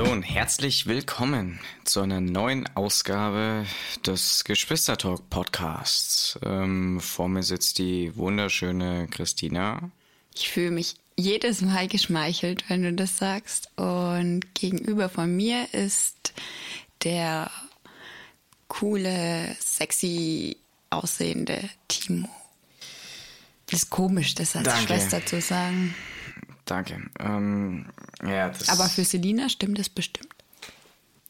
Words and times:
Hallo 0.00 0.12
und 0.12 0.22
herzlich 0.22 0.86
willkommen 0.86 1.60
zu 1.84 2.00
einer 2.00 2.22
neuen 2.22 2.66
Ausgabe 2.74 3.66
des 4.06 4.44
Geschwistertalk 4.44 5.28
Podcasts. 5.28 6.38
Ähm, 6.42 7.00
vor 7.00 7.28
mir 7.28 7.42
sitzt 7.42 7.76
die 7.76 8.16
wunderschöne 8.16 9.08
Christina. 9.10 9.90
Ich 10.34 10.48
fühle 10.48 10.70
mich 10.70 10.94
jedes 11.18 11.60
Mal 11.60 11.86
geschmeichelt, 11.86 12.64
wenn 12.70 12.82
du 12.82 12.94
das 12.94 13.18
sagst. 13.18 13.68
Und 13.76 14.54
gegenüber 14.54 15.10
von 15.10 15.36
mir 15.36 15.66
ist 15.74 16.32
der 17.04 17.50
coole, 18.68 19.54
sexy 19.60 20.56
aussehende 20.88 21.68
Timo. 21.88 22.30
Das 23.66 23.82
ist 23.82 23.90
komisch, 23.90 24.34
das 24.34 24.56
als 24.56 24.64
Danke. 24.64 24.86
Schwester 24.86 25.26
zu 25.26 25.42
sagen. 25.42 25.94
Danke. 26.70 27.02
Ähm, 27.18 27.86
ja, 28.22 28.52
Aber 28.68 28.88
für 28.88 29.04
Selina 29.04 29.48
stimmt 29.48 29.80
es 29.80 29.88
bestimmt. 29.88 30.28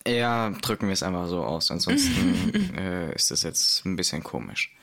Ja, 0.07 0.51
drücken 0.51 0.87
wir 0.87 0.93
es 0.93 1.03
einfach 1.03 1.29
so 1.29 1.43
aus. 1.43 1.71
Ansonsten 1.71 2.75
äh, 2.77 3.15
ist 3.15 3.31
das 3.31 3.43
jetzt 3.43 3.87
ein 3.87 3.97
bisschen 3.97 4.23
komisch. 4.23 4.77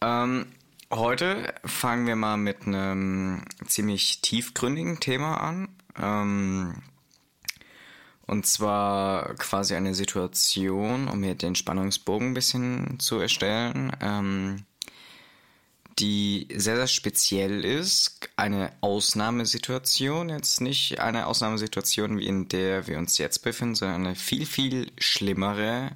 Ähm, 0.00 0.46
heute 0.92 1.52
fangen 1.64 2.06
wir 2.06 2.14
mal 2.14 2.36
mit 2.36 2.68
einem 2.68 3.42
ziemlich 3.66 4.20
tiefgründigen 4.20 5.00
Thema 5.00 5.40
an. 5.40 5.68
Ähm, 6.00 6.82
und 8.28 8.46
zwar 8.46 9.34
quasi 9.34 9.74
eine 9.74 9.94
Situation, 9.94 11.08
um 11.08 11.20
hier 11.24 11.34
den 11.34 11.56
Spannungsbogen 11.56 12.28
ein 12.28 12.34
bisschen 12.34 13.00
zu 13.00 13.18
erstellen, 13.18 13.90
ähm, 14.00 14.65
die 15.98 16.48
sehr, 16.54 16.76
sehr 16.76 16.86
speziell 16.86 17.64
ist. 17.64 18.28
Eine 18.36 18.72
Ausnahmesituation, 18.80 20.28
jetzt 20.28 20.60
nicht 20.60 21.00
eine 21.00 21.26
Ausnahmesituation, 21.26 22.18
wie 22.18 22.26
in 22.26 22.48
der 22.48 22.86
wir 22.86 22.98
uns 22.98 23.18
jetzt 23.18 23.38
befinden, 23.42 23.74
sondern 23.74 24.06
eine 24.06 24.14
viel, 24.14 24.46
viel 24.46 24.92
schlimmere, 24.98 25.92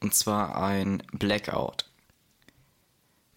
und 0.00 0.14
zwar 0.14 0.62
ein 0.62 1.02
Blackout. 1.12 1.86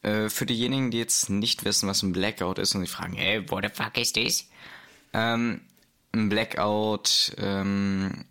Äh, 0.01 0.29
für 0.29 0.45
diejenigen, 0.45 0.91
die 0.91 0.99
jetzt 0.99 1.29
nicht 1.29 1.65
wissen, 1.65 1.89
was 1.89 2.03
ein 2.03 2.13
Blackout 2.13 2.59
ist 2.59 2.75
und 2.75 2.81
sich 2.81 2.91
fragen, 2.91 3.13
hey, 3.13 3.49
what 3.49 3.63
the 3.63 3.69
fuck 3.73 3.97
is 3.97 4.13
this? 4.13 4.49
Ähm, 5.13 5.61
ein 6.13 6.29
Blackout 6.29 7.33
ähm, 7.37 8.25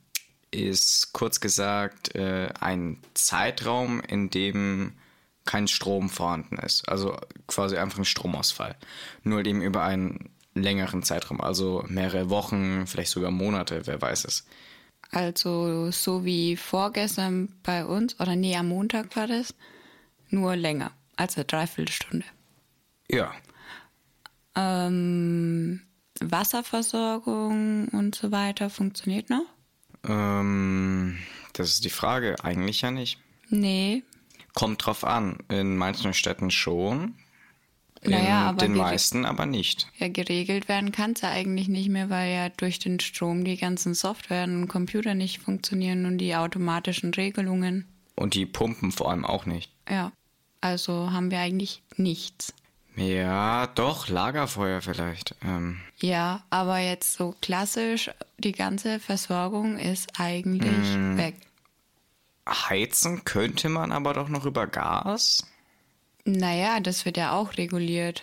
ist 0.50 1.12
kurz 1.12 1.41
gesagt 1.41 2.14
äh, 2.14 2.48
ein 2.60 2.98
Zeitraum, 3.14 4.00
in 4.00 4.30
dem 4.30 4.94
kein 5.48 5.66
Strom 5.66 6.10
vorhanden 6.10 6.58
ist. 6.58 6.88
Also 6.88 7.16
quasi 7.46 7.78
einfach 7.78 7.98
ein 7.98 8.04
Stromausfall. 8.04 8.77
Nur 9.24 9.44
eben 9.46 9.62
über 9.62 9.82
einen 9.82 10.28
längeren 10.54 11.02
Zeitraum, 11.02 11.41
also 11.41 11.84
mehrere 11.88 12.28
Wochen, 12.28 12.86
vielleicht 12.86 13.10
sogar 13.10 13.30
Monate, 13.30 13.86
wer 13.86 14.00
weiß 14.00 14.26
es. 14.26 14.44
Also 15.10 15.91
so 15.91 16.24
wie 16.26 16.56
vorgestern 16.56 17.48
bei 17.62 17.84
uns, 17.86 18.20
oder 18.20 18.36
nee, 18.36 18.54
am 18.56 18.69
Montag 18.69 19.16
war 19.16 19.26
das, 19.26 19.54
nur 20.28 20.54
länger, 20.54 20.91
also 21.16 21.42
Dreiviertelstunde. 21.46 22.26
Ja, 23.10 23.32
Ähm, 24.54 25.80
Wasserversorgung 26.20 27.88
und 27.88 28.14
so 28.14 28.32
weiter 28.32 28.69
funktioniert 28.70 29.30
noch? 29.30 29.46
ähm, 30.04 31.16
das 31.52 31.70
ist 31.70 31.84
die 31.84 31.91
Frage. 31.91 32.36
Eigentlich 32.44 32.82
ja 32.82 32.91
nicht. 32.91 33.19
Nee. 33.48 34.02
Kommt 34.59 34.84
drauf 34.84 35.05
an. 35.05 35.39
In 35.48 35.77
manchen 35.77 36.14
Städten 36.14 36.51
schon. 36.51 37.14
In 38.03 38.11
Naja, 38.11 38.41
aber 38.48 38.59
den 38.67 38.75
meisten 38.75 39.25
aber 39.25 39.47
nicht. 39.47 39.87
Ja, 39.98 40.09
geregelt 40.09 40.69
werden 40.69 40.91
kann 40.91 41.12
es 41.12 41.21
ja 41.21 41.31
eigentlich 41.31 41.69
nicht 41.69 41.88
mehr, 41.91 42.10
weil 42.10 42.32
ja 42.34 42.49
durch 42.49 42.81
den 42.81 42.99
Strom 42.99 43.44
die 43.44 43.56
ganzen 43.56 43.94
Software 43.94 44.43
und 44.44 44.66
Computer 44.66 45.15
nicht 45.15 45.38
funktionieren 45.38 46.06
und 46.06 46.19
die 46.19 46.34
automatischen 46.34 47.15
Regelungen. 47.15 47.87
Und 48.16 48.34
die 48.34 48.47
Pumpen 48.47 48.91
vor 48.91 49.10
allem 49.10 49.25
auch 49.25 49.47
nicht. 49.47 49.71
Ja, 49.88 50.10
also 50.61 51.12
haben 51.12 51.31
wir 51.31 51.38
eigentlich 51.38 51.82
nichts. 51.97 52.53
Ja, 52.97 53.69
doch, 53.69 54.09
Lagerfeuer 54.09 54.81
vielleicht. 54.82 55.37
Ähm, 55.44 55.78
Ja, 56.00 56.43
aber 56.50 56.78
jetzt 56.78 57.15
so 57.15 57.37
klassisch, 57.41 58.11
die 58.38 58.50
ganze 58.50 58.99
Versorgung 58.99 59.78
ist 59.78 60.19
eigentlich 60.19 60.97
Mm. 60.97 61.16
weg. 61.16 61.37
Heizen 62.48 63.25
könnte 63.25 63.69
man 63.69 63.92
aber 63.92 64.14
doch 64.14 64.28
noch 64.28 64.44
über 64.44 64.66
Gas. 64.66 65.47
Naja, 66.25 66.81
das 66.81 67.04
wird 67.04 67.16
ja 67.16 67.32
auch 67.32 67.56
reguliert. 67.56 68.22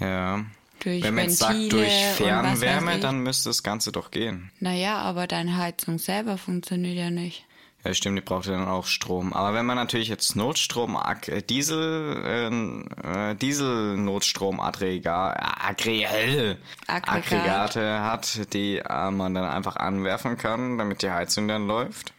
Ja. 0.00 0.44
Durch 0.80 1.02
Wenn 1.02 1.14
man 1.14 1.24
jetzt 1.24 1.38
sagt, 1.38 1.72
durch 1.72 1.92
Fernwärme, 2.16 3.00
dann 3.00 3.20
müsste 3.20 3.48
das 3.48 3.62
Ganze 3.62 3.90
doch 3.90 4.10
gehen. 4.10 4.52
Naja, 4.60 4.98
aber 4.98 5.26
deine 5.26 5.56
Heizung 5.56 5.98
selber 5.98 6.38
funktioniert 6.38 6.96
ja 6.96 7.10
nicht. 7.10 7.44
Ja, 7.84 7.94
stimmt, 7.94 8.18
die 8.18 8.22
braucht 8.22 8.46
ja 8.46 8.52
dann 8.52 8.66
auch 8.66 8.86
Strom. 8.86 9.32
Aber 9.32 9.54
wenn 9.54 9.64
man 9.64 9.76
natürlich 9.76 10.08
jetzt 10.08 10.34
Notstrom, 10.36 10.98
äh, 11.26 11.42
Diesel, 11.42 12.22
äh, 12.24 13.30
äh, 13.30 13.34
Diesel-Notstromaggregat, 13.36 15.38
Aggre 15.40 16.02
äh, 16.02 16.56
Aggregat. 16.86 17.76
Aggregate 17.76 18.00
hat, 18.00 18.52
die 18.52 18.78
äh, 18.78 19.10
man 19.10 19.34
dann 19.34 19.44
einfach 19.44 19.76
anwerfen 19.76 20.36
kann, 20.36 20.76
damit 20.78 21.02
die 21.02 21.10
Heizung 21.10 21.48
dann 21.48 21.68
läuft. 21.68 22.12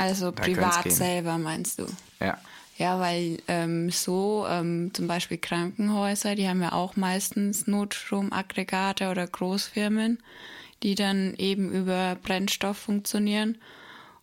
Also 0.00 0.30
Da 0.30 0.42
privat 0.42 0.90
selber 0.90 1.36
meinst 1.36 1.78
du? 1.78 1.86
Ja. 2.20 2.38
Ja, 2.78 2.98
weil 2.98 3.42
ähm, 3.48 3.90
so 3.90 4.46
ähm, 4.48 4.94
zum 4.94 5.06
Beispiel 5.06 5.36
Krankenhäuser, 5.36 6.34
die 6.34 6.48
haben 6.48 6.62
ja 6.62 6.72
auch 6.72 6.96
meistens 6.96 7.66
Notstromaggregate 7.66 9.10
oder 9.10 9.26
Großfirmen, 9.26 10.18
die 10.82 10.94
dann 10.94 11.34
eben 11.36 11.70
über 11.70 12.16
Brennstoff 12.22 12.78
funktionieren. 12.78 13.58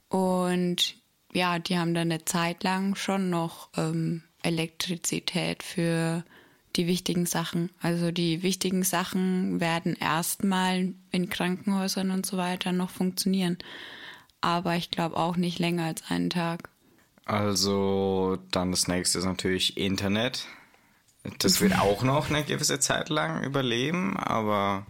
Und 0.09 0.95
ja, 1.33 1.59
die 1.59 1.77
haben 1.77 1.93
dann 1.93 2.11
eine 2.11 2.25
Zeit 2.25 2.63
lang 2.63 2.95
schon 2.95 3.29
noch 3.29 3.69
ähm, 3.77 4.23
Elektrizität 4.41 5.61
für 5.61 6.23
die 6.75 6.87
wichtigen 6.87 7.27
Sachen. 7.27 7.69
Also 7.79 8.09
die 8.09 8.41
wichtigen 8.41 8.81
Sachen 8.81 9.59
werden 9.59 9.95
erstmal 9.95 10.93
in 11.11 11.29
Krankenhäusern 11.29 12.09
und 12.09 12.25
so 12.25 12.37
weiter 12.37 12.71
noch 12.71 12.89
funktionieren. 12.89 13.59
Aber 14.41 14.75
ich 14.75 14.91
glaube 14.91 15.17
auch 15.17 15.35
nicht 15.35 15.59
länger 15.59 15.85
als 15.85 16.03
einen 16.09 16.29
Tag. 16.29 16.69
Also 17.25 18.37
dann 18.51 18.71
das 18.71 18.87
nächste 18.87 19.19
ist 19.19 19.25
natürlich 19.25 19.77
Internet. 19.77 20.45
Das 21.39 21.59
wird 21.59 21.77
auch 21.79 22.03
noch 22.03 22.29
eine 22.29 22.43
gewisse 22.43 22.79
Zeit 22.79 23.09
lang 23.09 23.43
überleben, 23.43 24.15
aber 24.17 24.85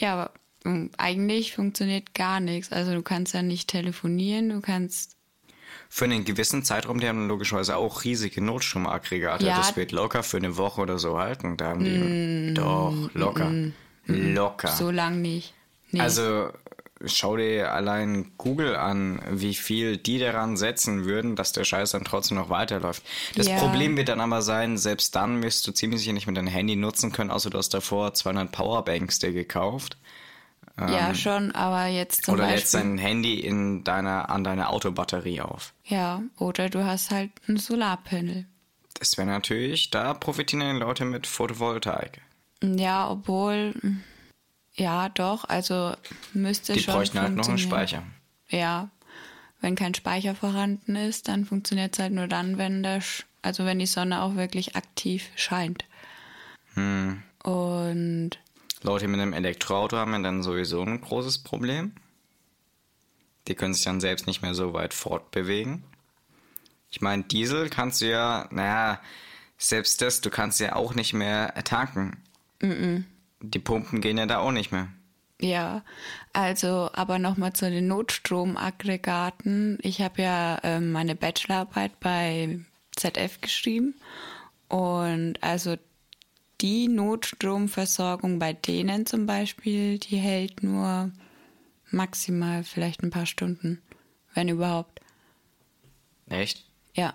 Ja, 0.00 0.14
aber 0.14 0.30
ähm, 0.64 0.90
eigentlich 0.96 1.54
funktioniert 1.54 2.14
gar 2.14 2.40
nichts. 2.40 2.72
Also 2.72 2.92
du 2.94 3.02
kannst 3.02 3.34
ja 3.34 3.42
nicht 3.42 3.68
telefonieren, 3.68 4.48
du 4.48 4.60
kannst. 4.60 5.16
für 5.88 6.06
einen 6.06 6.24
gewissen 6.24 6.64
Zeitraum, 6.64 6.98
die 7.00 7.06
haben 7.08 7.28
logischerweise 7.28 7.76
auch 7.76 8.02
riesige 8.04 8.40
Notstromaggregate. 8.42 9.44
Ja. 9.44 9.58
Das 9.58 9.76
wird 9.76 9.92
locker 9.92 10.22
für 10.22 10.38
eine 10.38 10.56
Woche 10.56 10.80
oder 10.80 10.98
so 10.98 11.18
halten. 11.18 11.56
Da 11.56 11.68
haben 11.68 11.84
die 11.84 12.54
doch 12.54 12.94
locker. 13.14 13.52
Locker. 14.06 14.68
So 14.72 14.90
lang 14.90 15.20
nicht. 15.20 15.54
Nee. 15.90 16.00
Also 16.00 16.50
schau 17.06 17.36
dir 17.36 17.72
allein 17.72 18.32
Google 18.38 18.76
an, 18.76 19.20
wie 19.30 19.54
viel 19.54 19.96
die 19.96 20.18
daran 20.18 20.56
setzen 20.56 21.04
würden, 21.04 21.36
dass 21.36 21.52
der 21.52 21.64
Scheiß 21.64 21.92
dann 21.92 22.04
trotzdem 22.04 22.36
noch 22.38 22.50
weiterläuft. 22.50 23.02
Das 23.36 23.48
Ja. 23.48 23.56
Problem 23.56 23.96
wird 23.96 24.08
dann 24.08 24.20
aber 24.20 24.42
sein, 24.42 24.78
selbst 24.78 25.14
dann 25.14 25.42
wirst 25.42 25.66
du 25.66 25.72
ziemlich 25.72 26.00
sicher 26.00 26.12
nicht 26.12 26.26
mit 26.26 26.36
deinem 26.36 26.48
Handy 26.48 26.76
nutzen 26.76 27.12
können, 27.12 27.30
außer 27.30 27.50
du 27.50 27.58
hast 27.58 27.74
davor 27.74 28.14
200 28.14 28.50
Powerbanks 28.52 29.18
dir 29.18 29.32
gekauft. 29.32 29.96
ja, 30.78 31.14
schon, 31.14 31.50
aber 31.52 31.86
jetzt 31.86 32.24
zum 32.24 32.34
ähm, 32.34 32.40
Oder 32.40 32.44
Beispiel. 32.44 32.60
lädst 32.60 32.74
dein 32.74 32.98
Handy 32.98 33.40
in 33.40 33.84
deiner, 33.84 34.30
an 34.30 34.42
deiner 34.42 34.70
Autobatterie 34.70 35.40
auf. 35.42 35.74
Ja, 35.84 36.22
oder 36.38 36.70
du 36.70 36.84
hast 36.84 37.10
halt 37.10 37.30
ein 37.48 37.58
Solarpanel. 37.58 38.46
Das 38.98 39.18
wäre 39.18 39.26
natürlich, 39.26 39.90
da 39.90 40.14
profitieren 40.14 40.74
die 40.74 40.80
Leute 40.80 41.04
mit 41.04 41.26
Photovoltaik. 41.26 42.20
Ja, 42.62 43.10
obwohl. 43.10 43.74
Ja, 44.74 45.08
doch, 45.10 45.44
also 45.44 45.94
müsste 46.32 46.72
Die 46.72 46.80
schon. 46.80 46.94
bräuchten 46.94 47.20
halt 47.20 47.34
noch 47.34 47.48
einen. 47.48 47.58
Speicher. 47.58 48.02
Ja. 48.48 48.90
Wenn 49.60 49.76
kein 49.76 49.94
Speicher 49.94 50.34
vorhanden 50.34 50.96
ist, 50.96 51.28
dann 51.28 51.44
funktioniert 51.44 51.92
es 51.94 51.98
halt 52.00 52.12
nur 52.12 52.26
dann, 52.26 52.58
wenn 52.58 52.82
der, 52.82 53.00
Sch- 53.00 53.22
also 53.42 53.64
wenn 53.64 53.78
die 53.78 53.86
Sonne 53.86 54.22
auch 54.22 54.34
wirklich 54.34 54.74
aktiv 54.74 55.30
scheint. 55.36 55.84
Hm. 56.74 57.22
Und 57.44 58.30
Leute 58.82 59.06
mit 59.06 59.20
einem 59.20 59.32
Elektroauto 59.34 59.96
haben 59.96 60.12
ja 60.14 60.18
dann 60.20 60.42
sowieso 60.42 60.82
ein 60.82 61.00
großes 61.00 61.38
Problem. 61.38 61.92
Die 63.46 63.54
können 63.54 63.74
sich 63.74 63.84
dann 63.84 64.00
selbst 64.00 64.26
nicht 64.26 64.42
mehr 64.42 64.54
so 64.54 64.72
weit 64.72 64.94
fortbewegen. 64.94 65.84
Ich 66.90 67.00
meine, 67.00 67.22
Diesel 67.24 67.70
kannst 67.70 68.00
du 68.00 68.08
ja, 68.10 68.48
naja, 68.50 69.00
selbst 69.58 70.02
das, 70.02 70.20
du 70.20 70.30
kannst 70.30 70.58
ja 70.60 70.74
auch 70.74 70.94
nicht 70.94 71.12
mehr 71.12 71.54
tanken. 71.64 72.20
Die 73.42 73.58
Pumpen 73.58 74.00
gehen 74.00 74.18
ja 74.18 74.26
da 74.26 74.38
auch 74.38 74.52
nicht 74.52 74.72
mehr. 74.72 74.88
Ja, 75.40 75.82
also 76.32 76.88
aber 76.92 77.18
nochmal 77.18 77.52
zu 77.52 77.68
den 77.68 77.88
Notstromaggregaten. 77.88 79.78
Ich 79.82 80.00
habe 80.00 80.22
ja 80.22 80.58
ähm, 80.62 80.92
meine 80.92 81.16
Bachelorarbeit 81.16 81.98
bei 81.98 82.60
ZF 82.94 83.40
geschrieben 83.40 83.94
und 84.68 85.42
also 85.42 85.76
die 86.60 86.86
Notstromversorgung 86.86 88.38
bei 88.38 88.52
denen 88.52 89.04
zum 89.04 89.26
Beispiel, 89.26 89.98
die 89.98 90.16
hält 90.16 90.62
nur 90.62 91.10
maximal 91.90 92.62
vielleicht 92.62 93.02
ein 93.02 93.10
paar 93.10 93.26
Stunden, 93.26 93.82
wenn 94.34 94.48
überhaupt. 94.48 95.00
Echt? 96.28 96.64
Ja. 96.94 97.14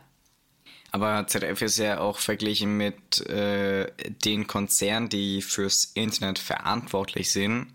Aber 0.91 1.27
ZDF 1.27 1.61
ist 1.61 1.77
ja 1.77 1.99
auch 1.99 2.19
verglichen 2.19 2.77
mit 2.77 3.19
äh, 3.27 3.91
den 4.25 4.47
Konzernen, 4.47 5.09
die 5.09 5.41
fürs 5.41 5.85
Internet 5.85 6.39
verantwortlich 6.39 7.31
sind, 7.31 7.73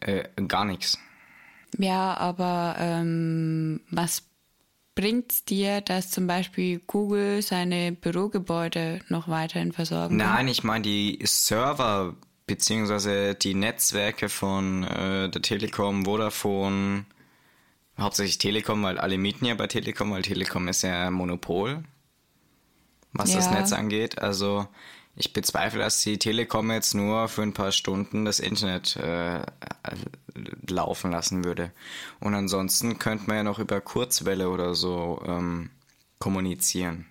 äh, 0.00 0.24
gar 0.48 0.64
nichts. 0.64 0.98
Ja, 1.76 2.16
aber 2.16 2.76
ähm, 2.78 3.80
was 3.90 4.22
bringt's 4.94 5.44
dir, 5.44 5.80
dass 5.80 6.10
zum 6.10 6.26
Beispiel 6.26 6.80
Google 6.86 7.42
seine 7.42 7.92
Bürogebäude 7.92 9.00
noch 9.08 9.28
weiterhin 9.28 9.72
versorgen 9.72 10.18
kann? 10.18 10.34
Nein, 10.34 10.48
ich 10.48 10.64
meine 10.64 10.82
die 10.82 11.18
Server 11.24 12.16
beziehungsweise 12.46 13.34
die 13.34 13.54
Netzwerke 13.54 14.28
von 14.28 14.82
äh, 14.82 15.28
der 15.28 15.42
Telekom, 15.42 16.06
Vodafone, 16.06 17.04
hauptsächlich 17.98 18.38
Telekom, 18.38 18.82
weil 18.82 18.98
alle 18.98 19.18
mieten 19.18 19.44
ja 19.44 19.54
bei 19.54 19.66
Telekom, 19.66 20.10
weil 20.10 20.22
Telekom 20.22 20.66
ist 20.66 20.82
ja 20.82 21.10
Monopol, 21.10 21.84
was 23.18 23.32
das 23.32 23.46
Ja. 23.46 23.52
Netz 23.52 23.72
angeht. 23.72 24.18
Also 24.20 24.66
ich 25.16 25.32
bezweifle, 25.32 25.80
dass 25.80 26.00
die 26.02 26.18
Telekom 26.18 26.70
jetzt 26.70 26.94
nur 26.94 27.28
für 27.28 27.42
ein 27.42 27.52
paar 27.52 27.72
Stunden 27.72 28.24
das 28.24 28.38
Internet 28.38 28.96
äh, 28.96 29.42
laufen 30.68 31.10
lassen 31.10 31.44
würde. 31.44 31.72
Und 32.20 32.34
ansonsten 32.34 32.98
könnte 32.98 33.26
man 33.26 33.36
ja 33.38 33.42
noch 33.42 33.58
über 33.58 33.80
Kurzwelle 33.80 34.48
oder 34.48 34.74
so 34.74 35.20
ähm, 35.26 35.70
kommunizieren. 36.20 37.06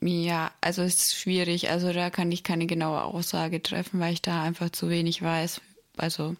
Ja, 0.00 0.52
also 0.60 0.82
es 0.82 0.94
ist 0.96 1.16
schwierig. 1.16 1.70
Also 1.70 1.92
da 1.92 2.10
kann 2.10 2.30
ich 2.30 2.44
keine 2.44 2.66
genaue 2.66 3.02
Aussage 3.02 3.62
treffen, 3.62 4.00
weil 4.00 4.12
ich 4.12 4.22
da 4.22 4.42
einfach 4.42 4.70
zu 4.70 4.88
wenig 4.90 5.22
weiß. 5.22 5.60
Also 5.96 6.36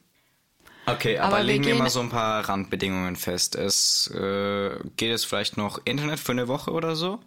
Okay, 0.86 1.18
aber, 1.18 1.28
Aber 1.28 1.36
wir 1.38 1.44
legen 1.44 1.64
wir 1.64 1.72
gehen- 1.72 1.82
mal 1.82 1.88
so 1.90 2.00
ein 2.00 2.10
paar 2.10 2.46
Randbedingungen 2.48 3.16
fest. 3.16 3.56
Es 3.56 4.06
äh, 4.08 4.78
geht 4.96 5.12
es 5.12 5.24
vielleicht 5.24 5.56
noch 5.56 5.80
Internet 5.84 6.18
für 6.20 6.32
eine 6.32 6.48
Woche 6.48 6.70
oder 6.72 6.94
so? 6.96 7.20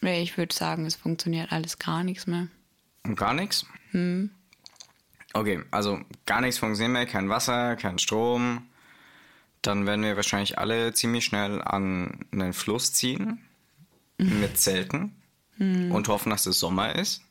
nee, 0.00 0.22
ich 0.22 0.38
würde 0.38 0.54
sagen, 0.54 0.86
es 0.86 0.94
funktioniert 0.94 1.50
alles 1.50 1.78
gar 1.80 2.04
nichts 2.04 2.28
mehr. 2.28 2.46
Und 3.02 3.16
gar 3.16 3.34
nichts? 3.34 3.66
Okay, 5.32 5.60
also 5.72 6.00
gar 6.26 6.40
nichts 6.40 6.58
funktioniert 6.58 6.92
mehr, 6.92 7.06
kein 7.06 7.28
Wasser, 7.28 7.74
kein 7.74 7.98
Strom. 7.98 8.66
Dann 9.62 9.86
werden 9.86 10.04
wir 10.04 10.14
wahrscheinlich 10.14 10.56
alle 10.58 10.94
ziemlich 10.94 11.24
schnell 11.24 11.60
an 11.62 12.24
einen 12.30 12.52
Fluss 12.52 12.92
ziehen 12.92 13.40
mit 14.18 14.56
Zelten 14.58 15.16
und 15.58 16.06
hoffen, 16.06 16.30
dass 16.30 16.46
es 16.46 16.60
Sommer 16.60 16.94
ist. 16.94 17.22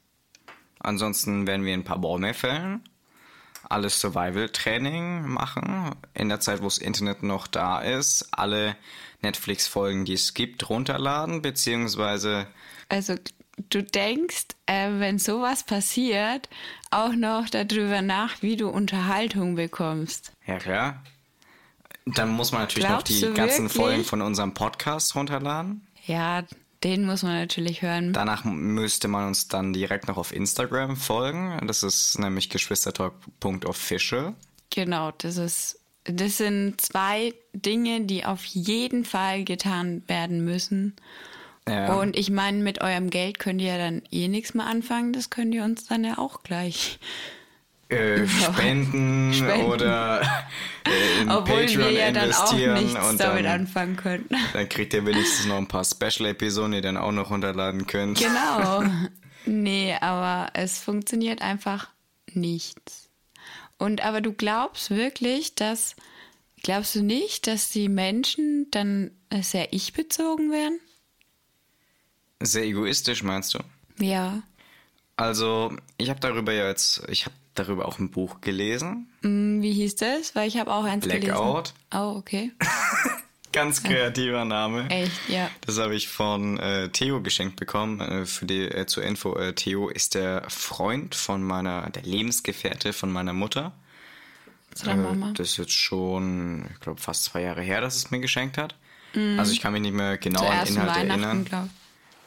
Ansonsten 0.79 1.47
werden 1.47 1.65
wir 1.65 1.73
ein 1.73 1.85
paar 1.85 1.99
Bäume 1.99 2.33
fällen, 2.33 2.81
alles 3.69 3.99
Survival-Training 3.99 5.27
machen, 5.27 5.91
in 6.13 6.29
der 6.29 6.39
Zeit, 6.39 6.61
wo 6.61 6.65
das 6.65 6.77
Internet 6.77 7.23
noch 7.23 7.47
da 7.47 7.81
ist, 7.81 8.27
alle 8.31 8.75
Netflix-Folgen, 9.21 10.05
die 10.05 10.13
es 10.13 10.33
gibt, 10.33 10.69
runterladen, 10.69 11.41
beziehungsweise 11.41 12.47
Also 12.89 13.15
du 13.69 13.83
denkst, 13.83 14.47
äh, 14.65 14.91
wenn 14.99 15.19
sowas 15.19 15.63
passiert, 15.63 16.49
auch 16.91 17.13
noch 17.13 17.49
darüber 17.49 18.01
nach, 18.01 18.41
wie 18.41 18.55
du 18.55 18.69
Unterhaltung 18.69 19.55
bekommst. 19.55 20.31
Ja, 20.45 20.57
klar. 20.57 21.03
Dann 22.05 22.29
muss 22.29 22.51
man 22.51 22.61
natürlich 22.61 22.87
noch 22.87 23.03
Glaubst 23.03 23.09
die 23.09 23.21
du 23.21 23.33
ganzen 23.33 23.63
wirklich? 23.63 23.81
Folgen 23.81 24.03
von 24.05 24.21
unserem 24.21 24.53
Podcast 24.53 25.13
runterladen. 25.15 25.85
Ja, 26.05 26.43
den 26.83 27.05
muss 27.05 27.23
man 27.23 27.33
natürlich 27.33 27.81
hören. 27.81 28.13
Danach 28.13 28.43
müsste 28.45 29.07
man 29.07 29.27
uns 29.27 29.47
dann 29.47 29.73
direkt 29.73 30.07
noch 30.07 30.17
auf 30.17 30.33
Instagram 30.33 30.95
folgen. 30.95 31.59
Das 31.65 31.83
ist 31.83 32.19
nämlich 32.19 32.49
geschwistertalk.official. 32.49 34.35
Genau, 34.69 35.11
das 35.17 35.37
ist, 35.37 35.79
das 36.03 36.37
sind 36.37 36.79
zwei 36.79 37.33
Dinge, 37.53 38.01
die 38.01 38.25
auf 38.25 38.45
jeden 38.45 39.05
Fall 39.05 39.43
getan 39.43 40.03
werden 40.07 40.45
müssen. 40.45 40.95
Ja. 41.67 41.95
Und 41.95 42.15
ich 42.15 42.29
meine, 42.29 42.59
mit 42.59 42.81
eurem 42.81 43.09
Geld 43.09 43.39
könnt 43.39 43.61
ihr 43.61 43.69
ja 43.69 43.77
dann 43.77 44.03
eh 44.11 44.27
nichts 44.27 44.53
mehr 44.53 44.67
anfangen. 44.67 45.13
Das 45.13 45.29
könnt 45.29 45.53
ihr 45.53 45.63
uns 45.63 45.85
dann 45.85 46.03
ja 46.03 46.17
auch 46.17 46.43
gleich. 46.43 46.99
Äh, 47.89 48.27
spenden, 48.27 49.33
Spenden. 49.33 49.65
oder 49.65 50.21
äh, 50.85 51.21
in 51.21 51.29
Obwohl 51.29 51.65
Patreon 51.65 51.79
wir 51.79 51.91
ja 51.91 52.11
dann 52.11 52.31
auch 52.31 52.51
investieren 52.51 52.83
nichts 52.83 53.09
und 53.09 53.19
damit 53.19 53.45
dann, 53.45 53.61
anfangen 53.61 53.95
könnten. 53.95 54.35
dann 54.53 54.69
kriegt 54.69 54.93
ihr 54.93 55.05
wenigstens 55.05 55.45
noch 55.45 55.57
ein 55.57 55.67
paar 55.67 55.85
Special-Episoden, 55.85 56.71
die 56.71 56.77
ihr 56.79 56.81
dann 56.81 56.97
auch 56.97 57.11
noch 57.11 57.29
runterladen 57.29 57.87
könnt. 57.87 58.19
Genau. 58.19 58.83
Nee, 59.45 59.95
aber 60.01 60.49
es 60.53 60.79
funktioniert 60.79 61.41
einfach 61.41 61.89
nichts. 62.33 63.09
Und 63.77 64.03
aber 64.03 64.21
du 64.21 64.33
glaubst 64.33 64.89
wirklich, 64.89 65.55
dass 65.55 65.95
glaubst 66.63 66.95
du 66.95 67.01
nicht, 67.01 67.47
dass 67.47 67.69
die 67.69 67.87
Menschen 67.87 68.67
dann 68.71 69.11
sehr 69.41 69.71
ich-bezogen 69.71 70.51
werden? 70.51 70.79
Sehr 72.39 72.63
egoistisch, 72.65 73.23
meinst 73.23 73.53
du? 73.53 73.59
Ja. 73.99 74.41
Also, 75.15 75.75
ich 75.97 76.09
habe 76.09 76.19
darüber 76.19 76.53
ja 76.53 76.67
jetzt, 76.67 77.01
ich 77.09 77.25
habe 77.25 77.35
darüber 77.59 77.87
auch 77.87 77.99
ein 77.99 78.09
Buch 78.11 78.41
gelesen. 78.41 79.07
Hm, 79.21 79.61
Wie 79.61 79.73
hieß 79.73 79.95
das? 79.95 80.35
Weil 80.35 80.47
ich 80.47 80.57
habe 80.57 80.71
auch 80.73 80.83
eins 80.83 81.05
Blackout. 81.05 81.73
gelesen. 81.73 81.75
Oh, 81.93 82.15
okay. 82.17 82.51
Ganz 83.53 83.81
kreativer 83.81 84.45
Name. 84.45 84.87
Echt, 84.89 85.29
ja. 85.29 85.49
Das 85.61 85.79
habe 85.79 85.95
ich 85.95 86.09
von 86.09 86.59
äh, 86.59 86.89
Theo 86.89 87.21
geschenkt 87.21 87.55
bekommen. 87.55 87.99
Äh, 88.01 88.25
für 88.25 88.45
die 88.45 88.63
äh, 88.63 88.85
zur 88.85 89.03
Info, 89.03 89.35
äh, 89.35 89.53
Theo 89.53 89.89
ist 89.89 90.15
der 90.15 90.43
Freund 90.49 91.15
von 91.15 91.41
meiner, 91.41 91.89
der 91.89 92.03
Lebensgefährte 92.03 92.93
von 92.93 93.11
meiner 93.11 93.33
Mutter. 93.33 93.71
Zu 94.75 94.85
der 94.85 94.97
Mama. 94.97 95.29
Äh, 95.29 95.33
das 95.33 95.51
ist 95.51 95.57
jetzt 95.57 95.71
schon, 95.73 96.65
ich 96.71 96.79
glaube, 96.81 97.01
fast 97.01 97.23
zwei 97.23 97.41
Jahre 97.41 97.61
her, 97.61 97.81
dass 97.81 97.95
es 97.95 98.11
mir 98.11 98.19
geschenkt 98.19 98.57
hat. 98.57 98.75
Also 99.15 99.51
ich 99.51 99.61
kann 99.61 99.73
mich 99.73 99.81
nicht 99.81 99.95
mehr 99.95 100.17
genau 100.19 100.41
Zur 100.41 100.51
an 100.51 100.67
Inhalt 100.67 101.09
erinnern. 101.09 101.45
glaube 101.45 101.69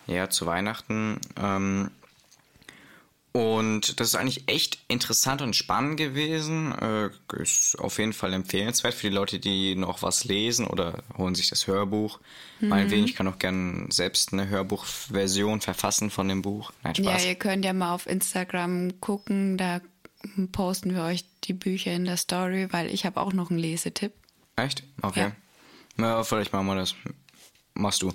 Ja, 0.07 0.29
zu 0.29 0.47
Weihnachten. 0.47 1.21
Ähm, 1.41 1.91
und 3.33 4.01
das 4.01 4.09
ist 4.09 4.15
eigentlich 4.17 4.49
echt 4.49 4.79
interessant 4.89 5.41
und 5.43 5.55
spannend 5.55 5.97
gewesen. 5.97 6.73
Äh, 6.73 7.11
ist 7.41 7.79
auf 7.79 7.99
jeden 7.99 8.13
Fall 8.13 8.33
empfehlenswert 8.33 8.95
für 8.95 9.09
die 9.09 9.15
Leute, 9.15 9.39
die 9.39 9.77
noch 9.77 10.03
was 10.03 10.25
lesen 10.25 10.67
oder 10.67 11.03
holen 11.17 11.35
sich 11.35 11.49
das 11.49 11.67
Hörbuch. 11.67 12.19
Meinetwegen, 12.61 13.05
ich 13.05 13.15
kann 13.15 13.29
auch 13.29 13.39
gerne 13.39 13.87
selbst 13.91 14.33
eine 14.33 14.49
Hörbuchversion 14.49 15.61
verfassen 15.61 16.11
von 16.11 16.29
dem 16.29 16.43
Buch. 16.43 16.73
Nein, 16.83 16.95
Ja, 16.97 17.13
Spaß. 17.13 17.25
ihr 17.25 17.35
könnt 17.37 17.65
ja 17.65 17.73
mal 17.73 17.95
auf 17.95 18.07
Instagram 18.07 19.01
gucken, 19.01 19.57
da 19.57 19.81
posten 20.53 20.95
wir 20.95 21.05
euch 21.05 21.25
die 21.45 21.55
Bücher 21.55 21.93
in 21.93 22.05
der 22.05 22.17
Story, 22.17 22.69
weil 22.73 22.93
ich 22.93 23.07
habe 23.07 23.21
auch 23.21 23.33
noch 23.33 23.51
einen 23.51 23.59
Lesetipp. 23.59 24.13
Echt? 24.57 24.83
Okay. 25.03 25.21
Ja. 25.21 25.33
Na, 25.97 26.23
vielleicht 26.25 26.53
machen 26.53 26.67
wir 26.67 26.75
das. 26.75 26.95
Machst 27.75 28.03
du. 28.03 28.13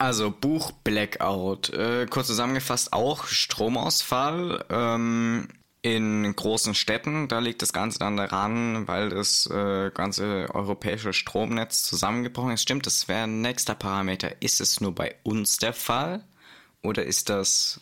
Also, 0.00 0.30
Buch 0.30 0.72
Blackout. 0.72 1.68
Äh, 1.74 2.06
kurz 2.08 2.28
zusammengefasst 2.28 2.94
auch 2.94 3.26
Stromausfall. 3.26 4.64
Ähm, 4.70 5.46
in 5.82 6.34
großen 6.34 6.74
Städten, 6.74 7.28
da 7.28 7.38
liegt 7.38 7.60
das 7.60 7.74
Ganze 7.74 7.98
dann 7.98 8.16
daran, 8.16 8.88
weil 8.88 9.10
das 9.10 9.44
äh, 9.44 9.90
ganze 9.92 10.48
europäische 10.54 11.12
Stromnetz 11.12 11.84
zusammengebrochen 11.84 12.52
ist. 12.52 12.62
Stimmt, 12.62 12.86
das 12.86 13.08
wäre 13.08 13.24
ein 13.24 13.42
nächster 13.42 13.74
Parameter. 13.74 14.40
Ist 14.40 14.62
es 14.62 14.80
nur 14.80 14.94
bei 14.94 15.16
uns 15.22 15.58
der 15.58 15.74
Fall? 15.74 16.24
Oder 16.82 17.04
ist 17.04 17.28
das 17.28 17.78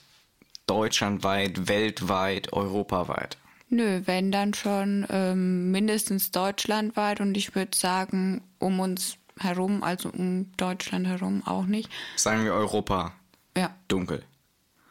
deutschlandweit, 0.66 1.68
weltweit, 1.68 2.52
europaweit? 2.52 3.38
Nö, 3.68 4.02
wenn 4.06 4.32
dann 4.32 4.54
schon 4.54 5.06
ähm, 5.08 5.70
mindestens 5.70 6.32
deutschlandweit 6.32 7.20
und 7.20 7.36
ich 7.36 7.54
würde 7.54 7.78
sagen, 7.78 8.42
um 8.58 8.80
uns 8.80 9.18
herum, 9.40 9.82
also 9.82 10.10
um 10.10 10.50
Deutschland 10.56 11.06
herum 11.06 11.42
auch 11.46 11.64
nicht. 11.66 11.90
Sagen 12.16 12.44
wir 12.44 12.52
Europa 12.54 13.12
Ja, 13.56 13.74
dunkel. 13.88 14.24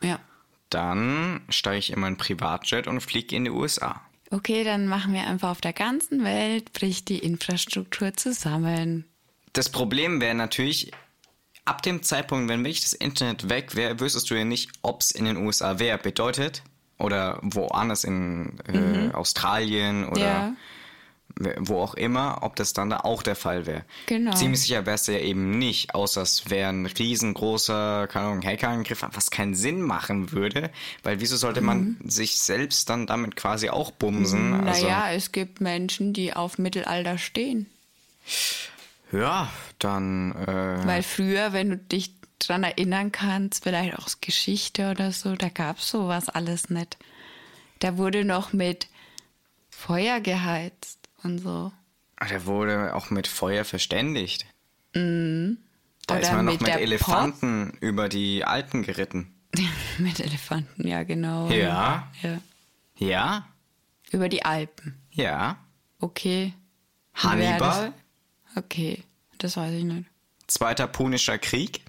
ja. 0.01 0.19
Dann 0.69 1.41
steige 1.47 1.77
ich 1.77 1.93
in 1.93 1.99
mein 2.01 2.17
Privatjet 2.17 2.87
und 2.87 2.99
fliege 2.99 3.35
in 3.35 3.45
die 3.45 3.49
USA. 3.51 4.01
Okay, 4.31 4.65
dann 4.65 4.87
machen 4.87 5.13
wir 5.13 5.25
einfach 5.25 5.49
auf 5.51 5.61
der 5.61 5.71
ganzen 5.71 6.25
Welt, 6.25 6.73
bricht 6.73 7.07
die 7.07 7.19
Infrastruktur 7.19 8.13
zusammen. 8.13 9.05
Das 9.53 9.69
Problem 9.69 10.19
wäre 10.19 10.35
natürlich, 10.35 10.91
ab 11.63 11.81
dem 11.83 12.03
Zeitpunkt, 12.03 12.49
wenn 12.49 12.65
wirklich 12.65 12.81
das 12.81 12.91
Internet 12.91 13.47
weg 13.49 13.75
wäre, 13.75 14.01
wüsstest 14.01 14.29
du 14.29 14.35
ja 14.35 14.43
nicht, 14.43 14.69
ob 14.81 14.99
es 15.01 15.11
in 15.11 15.23
den 15.23 15.37
USA 15.37 15.79
wäre. 15.79 15.97
Bedeutet, 15.97 16.63
oder 16.99 17.39
woanders 17.41 18.03
in 18.03 18.59
äh, 18.67 19.13
Australien 19.13 20.05
oder 20.09 20.19
Ja. 20.21 20.53
Wo 21.59 21.79
auch 21.81 21.93
immer, 21.93 22.39
ob 22.41 22.55
das 22.55 22.73
dann 22.73 22.89
da 22.89 23.01
auch 23.01 23.23
der 23.23 23.35
Fall 23.35 23.65
wäre. 23.65 23.85
Genau. 24.07 24.35
Ziemlich 24.35 24.61
sicher 24.61 24.85
wäre 24.85 24.95
es 24.95 25.07
ja 25.07 25.17
eben 25.19 25.57
nicht, 25.57 25.93
außer 25.93 26.21
es 26.21 26.49
wäre 26.49 26.69
ein 26.69 26.85
riesengroßer, 26.85 28.07
keine 28.07 28.27
Ahnung, 28.27 28.43
Hackerangriff, 28.43 29.05
was 29.13 29.29
keinen 29.29 29.55
Sinn 29.55 29.81
machen 29.81 30.31
würde, 30.31 30.71
weil 31.03 31.19
wieso 31.19 31.37
sollte 31.37 31.61
man 31.61 31.97
sich 32.03 32.39
selbst 32.39 32.89
dann 32.89 33.07
damit 33.07 33.35
quasi 33.35 33.69
auch 33.69 33.91
bumsen? 33.91 34.53
Also, 34.67 34.85
Naja, 34.87 35.11
es 35.11 35.31
gibt 35.31 35.61
Menschen, 35.61 36.13
die 36.13 36.33
auf 36.33 36.57
Mittelalter 36.57 37.17
stehen. 37.17 37.67
ja, 39.11 39.51
dann 39.79 40.33
äh, 40.33 40.85
Weil 40.85 41.03
früher, 41.03 41.53
wenn 41.53 41.69
du 41.69 41.77
dich 41.77 42.11
dran 42.39 42.63
erinnern 42.63 43.11
kannst, 43.11 43.63
vielleicht 43.63 43.97
auch 43.97 44.05
aus 44.05 44.21
Geschichte 44.21 44.91
oder 44.91 45.11
so, 45.11 45.35
da 45.35 45.49
gab 45.49 45.79
es 45.79 45.89
sowas 45.89 46.29
alles 46.29 46.69
nicht. 46.69 46.97
Da 47.79 47.97
wurde 47.97 48.25
noch 48.25 48.53
mit 48.53 48.87
Feuer 49.69 50.19
geheizt 50.19 50.96
und 51.23 51.39
so. 51.39 51.71
Der 52.29 52.45
wurde 52.45 52.95
auch 52.95 53.09
mit 53.09 53.27
Feuer 53.27 53.63
verständigt. 53.65 54.45
Da 54.93 54.99
Oder 54.99 56.19
ist 56.21 56.31
man 56.31 56.45
noch 56.45 56.53
mit 56.53 56.61
mit 56.61 56.75
Elefanten 56.75 57.77
über 57.81 58.09
die 58.09 58.43
Alpen 58.45 58.83
geritten. 58.83 59.33
Mit 59.97 60.19
Elefanten, 60.19 60.87
ja, 60.87 61.03
genau. 61.03 61.49
Ja. 61.49 62.11
ja. 62.21 62.39
Ja? 62.97 63.47
Über 64.11 64.29
die 64.29 64.43
Alpen. 64.43 64.99
Ja. 65.11 65.57
Okay. 65.99 66.53
Hannibal? 67.15 67.93
das? 68.55 68.63
Okay, 68.63 69.03
das 69.37 69.57
weiß 69.57 69.73
ich 69.73 69.83
nicht. 69.83 70.07
Zweiter 70.47 70.87
Punischer 70.87 71.37
Krieg. 71.37 71.81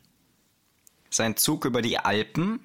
Sein 1.11 1.37
Zug 1.37 1.65
über 1.65 1.83
die 1.83 1.99
Alpen. 1.99 2.61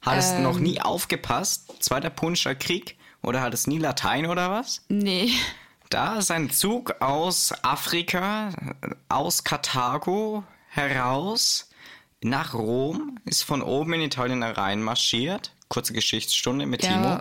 Hat 0.00 0.18
es 0.18 0.30
Ähm. 0.32 0.42
noch 0.42 0.58
nie 0.58 0.80
aufgepasst? 0.80 1.72
Zweiter 1.80 2.10
Punischer 2.10 2.54
Krieg? 2.54 2.96
Oder 3.22 3.42
hat 3.42 3.54
es 3.54 3.66
nie 3.66 3.78
Latein 3.78 4.26
oder 4.26 4.50
was? 4.50 4.82
Nee. 4.88 5.30
Da 5.90 6.18
ist 6.18 6.30
ein 6.30 6.50
Zug 6.50 7.00
aus 7.00 7.52
Afrika, 7.62 8.50
äh, 8.82 8.94
aus 9.08 9.44
Karthago 9.44 10.44
heraus 10.68 11.68
nach 12.22 12.54
Rom, 12.54 13.18
ist 13.24 13.42
von 13.42 13.62
oben 13.62 13.94
in 13.94 14.02
Italien 14.02 14.42
reinmarschiert. 14.42 15.52
Kurze 15.68 15.92
Geschichtsstunde 15.92 16.66
mit 16.66 16.82
Ja. 16.84 16.90
Timo. 16.90 17.18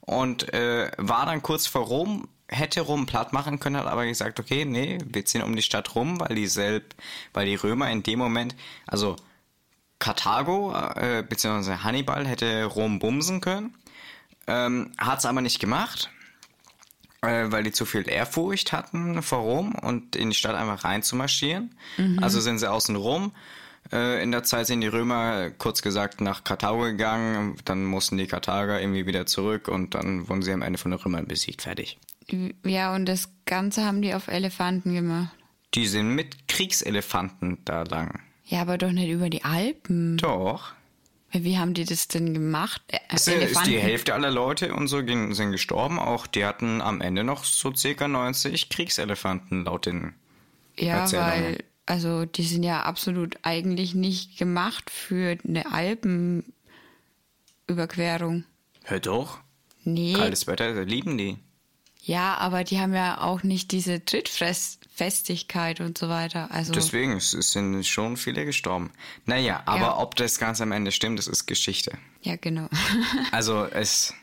Und 0.00 0.52
äh, 0.54 0.90
war 0.96 1.26
dann 1.26 1.42
kurz 1.42 1.66
vor 1.66 1.82
Rom, 1.82 2.28
hätte 2.48 2.80
Rom 2.80 3.06
platt 3.06 3.32
machen 3.32 3.60
können, 3.60 3.76
hat 3.76 3.86
aber 3.86 4.06
gesagt, 4.06 4.40
okay, 4.40 4.64
nee, 4.64 4.98
wir 5.04 5.24
ziehen 5.24 5.42
um 5.42 5.54
die 5.54 5.62
Stadt 5.62 5.94
rum, 5.94 6.18
weil 6.20 6.34
die 6.34 6.46
selb, 6.48 6.94
weil 7.32 7.46
die 7.46 7.54
Römer 7.54 7.90
in 7.90 8.02
dem 8.02 8.18
Moment, 8.18 8.56
also 8.86 9.16
Karthago 10.00 10.72
äh, 10.96 11.22
bzw. 11.28 11.76
Hannibal 11.84 12.26
hätte 12.26 12.64
Rom 12.64 12.98
bumsen 12.98 13.40
können, 13.40 13.74
ähm, 14.50 14.92
hat 14.98 15.20
es 15.20 15.26
aber 15.26 15.40
nicht 15.40 15.60
gemacht 15.60 16.10
äh, 17.22 17.50
weil 17.50 17.62
die 17.62 17.72
zu 17.72 17.84
viel 17.84 18.08
Ehrfurcht 18.08 18.72
hatten 18.72 19.22
vor 19.22 19.40
Rom 19.40 19.74
und 19.74 20.16
in 20.16 20.30
die 20.30 20.36
Stadt 20.36 20.54
einfach 20.54 20.84
reinzumarschieren. 20.84 21.74
Also 22.22 22.40
sind 22.40 22.58
sie 22.58 22.70
außen 22.70 22.96
rum. 22.96 23.32
Äh, 23.92 24.22
in 24.22 24.30
der 24.30 24.42
Zeit 24.42 24.66
sind 24.66 24.80
die 24.80 24.86
Römer 24.86 25.50
kurz 25.50 25.82
gesagt 25.82 26.20
nach 26.20 26.44
Karthago 26.44 26.82
gegangen, 26.82 27.56
dann 27.64 27.84
mussten 27.84 28.16
die 28.18 28.26
Karthager 28.26 28.80
irgendwie 28.80 29.06
wieder 29.06 29.26
zurück 29.26 29.68
und 29.68 29.94
dann 29.94 30.28
wurden 30.28 30.42
sie 30.42 30.52
am 30.52 30.62
Ende 30.62 30.78
von 30.78 30.90
den 30.90 31.00
Römern 31.00 31.26
besiegt, 31.26 31.62
fertig. 31.62 31.98
Ja, 32.64 32.94
und 32.94 33.06
das 33.06 33.30
Ganze 33.44 33.84
haben 33.84 34.02
die 34.02 34.14
auf 34.14 34.28
Elefanten 34.28 34.94
gemacht. 34.94 35.34
Die 35.74 35.86
sind 35.86 36.14
mit 36.14 36.48
Kriegselefanten 36.48 37.58
da 37.64 37.82
lang. 37.82 38.20
Ja, 38.44 38.62
aber 38.62 38.78
doch 38.78 38.92
nicht 38.92 39.10
über 39.10 39.30
die 39.30 39.44
Alpen. 39.44 40.16
Doch. 40.16 40.72
Wie 41.32 41.58
haben 41.58 41.74
die 41.74 41.84
das 41.84 42.08
denn 42.08 42.34
gemacht? 42.34 42.82
Äh, 42.88 42.98
Es 43.08 43.26
ist 43.28 43.66
die 43.66 43.78
Hälfte 43.78 44.14
aller 44.14 44.30
Leute 44.30 44.74
und 44.74 44.88
so 44.88 45.02
gehen- 45.04 45.32
sind 45.34 45.52
gestorben. 45.52 45.98
Auch 45.98 46.26
die 46.26 46.44
hatten 46.44 46.80
am 46.80 47.00
Ende 47.00 47.22
noch 47.24 47.44
so 47.44 47.72
circa 47.74 48.08
90 48.08 48.68
Kriegselefanten 48.68 49.64
laut 49.64 49.86
den 49.86 50.14
Ja, 50.76 50.98
Erzählungen. 51.02 51.30
weil, 51.32 51.64
also 51.86 52.24
die 52.24 52.42
sind 52.42 52.62
ja 52.64 52.82
absolut 52.82 53.38
eigentlich 53.42 53.94
nicht 53.94 54.38
gemacht 54.38 54.90
für 54.90 55.36
eine 55.46 55.70
Alpenüberquerung. 57.66 58.44
Hör 58.84 59.00
doch. 59.00 59.38
Nee. 59.84 60.12
Kaltes 60.14 60.46
Wetter, 60.46 60.84
lieben 60.84 61.16
die. 61.16 61.38
Ja, 62.02 62.36
aber 62.38 62.64
die 62.64 62.78
haben 62.80 62.94
ja 62.94 63.20
auch 63.20 63.42
nicht 63.42 63.72
diese 63.72 64.04
Trittfestigkeit 64.04 65.80
und 65.80 65.98
so 65.98 66.08
weiter. 66.08 66.50
Also 66.50 66.72
Deswegen 66.72 67.12
es 67.12 67.34
es 67.34 67.52
sind 67.52 67.84
schon 67.86 68.16
viele 68.16 68.44
gestorben. 68.44 68.90
Naja, 69.26 69.62
aber 69.66 69.80
Ja. 69.80 69.98
ob 69.98 70.16
das 70.16 70.38
Ganze 70.38 70.62
am 70.62 70.72
Ende 70.72 70.92
stimmt, 70.92 71.18
das 71.18 71.26
ist 71.26 71.46
Geschichte. 71.46 71.92
ja, 72.22 72.36
genau. 72.36 72.68
Also 73.32 73.64
es, 73.66 74.14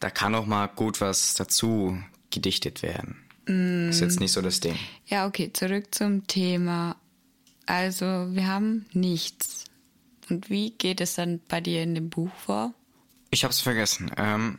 da 0.00 0.10
kann 0.10 0.34
auch 0.34 0.46
mal 0.46 0.66
gut 0.66 1.00
was 1.00 1.34
dazu 1.34 1.98
gedichtet 2.30 2.82
werden. 2.82 3.20
Ist 3.46 4.00
jetzt 4.00 4.20
nicht 4.20 4.32
so 4.32 4.40
das 4.40 4.60
Ding. 4.60 4.76
ja, 5.06 5.26
okay, 5.26 5.52
zurück 5.52 5.94
zum 5.94 6.26
Thema. 6.26 6.96
Also, 7.66 8.06
wir 8.06 8.46
haben 8.46 8.86
nichts. 8.94 9.64
Und 10.30 10.48
wie 10.48 10.70
geht 10.70 11.02
es 11.02 11.14
dann 11.16 11.40
bei 11.48 11.60
dir 11.60 11.82
in 11.82 11.94
dem 11.94 12.08
Buch 12.08 12.30
vor? 12.44 12.72
Ich 13.30 13.44
hab's 13.44 13.60
vergessen. 13.60 14.10
Ähm, 14.16 14.58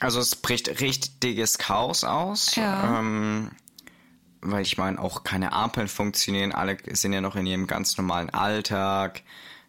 also 0.00 0.20
es 0.20 0.36
bricht 0.36 0.80
richtiges 0.80 1.58
Chaos 1.58 2.04
aus. 2.04 2.56
Ja. 2.56 2.98
Ähm, 2.98 3.50
weil 4.40 4.62
ich 4.62 4.76
meine, 4.76 5.00
auch 5.00 5.24
keine 5.24 5.52
Ampeln 5.52 5.88
funktionieren. 5.88 6.52
Alle 6.52 6.76
sind 6.92 7.12
ja 7.12 7.20
noch 7.20 7.36
in 7.36 7.46
ihrem 7.46 7.66
ganz 7.66 7.96
normalen 7.96 8.30
Alltag. 8.30 9.22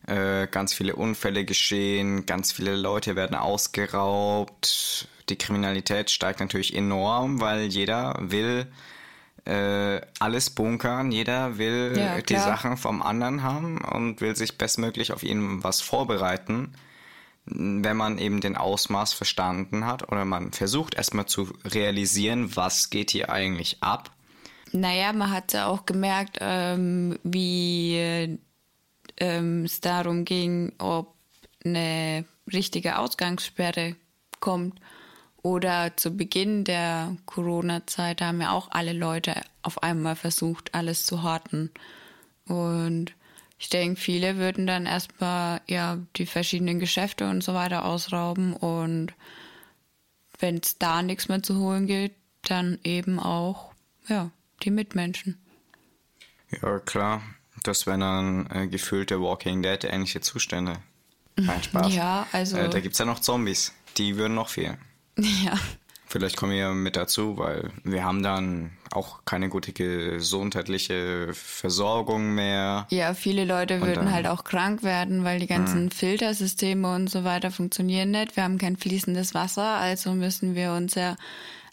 Äh, 0.06 0.48
ganz 0.48 0.74
viele 0.74 0.96
Unfälle 0.96 1.46
geschehen. 1.46 2.26
Ganz 2.26 2.52
viele 2.52 2.76
Leute 2.76 3.16
werden 3.16 3.36
ausgeraubt. 3.36 5.08
Die 5.30 5.38
Kriminalität 5.38 6.12
steigt 6.12 6.42
natürlich 6.42 6.76
enorm, 6.76 7.40
weil 7.40 7.64
jeder 7.64 8.16
will 8.20 8.68
äh, 9.46 10.02
alles 10.20 10.50
bunkern. 10.50 11.12
Jeder 11.12 11.58
will 11.58 11.94
Ja, 11.98 12.22
die. 12.22 12.36
Sachen 12.36 12.78
vom 12.78 13.02
anderen 13.02 13.44
haben 13.44 13.80
und 13.80 14.22
will 14.22 14.36
sich 14.36 14.58
bestmöglich 14.58 15.14
auf 15.14 15.24
ihn 15.24 15.64
was 15.64 15.82
vorbereiten 15.82 16.74
wenn 17.46 17.98
man 17.98 18.18
eben 18.18 18.42
den 18.42 18.58
Ausmaß 18.58 19.14
verstanden 19.14 19.86
hat 19.86 20.12
oder 20.12 20.26
man 20.26 20.52
versucht 20.52 20.96
erstmal 20.96 21.28
zu 21.28 21.54
realisieren, 21.64 22.56
was 22.56 22.90
geht 22.90 23.12
hier 23.12 23.30
eigentlich 23.30 23.78
ab. 23.82 24.12
Naja, 24.72 25.14
man 25.14 25.32
hat 25.32 25.54
ja 25.54 25.68
auch 25.68 25.86
gemerkt, 25.86 26.40
ähm, 26.42 27.20
wie 27.24 28.40
ähm, 29.18 29.64
es 29.64 29.80
darum 29.80 30.26
ging, 30.26 30.74
ob 30.80 31.16
eine 31.64 32.26
richtige 32.52 32.98
Ausgangssperre 32.98 33.96
kommt. 34.40 34.80
Oder 35.42 35.96
zu 35.96 36.18
Beginn 36.18 36.64
der 36.64 37.16
Corona-Zeit 37.28 38.22
haben 38.22 38.42
ja 38.42 38.52
auch 38.52 38.72
alle 38.72 38.94
Leute 38.94 39.36
auf 39.62 39.84
einmal 39.84 40.16
versucht, 40.16 40.74
alles 40.74 41.06
zu 41.06 41.22
horten. 41.22 41.70
Und 42.48 43.14
ich 43.66 43.70
denke, 43.70 44.00
viele 44.00 44.38
würden 44.38 44.68
dann 44.68 44.86
erstmal 44.86 45.60
ja 45.68 45.98
die 46.18 46.28
verschiedenen 46.28 46.80
Geschäfte 46.80 47.28
und 47.28 47.44
so 47.44 47.56
weiter 47.56 47.84
ausrauben 47.86 48.54
und 48.54 49.12
wenn 50.38 50.58
es 50.58 50.78
da 50.78 51.02
nichts 51.02 51.30
mehr 51.30 51.42
zu 51.42 51.58
holen 51.58 51.88
gibt, 51.88 52.16
dann 52.44 52.78
eben 52.84 53.20
auch 53.20 53.74
ja 54.08 54.30
die 54.62 54.70
Mitmenschen. 54.70 55.40
Ja, 56.62 56.78
klar. 56.78 57.24
Das 57.64 57.88
wären 57.88 58.02
dann 58.02 58.48
äh, 58.52 58.68
gefühlte 58.68 59.20
Walking 59.20 59.64
Dead 59.64 59.84
ähnliche 59.84 60.22
Zustände. 60.22 60.78
Kein 61.36 61.64
Spaß. 61.64 61.92
Ja, 61.96 62.28
also- 62.34 62.58
Äh, 62.58 62.70
da 62.70 62.80
gibt's 62.80 63.00
ja 63.00 63.06
noch 63.06 63.20
Zombies. 63.20 63.74
Die 63.98 64.16
würden 64.16 64.36
noch 64.36 64.50
fehlen. 64.50 64.78
Ja, 65.18 65.58
Vielleicht 66.08 66.38
kommen 66.38 66.52
wir 66.54 66.70
mit 66.70 66.96
dazu, 66.96 67.38
weil 67.38 67.72
wir 67.84 68.04
haben 68.06 68.22
dann 68.24 68.72
auch 68.92 69.26
keine 69.26 69.50
gute 69.50 69.74
gesundheitliche 69.74 71.34
Versorgung 71.34 72.36
mehr. 72.36 72.88
ja, 72.90 73.14
viele 73.14 73.44
Leute 73.46 73.82
würden 73.82 74.06
dann- 74.06 74.14
halt 74.14 74.28
auch 74.28 74.44
krank 74.44 74.84
werden, 74.84 75.24
weil 75.24 75.40
die 75.40 75.48
ganzen 75.48 75.92
Filtersysteme 75.92 76.94
und 76.94 77.10
so 77.10 77.24
weiter 77.24 77.52
funktionieren 77.52 78.12
nicht. 78.12 78.36
Wir 78.36 78.44
haben 78.44 78.58
kein 78.58 78.78
fließendes 78.78 79.34
Wasser, 79.34 79.64
also 79.78 80.14
müssen 80.14 80.56
wir 80.56 80.74
uns 80.74 80.96
ja 80.96 81.16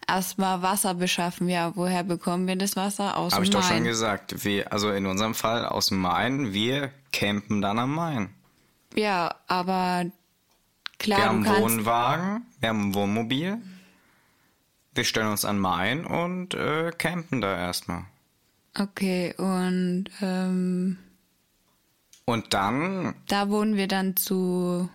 erstmal 0.09 0.63
Wasser 0.63 0.95
beschaffen. 0.95 1.49
Ja, 1.49 1.77
woher 1.77 2.03
bekommen 2.03 2.47
wir 2.49 2.57
das 2.57 2.75
Wasser? 2.75 3.17
Aus 3.19 3.33
Habe 3.35 3.43
dem 3.43 3.45
ich 3.45 3.51
doch 3.51 3.63
schon 3.63 3.77
Main. 3.77 3.85
gesagt. 3.85 4.45
Wir, 4.45 4.73
also 4.73 4.91
in 4.91 5.07
unserem 5.07 5.35
Fall 5.35 5.67
aus 5.67 5.87
dem 5.87 5.99
Main, 5.99 6.53
wir 6.53 6.91
campen 7.13 7.61
dann 7.63 7.79
am 7.79 7.95
Main. 7.95 8.31
Ja, 8.95 9.35
aber 9.47 10.07
klar, 10.99 11.19
Wir 11.19 11.25
haben 11.27 11.45
kannst 11.45 11.61
Wohnwagen, 11.61 12.47
wir 12.61 12.69
haben 12.71 12.89
ein 12.89 12.95
Wohnmobil. 12.95 13.59
Wir 14.95 15.05
stellen 15.05 15.29
uns 15.31 15.45
an 15.45 15.59
Main 15.59 16.05
und 16.05 16.55
äh, 16.55 16.91
campen 16.97 17.41
da 17.41 17.57
erstmal. 17.57 18.05
Okay, 18.79 19.35
und 19.37 20.05
ähm, 20.21 20.99
Und 22.25 22.55
dann, 22.55 23.15
da 23.29 23.49
wohnen 23.49 23.77
wir 23.77 23.89
dann 23.89 24.17
zu. 24.17 24.89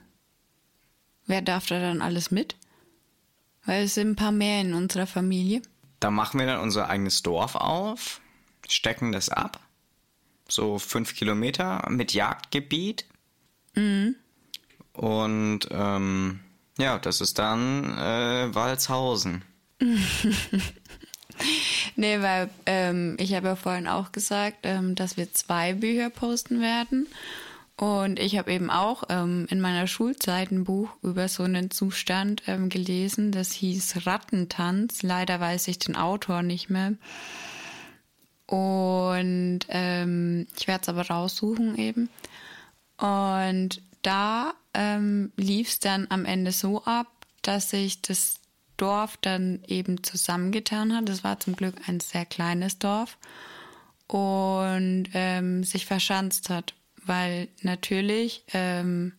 Wer 1.26 1.42
darf 1.42 1.68
da 1.68 1.80
dann 1.80 2.02
alles 2.02 2.32
mit? 2.32 2.56
Weil 3.66 3.84
es 3.84 3.96
sind 3.96 4.12
ein 4.12 4.16
paar 4.16 4.32
mehr 4.32 4.62
in 4.62 4.74
unserer 4.74 5.08
Familie. 5.08 5.62
da 6.00 6.10
machen 6.12 6.40
wir 6.40 6.48
dann 6.48 6.62
unser 6.62 6.90
eigenes 6.90 7.22
Dorf 7.22 7.56
auf, 7.56 8.22
stecken 8.70 9.12
das 9.12 9.30
ab. 9.30 9.60
So 10.48 10.80
fünf 10.80 11.16
Kilometer 11.16 11.86
mit 11.90 12.14
Jagdgebiet. 12.14 13.06
Und 14.94 15.60
ähm, 15.70 16.40
ja, 16.78 16.98
das 16.98 17.20
ist 17.22 17.38
dann 17.40 17.98
äh, 17.98 18.56
Walshausen. 18.56 19.44
Nee, 21.96 22.22
weil 22.22 22.50
ähm, 22.66 23.18
ich 23.20 23.34
habe 23.34 23.48
ja 23.48 23.56
vorhin 23.56 23.88
auch 23.88 24.12
gesagt, 24.12 24.60
ähm, 24.64 24.96
dass 24.96 25.18
wir 25.18 25.34
zwei 25.34 25.74
Bücher 25.74 26.10
posten 26.10 26.62
werden. 26.62 27.08
Und 27.76 28.18
ich 28.20 28.38
habe 28.38 28.52
eben 28.52 28.72
auch 28.72 29.04
ähm, 29.10 29.46
in 29.52 29.62
meiner 29.62 29.86
Schulzeit 29.86 30.52
ein 30.52 30.64
Buch 30.64 30.90
über 31.04 31.28
so 31.28 31.44
einen 31.44 31.70
Zustand 31.70 32.42
ähm, 32.48 32.70
gelesen, 32.70 33.32
das 33.32 33.52
hieß 33.52 34.08
Rattentanz. 34.08 35.04
Leider 35.04 35.40
weiß 35.40 35.68
ich 35.68 35.78
den 35.78 35.96
Autor 35.96 36.42
nicht 36.42 36.72
mehr. 36.72 36.94
Und 38.48 39.60
ähm, 39.70 40.48
ich 40.58 40.68
werde 40.68 40.82
es 40.84 40.90
aber 40.90 41.08
raussuchen 41.08 41.78
eben. 41.78 42.10
Und 42.98 43.82
da 44.02 44.56
ähm, 44.74 45.32
lief 45.36 45.70
es 45.70 45.80
dann 45.80 46.08
am 46.10 46.26
Ende 46.26 46.52
so 46.52 46.84
ab, 46.84 47.08
dass 47.44 47.70
sich 47.70 48.02
das 48.02 48.40
Dorf 48.78 49.18
dann 49.18 49.64
eben 49.68 50.04
zusammengetan 50.04 50.96
hat. 50.96 51.10
Das 51.10 51.24
war 51.24 51.40
zum 51.40 51.56
Glück 51.56 51.76
ein 51.88 52.00
sehr 52.00 52.26
kleines 52.26 52.80
Dorf 52.80 53.18
und 54.08 55.10
ähm, 55.14 55.64
sich 55.64 55.86
verschanzt 55.86 56.50
hat, 56.50 56.74
weil 57.06 57.50
natürlich 57.62 58.44
ähm, 58.54 59.14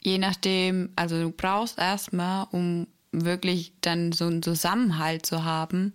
je 0.00 0.18
nachdem, 0.18 0.90
also 0.94 1.20
du 1.20 1.30
brauchst 1.30 1.78
erstmal, 1.78 2.46
um 2.52 2.86
wirklich 3.10 3.72
dann 3.80 4.12
so 4.12 4.26
einen 4.26 4.42
Zusammenhalt 4.42 5.26
zu 5.26 5.44
haben, 5.44 5.94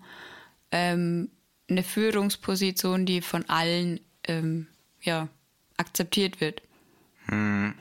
ähm, 0.72 1.30
eine 1.70 1.84
Führungsposition, 1.84 3.06
die 3.06 3.22
von 3.22 3.48
allen 3.48 4.02
ähm, 4.26 4.68
ja, 5.02 5.30
akzeptiert 5.78 6.42
wird. 6.42 6.62
Hm. 7.28 7.74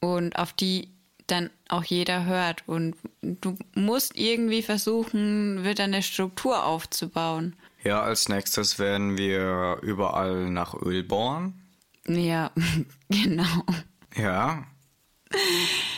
Und 0.00 0.36
auf 0.36 0.54
die 0.54 0.88
dann 1.26 1.50
auch 1.68 1.84
jeder 1.84 2.24
hört. 2.24 2.64
Und 2.66 2.96
du 3.22 3.56
musst 3.74 4.16
irgendwie 4.16 4.62
versuchen, 4.62 5.64
wieder 5.64 5.84
eine 5.84 6.02
Struktur 6.02 6.64
aufzubauen. 6.64 7.56
Ja, 7.84 8.02
als 8.02 8.28
nächstes 8.28 8.78
werden 8.78 9.16
wir 9.16 9.78
überall 9.82 10.50
nach 10.50 10.74
Öl 10.74 11.02
bohren. 11.02 11.54
Ja, 12.06 12.50
genau. 13.08 13.64
Ja. 14.16 14.66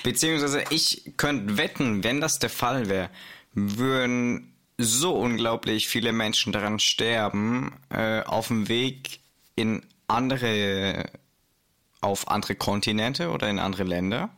Beziehungsweise 0.03 0.65
ich 0.71 1.13
könnte 1.17 1.57
wetten, 1.57 2.03
wenn 2.05 2.21
das 2.21 2.39
der 2.39 2.51
Fall 2.51 2.89
wäre, 2.89 3.11
würden 3.53 4.55
so 4.79 5.15
unglaublich 5.17 5.89
viele 5.89 6.13
Menschen 6.13 6.53
daran 6.53 6.79
sterben, 6.79 7.73
äh, 7.91 8.23
auf 8.23 8.49
dem 8.49 8.69
Weg 8.69 9.21
in 9.57 9.85
andere, 10.07 11.11
auf 12.01 12.29
andere 12.29 12.55
Kontinente 12.55 13.31
oder 13.31 13.51
in 13.51 13.59
andere 13.59 13.85
Länder. 13.85 14.31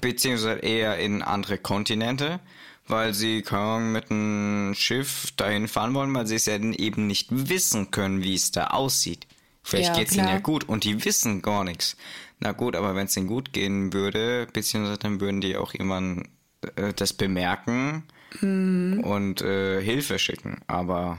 Beziehungsweise 0.00 0.60
eher 0.60 0.98
in 0.98 1.22
andere 1.22 1.58
Kontinente, 1.58 2.40
weil 2.86 3.12
sie 3.14 3.42
kaum 3.42 3.92
mit 3.92 4.10
einem 4.10 4.74
Schiff 4.74 5.32
dahin 5.36 5.68
fahren 5.68 5.94
wollen, 5.94 6.14
weil 6.14 6.26
sie 6.26 6.36
es 6.36 6.46
ja 6.46 6.54
eben 6.56 7.06
nicht 7.06 7.28
wissen 7.30 7.90
können, 7.90 8.22
wie 8.22 8.34
es 8.34 8.52
da 8.52 8.68
aussieht. 8.68 9.26
Vielleicht 9.62 9.88
Ja, 9.88 9.94
geht's 9.94 10.16
ihnen 10.16 10.28
ja 10.28 10.38
gut 10.38 10.64
und 10.68 10.84
die 10.84 11.04
wissen 11.04 11.42
gar 11.42 11.64
nichts. 11.64 11.96
Na 12.38 12.52
gut, 12.52 12.74
aber 12.76 12.94
wenn 12.94 13.06
es 13.06 13.16
ihnen 13.16 13.26
gut 13.26 13.52
gehen 13.52 13.92
würde, 13.92 14.46
beziehungsweise 14.52 14.98
dann 14.98 15.20
würden 15.20 15.40
die 15.40 15.56
auch 15.56 15.74
irgendwann 15.74 16.28
äh, 16.76 16.92
das 16.94 17.12
bemerken 17.12 18.04
Mhm. 18.40 19.00
und 19.04 19.42
äh, 19.42 19.82
Hilfe 19.82 20.18
schicken. 20.20 20.60
Aber 20.68 21.18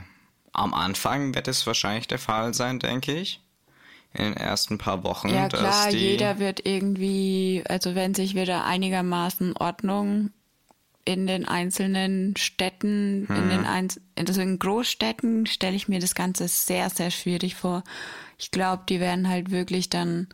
am 0.54 0.72
Anfang 0.72 1.34
wird 1.34 1.46
es 1.46 1.66
wahrscheinlich 1.66 2.08
der 2.08 2.18
Fall 2.18 2.54
sein, 2.54 2.78
denke 2.78 3.12
ich. 3.14 3.40
In 4.14 4.24
den 4.24 4.36
ersten 4.36 4.78
paar 4.78 5.04
Wochen. 5.04 5.28
Ja 5.28 5.48
klar, 5.48 5.90
jeder 5.90 6.38
wird 6.38 6.66
irgendwie, 6.66 7.64
also 7.68 7.94
wenn 7.94 8.14
sich 8.14 8.34
wieder 8.34 8.64
einigermaßen 8.64 9.56
Ordnung 9.56 10.30
in 11.04 11.26
den 11.26 11.48
einzelnen 11.48 12.36
Städten, 12.36 13.26
in 13.26 13.48
den 13.48 13.64
Einz 13.64 14.00
also 14.16 14.40
in 14.40 14.58
Großstädten 14.58 15.46
stelle 15.46 15.74
ich 15.74 15.88
mir 15.88 15.98
das 15.98 16.14
Ganze 16.14 16.46
sehr, 16.46 16.90
sehr 16.90 17.10
schwierig 17.10 17.56
vor. 17.56 17.82
Ich 18.38 18.50
glaube, 18.50 18.84
die 18.88 19.00
werden 19.00 19.28
halt 19.28 19.50
wirklich 19.50 19.90
dann 19.90 20.28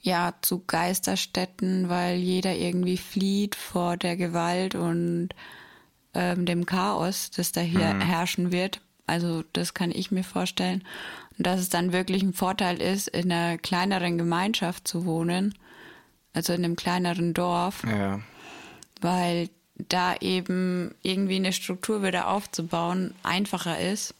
ja 0.00 0.34
zu 0.40 0.64
Geisterstädten, 0.66 1.88
weil 1.88 2.16
jeder 2.16 2.54
irgendwie 2.54 2.96
flieht 2.96 3.54
vor 3.54 3.96
der 3.96 4.16
Gewalt 4.16 4.74
und 4.74 5.30
ähm, 6.14 6.46
dem 6.46 6.64
Chaos, 6.64 7.30
das 7.30 7.52
da 7.52 7.60
hier 7.60 7.98
herrschen 7.98 8.50
wird. 8.50 8.80
Also 9.06 9.44
das 9.52 9.74
kann 9.74 9.90
ich 9.90 10.10
mir 10.10 10.24
vorstellen. 10.24 10.84
Und 11.38 11.46
dass 11.46 11.60
es 11.60 11.68
dann 11.68 11.92
wirklich 11.92 12.22
ein 12.22 12.32
Vorteil 12.34 12.82
ist, 12.82 13.08
in 13.08 13.30
einer 13.32 13.58
kleineren 13.58 14.18
Gemeinschaft 14.18 14.86
zu 14.88 15.06
wohnen, 15.06 15.54
also 16.34 16.52
in 16.52 16.64
einem 16.64 16.76
kleineren 16.76 17.32
Dorf, 17.32 17.84
Ja. 17.84 18.20
weil 19.00 19.48
da 19.76 20.16
eben 20.16 20.94
irgendwie 21.02 21.36
eine 21.36 21.52
Struktur 21.52 22.02
wieder 22.02 22.28
aufzubauen 22.28 23.14
einfacher 23.22 23.78
ist. 23.78 24.14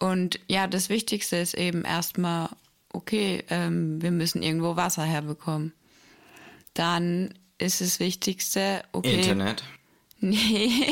Und 0.00 0.40
ja, 0.48 0.66
das 0.66 0.88
Wichtigste 0.88 1.36
ist 1.36 1.52
eben 1.54 1.84
erstmal, 1.84 2.48
okay, 2.92 3.44
ähm, 3.50 4.00
wir 4.00 4.10
müssen 4.10 4.42
irgendwo 4.42 4.74
Wasser 4.76 5.04
herbekommen. 5.04 5.72
Dann 6.72 7.34
ist 7.58 7.82
das 7.82 8.00
Wichtigste, 8.00 8.82
okay. 8.92 9.16
Internet, 9.20 9.62
Nee. 10.20 10.86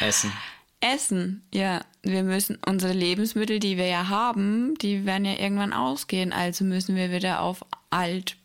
Essen. 0.00 0.32
Essen, 0.80 1.42
ja. 1.52 1.80
Wir 2.02 2.24
müssen 2.24 2.58
unsere 2.66 2.92
Lebensmittel, 2.92 3.60
die 3.60 3.76
wir 3.76 3.86
ja 3.86 4.08
haben, 4.08 4.74
die 4.78 5.04
werden 5.06 5.24
ja 5.24 5.38
irgendwann 5.38 5.72
ausgehen. 5.72 6.32
Also 6.32 6.64
müssen 6.64 6.96
wir 6.96 7.12
wieder 7.12 7.40
auf 7.40 7.64
alt 7.90 8.36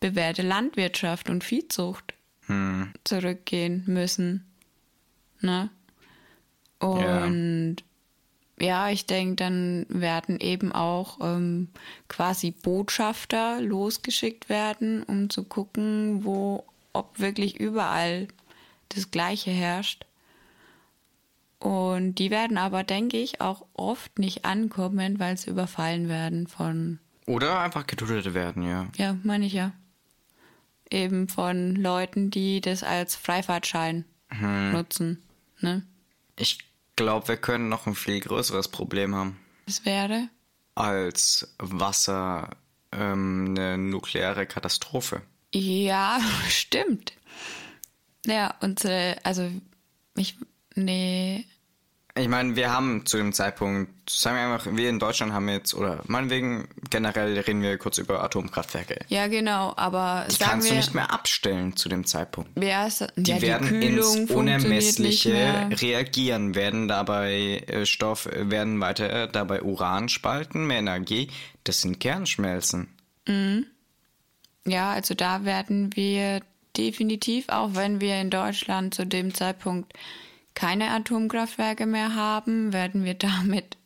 bewährte 0.00 0.42
Landwirtschaft 0.42 1.30
und 1.30 1.42
Viehzucht 1.42 2.12
Hm. 2.46 2.92
zurückgehen 3.04 3.82
müssen. 3.86 4.44
Ne? 5.40 5.68
Und 6.78 7.78
ja, 8.58 8.88
ich 8.88 9.06
denke, 9.06 9.36
dann 9.36 9.86
werden 9.88 10.40
eben 10.40 10.72
auch 10.72 11.18
ähm, 11.20 11.68
quasi 12.08 12.52
Botschafter 12.52 13.60
losgeschickt 13.60 14.48
werden, 14.48 15.02
um 15.02 15.28
zu 15.28 15.44
gucken, 15.44 16.24
wo, 16.24 16.64
ob 16.92 17.18
wirklich 17.18 17.58
überall 17.58 18.28
das 18.90 19.10
Gleiche 19.10 19.50
herrscht. 19.50 20.06
Und 21.58 22.16
die 22.16 22.30
werden 22.30 22.58
aber, 22.58 22.84
denke 22.84 23.16
ich, 23.16 23.40
auch 23.40 23.66
oft 23.72 24.18
nicht 24.18 24.44
ankommen, 24.44 25.18
weil 25.18 25.36
sie 25.38 25.50
überfallen 25.50 26.08
werden 26.08 26.46
von, 26.46 26.98
Oder 27.26 27.60
einfach 27.60 27.86
getötet 27.86 28.34
werden, 28.34 28.62
ja. 28.62 28.86
ja, 28.96 29.16
meine 29.22 29.46
ich 29.46 29.54
ja, 29.54 29.72
eben 30.90 31.28
von 31.28 31.74
Leuten, 31.74 32.30
die 32.30 32.60
das 32.60 32.82
als 32.82 33.16
Freifahrtschein 33.16 34.04
nutzen. 34.72 35.22
Ne? 35.60 35.86
Ich 36.36 36.58
glaube, 36.96 37.28
wir 37.28 37.36
können 37.36 37.68
noch 37.68 37.86
ein 37.86 37.94
viel 37.94 38.20
größeres 38.20 38.68
Problem 38.68 39.14
haben. 39.14 39.38
Das 39.66 39.84
wäre, 39.84 40.28
Als 40.74 41.54
Wasser 41.58 42.50
ähm, 42.92 43.46
eine 43.56 43.78
nukleare 43.78 44.46
Katastrophe. 44.46 45.22
ja, 45.54 46.20
stimmt. 46.48 47.14
Ja, 48.26 48.54
unsere, 48.60 49.16
also 49.22 49.50
ich, 50.16 50.36
nee, 50.76 51.44
Ich 52.18 52.28
meine, 52.28 52.56
wir 52.56 52.72
haben 52.72 53.04
zu 53.04 53.18
dem 53.18 53.32
Zeitpunkt, 53.34 53.90
sagen 54.08 54.36
wir 54.36 54.44
einfach, 54.54 54.66
wir 54.74 54.88
in 54.88 54.98
Deutschland 54.98 55.32
haben 55.34 55.48
jetzt, 55.50 55.74
oder 55.74 56.00
meinetwegen 56.06 56.66
generell 56.88 57.38
reden 57.38 57.60
wir 57.60 57.76
kurz 57.76 57.98
über 57.98 58.22
Atomkraftwerke. 58.24 59.00
ja 59.08 59.26
genau, 59.26 59.74
aber 59.76 60.24
Die 60.30 60.34
sagen 60.36 60.50
kannst 60.52 60.68
wir, 60.68 60.72
du 60.72 60.76
nicht 60.78 60.94
mehr 60.94 61.12
abstellen 61.12 61.76
zu 61.76 61.88
dem 61.90 62.06
Zeitpunkt. 62.06 62.50
wer 62.54 62.86
ist, 62.86 63.06
Die 63.16 63.32
ja, 63.32 63.42
werden 63.42 63.68
die 63.68 63.86
Kühlung 63.88 64.16
ins 64.16 64.30
Unermessliche 64.30 65.68
reagieren, 65.72 66.54
werden 66.54 66.88
dabei 66.88 67.64
äh, 67.66 67.84
Stoff, 67.84 68.24
äh, 68.26 68.50
werden 68.50 68.80
weiter 68.80 69.26
dabei 69.26 69.62
Uran 69.62 70.08
spalten, 70.08 70.66
mehr 70.66 70.78
Energie. 70.78 71.28
Das 71.64 71.82
sind 71.82 71.98
Kernschmelzen. 72.00 72.88
Ja, 74.64 74.92
also 74.92 75.14
da 75.14 75.44
werden 75.44 75.94
wir 75.96 76.40
definitiv, 76.76 77.48
auch 77.48 77.74
wenn 77.74 78.00
wir 78.00 78.20
in 78.20 78.30
Deutschland 78.30 78.94
zu 78.94 79.04
dem 79.04 79.34
Zeitpunkt 79.34 79.92
keine 80.56 80.90
Atomkraftwerke 80.90 81.86
mehr 81.86 82.16
haben, 82.16 82.72
werden 82.72 83.04
wir 83.04 83.14
damit, 83.14 83.76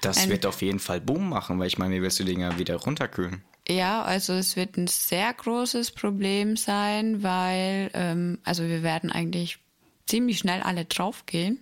Das 0.00 0.28
wird 0.28 0.44
auf 0.44 0.60
jeden 0.60 0.80
Fall 0.80 1.00
Boom 1.00 1.28
machen, 1.28 1.60
weil 1.60 1.68
ich 1.68 1.78
meine, 1.78 1.94
wie 1.94 2.02
willst 2.02 2.18
du 2.18 2.24
Dinger 2.24 2.58
wieder 2.58 2.74
runterkühlen? 2.76 3.44
ja, 3.68 4.02
also 4.02 4.34
es 4.34 4.56
wird 4.56 4.76
ein 4.76 4.86
sehr 4.88 5.32
großes 5.32 5.92
Problem 5.92 6.56
sein, 6.56 7.22
weil, 7.22 7.90
ähm, 7.94 8.38
also 8.44 8.64
wir 8.64 8.82
werden 8.82 9.10
eigentlich 9.10 9.58
ziemlich 10.06 10.38
schnell 10.38 10.60
alle 10.60 10.84
draufgehen. 10.84 11.60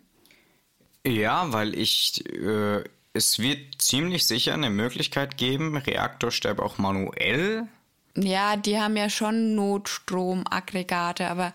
Ja, 1.06 1.52
weil 1.52 1.76
ich, 1.78 2.24
äh, 2.28 2.82
es 3.12 3.38
wird 3.38 3.80
ziemlich 3.80 4.26
sicher 4.26 4.54
eine 4.54 4.70
Möglichkeit 4.70 5.36
geben, 5.36 5.76
Reaktorsterbe 5.76 6.62
auch 6.62 6.78
manuell. 6.78 7.68
Ja, 8.14 8.56
die 8.56 8.78
haben 8.78 8.96
ja 8.96 9.08
schon 9.08 9.54
Notstromaggregate, 9.54 11.28
aber 11.28 11.54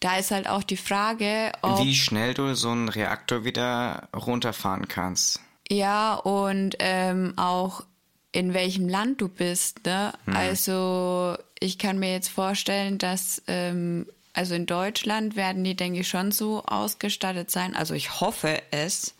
da 0.00 0.16
ist 0.16 0.30
halt 0.30 0.48
auch 0.48 0.62
die 0.62 0.78
Frage, 0.78 1.52
ob 1.60 1.80
Wie 1.80 1.94
schnell 1.94 2.32
du 2.34 2.54
so 2.54 2.70
einen 2.70 2.88
Reaktor 2.88 3.44
wieder 3.44 4.08
runterfahren 4.16 4.88
kannst. 4.88 5.40
Ja, 5.70 6.14
und 6.14 6.76
ähm, 6.78 7.34
auch 7.36 7.84
in 8.32 8.54
welchem 8.54 8.88
Land 8.88 9.20
du 9.20 9.28
bist. 9.28 9.84
Ne? 9.84 10.12
Also 10.26 11.36
ich 11.60 11.78
kann 11.78 11.98
mir 11.98 12.12
jetzt 12.12 12.28
vorstellen, 12.28 12.98
dass 12.98 13.42
ähm, 13.46 14.06
also 14.32 14.54
in 14.54 14.66
Deutschland 14.66 15.36
werden 15.36 15.64
die, 15.64 15.74
denke 15.74 16.00
ich, 16.00 16.08
schon 16.08 16.30
so 16.30 16.62
ausgestattet 16.64 17.50
sein. 17.50 17.74
Also 17.74 17.94
ich 17.94 18.20
hoffe 18.20 18.62
es, 18.70 19.14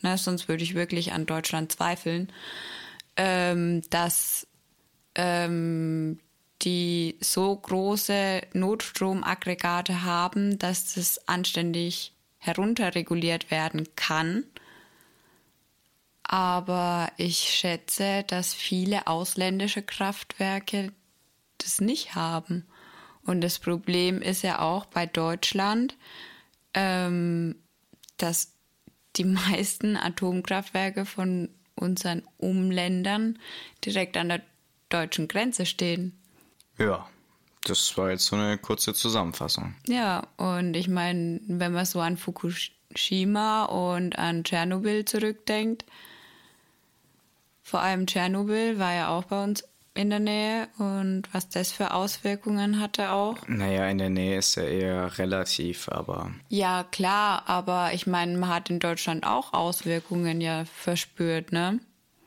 ne? 0.00 0.16
sonst 0.16 0.48
würde 0.48 0.64
ich 0.64 0.74
wirklich 0.74 1.12
an 1.12 1.26
Deutschland 1.26 1.70
zweifeln, 1.72 2.32
ähm, 3.16 3.82
dass 3.90 4.46
ähm, 5.14 6.18
die 6.62 7.16
so 7.20 7.56
große 7.56 8.42
Notstromaggregate 8.52 10.02
haben, 10.02 10.58
dass 10.58 10.94
das 10.94 11.26
anständig 11.28 12.12
herunterreguliert 12.38 13.50
werden 13.50 13.88
kann. 13.96 14.44
Aber 16.22 17.10
ich 17.16 17.38
schätze, 17.38 18.24
dass 18.26 18.54
viele 18.54 19.06
ausländische 19.06 19.82
Kraftwerke 19.82 20.92
das 21.58 21.80
nicht 21.80 22.14
haben. 22.14 22.66
Und 23.24 23.40
das 23.40 23.58
Problem 23.58 24.22
ist 24.22 24.42
ja 24.42 24.60
auch 24.60 24.86
bei 24.86 25.06
Deutschland, 25.06 25.96
ähm, 26.74 27.56
dass 28.16 28.54
die 29.16 29.24
meisten 29.50 29.96
Atomkraftwerke 29.96 31.04
von 31.04 31.48
unseren 31.74 32.22
Umländern 32.38 33.38
direkt 33.84 34.16
an 34.16 34.28
der 34.28 34.42
deutschen 34.88 35.28
Grenze 35.28 35.66
stehen. 35.66 36.21
Ja, 36.78 37.06
das 37.64 37.96
war 37.96 38.10
jetzt 38.10 38.26
so 38.26 38.36
eine 38.36 38.58
kurze 38.58 38.94
Zusammenfassung. 38.94 39.74
Ja, 39.86 40.26
und 40.36 40.74
ich 40.74 40.88
meine, 40.88 41.40
wenn 41.46 41.72
man 41.72 41.84
so 41.84 42.00
an 42.00 42.16
Fukushima 42.16 43.64
und 43.64 44.18
an 44.18 44.44
Tschernobyl 44.44 45.04
zurückdenkt, 45.04 45.84
vor 47.62 47.80
allem 47.80 48.06
Tschernobyl 48.06 48.78
war 48.78 48.92
ja 48.92 49.08
auch 49.08 49.24
bei 49.24 49.42
uns 49.42 49.64
in 49.94 50.10
der 50.10 50.20
Nähe 50.20 50.68
und 50.78 51.22
was 51.32 51.48
das 51.50 51.70
für 51.70 51.92
Auswirkungen 51.92 52.80
hatte 52.80 53.12
auch. 53.12 53.36
Naja, 53.46 53.86
in 53.88 53.98
der 53.98 54.10
Nähe 54.10 54.38
ist 54.38 54.54
ja 54.56 54.64
eher 54.64 55.18
relativ, 55.18 55.88
aber. 55.88 56.32
Ja, 56.48 56.84
klar, 56.90 57.44
aber 57.46 57.92
ich 57.92 58.06
meine, 58.06 58.36
man 58.38 58.48
hat 58.48 58.70
in 58.70 58.80
Deutschland 58.80 59.26
auch 59.26 59.52
Auswirkungen 59.52 60.40
ja 60.40 60.64
verspürt, 60.64 61.52
ne? 61.52 61.80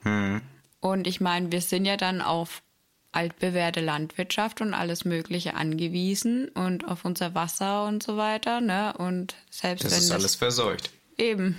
Hm. 0.03 0.41
Und 0.79 1.07
ich 1.07 1.19
meine, 1.19 1.51
wir 1.51 1.61
sind 1.61 1.85
ja 1.85 1.97
dann 1.97 2.21
auf 2.21 2.61
altbewährte 3.15 3.81
Landwirtschaft 3.81 4.61
und 4.61 4.73
alles 4.73 5.05
Mögliche 5.05 5.55
angewiesen 5.55 6.49
und 6.49 6.87
auf 6.87 7.05
unser 7.05 7.33
Wasser 7.35 7.85
und 7.85 8.03
so 8.03 8.17
weiter, 8.17 8.61
ne? 8.61 8.93
Und 8.97 9.35
selbst 9.49 9.85
Das 9.85 9.91
wenn 9.93 9.99
ist 9.99 10.09
das 10.09 10.15
alles 10.19 10.35
verseucht. 10.35 10.91
eben. 11.17 11.57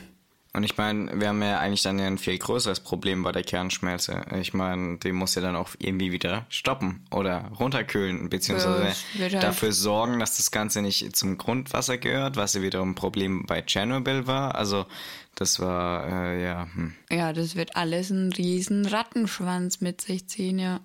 Und 0.53 0.62
ich 0.64 0.79
meine, 0.79 1.21
wir 1.21 1.29
haben 1.29 1.42
ja 1.42 1.59
eigentlich 1.61 1.83
dann 1.83 1.99
ja 1.99 2.07
ein 2.07 2.16
viel 2.16 2.38
größeres 2.38 2.81
Problem 2.81 3.23
bei 3.23 3.31
der 3.31 3.42
Kernschmelze. 3.42 4.23
Ich 4.40 4.55
meine, 4.55 4.97
die 4.97 5.12
muss 5.12 5.35
ja 5.35 5.42
dann 5.42 5.55
auch 5.55 5.69
irgendwie 5.79 6.12
wieder 6.12 6.47
stoppen 6.49 7.05
oder 7.11 7.51
runterkühlen, 7.61 8.31
beziehungsweise 8.31 8.95
Ja, 9.19 9.21
halt- 9.21 9.42
dafür 9.42 9.73
sorgen, 9.73 10.19
dass 10.19 10.38
das 10.38 10.51
Ganze 10.51 10.81
nicht 10.81 11.14
zum 11.14 11.37
Grundwasser 11.37 11.99
gehört, 11.99 12.37
was 12.37 12.55
ja 12.55 12.62
wiederum 12.62 12.92
ein 12.92 12.95
Problem 12.95 13.45
bei 13.45 13.61
Tschernobyl 13.61 14.27
war. 14.27 14.55
Also 14.55 14.87
das 15.35 15.61
war, 15.61 16.09
äh, 16.09 16.42
ja, 16.42 16.66
hm. 16.73 16.95
Ja, 17.12 17.35
das 17.35 17.55
wird 17.55 17.77
alles 17.77 18.11
einen 18.11 18.33
riesen 18.33 18.87
Rattenschwanz 18.87 19.83
mit 19.83 20.01
sich 20.01 20.27
ziehen, 20.27 20.59
ja. 20.59 20.81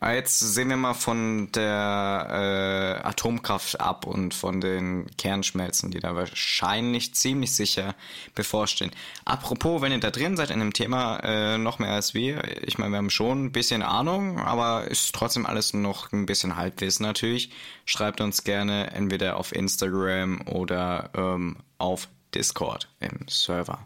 Aber 0.00 0.14
jetzt 0.14 0.40
sehen 0.40 0.70
wir 0.70 0.76
mal 0.76 0.94
von 0.94 1.52
der 1.52 3.00
äh, 3.02 3.06
Atomkraft 3.06 3.80
ab 3.80 4.06
und 4.06 4.34
von 4.34 4.60
den 4.60 5.06
Kernschmelzen, 5.16 5.92
die 5.92 6.00
da 6.00 6.16
wahrscheinlich 6.16 7.14
ziemlich 7.14 7.54
sicher 7.54 7.94
bevorstehen. 8.34 8.90
Apropos, 9.24 9.82
wenn 9.82 9.92
ihr 9.92 10.00
da 10.00 10.10
drin 10.10 10.36
seid 10.36 10.50
in 10.50 10.58
dem 10.58 10.72
Thema, 10.72 11.20
äh, 11.22 11.58
noch 11.58 11.78
mehr 11.78 11.92
als 11.92 12.12
wir, 12.12 12.42
ich 12.66 12.76
meine, 12.76 12.90
wir 12.90 12.98
haben 12.98 13.10
schon 13.10 13.46
ein 13.46 13.52
bisschen 13.52 13.82
Ahnung, 13.82 14.40
aber 14.40 14.88
ist 14.88 15.14
trotzdem 15.14 15.46
alles 15.46 15.74
noch 15.74 16.10
ein 16.12 16.26
bisschen 16.26 16.56
Halbwissen 16.56 17.06
natürlich. 17.06 17.50
Schreibt 17.84 18.20
uns 18.20 18.42
gerne 18.42 18.90
entweder 18.90 19.36
auf 19.36 19.54
Instagram 19.54 20.40
oder 20.48 21.10
ähm, 21.14 21.58
auf 21.78 22.08
Discord 22.34 22.88
im 22.98 23.28
Server. 23.28 23.78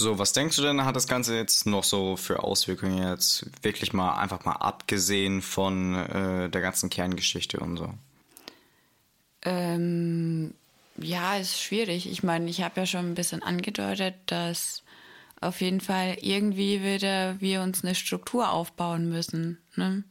So, 0.00 0.18
was 0.18 0.32
denkst 0.32 0.56
du 0.56 0.62
denn, 0.62 0.82
hat 0.86 0.96
das 0.96 1.06
Ganze 1.06 1.36
jetzt 1.36 1.66
noch 1.66 1.84
so 1.84 2.16
für 2.16 2.42
Auswirkungen 2.42 3.06
jetzt 3.06 3.44
wirklich 3.62 3.92
mal 3.92 4.14
einfach 4.14 4.46
mal 4.46 4.54
abgesehen 4.54 5.42
von 5.42 5.94
äh, 5.94 6.48
der 6.48 6.62
ganzen 6.62 6.88
Kerngeschichte 6.88 7.60
und 7.60 7.76
so? 7.76 7.92
Ähm, 9.42 10.54
ja, 10.96 11.36
ist 11.36 11.60
schwierig. 11.60 12.10
Ich 12.10 12.22
meine, 12.22 12.48
ich 12.48 12.62
habe 12.62 12.80
ja 12.80 12.86
schon 12.86 13.10
ein 13.10 13.14
bisschen 13.14 13.42
angedeutet, 13.42 14.14
dass 14.24 14.82
auf 15.42 15.60
jeden 15.60 15.82
Fall 15.82 16.16
irgendwie 16.22 16.82
wieder 16.82 17.38
wir 17.38 17.60
uns 17.60 17.84
eine 17.84 17.94
Struktur 17.94 18.52
aufbauen 18.52 19.10
müssen. 19.10 19.58
Ne? 19.76 20.02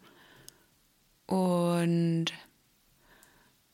Und 1.26 2.28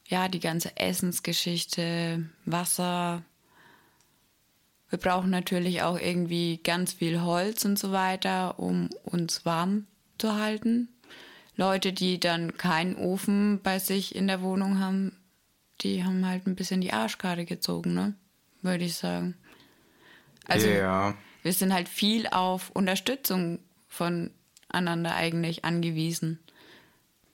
ja, 0.07 0.29
die 0.29 0.39
ganze 0.39 0.77
Essensgeschichte, 0.77 2.23
Wasser. 2.45 3.21
Wir 4.95 5.01
brauchen 5.11 5.29
natürlich 5.29 5.81
auch 5.81 5.99
irgendwie 5.99 6.61
ganz 6.63 6.93
viel 6.93 7.19
Holz 7.19 7.65
und 7.65 7.77
so 7.77 7.91
weiter, 7.91 8.59
um 8.59 8.89
uns 9.03 9.45
warm 9.45 9.87
zu 10.17 10.35
halten. 10.35 10.87
Leute, 11.57 11.91
die 11.91 12.17
dann 12.17 12.55
keinen 12.55 12.95
Ofen 12.95 13.59
bei 13.61 13.77
sich 13.77 14.15
in 14.15 14.27
der 14.27 14.41
Wohnung 14.41 14.79
haben, 14.79 15.11
die 15.81 16.05
haben 16.05 16.25
halt 16.25 16.47
ein 16.47 16.55
bisschen 16.55 16.79
die 16.79 16.93
Arschkarte 16.93 17.43
gezogen, 17.43 17.93
ne? 17.93 18.13
Würde 18.61 18.85
ich 18.85 18.95
sagen. 18.95 19.35
Also 20.45 20.69
ja, 20.69 21.13
wir 21.43 21.51
sind 21.51 21.73
halt 21.73 21.89
viel 21.89 22.27
auf 22.27 22.69
Unterstützung 22.69 23.59
voneinander 23.89 25.13
eigentlich 25.13 25.65
angewiesen. 25.65 26.39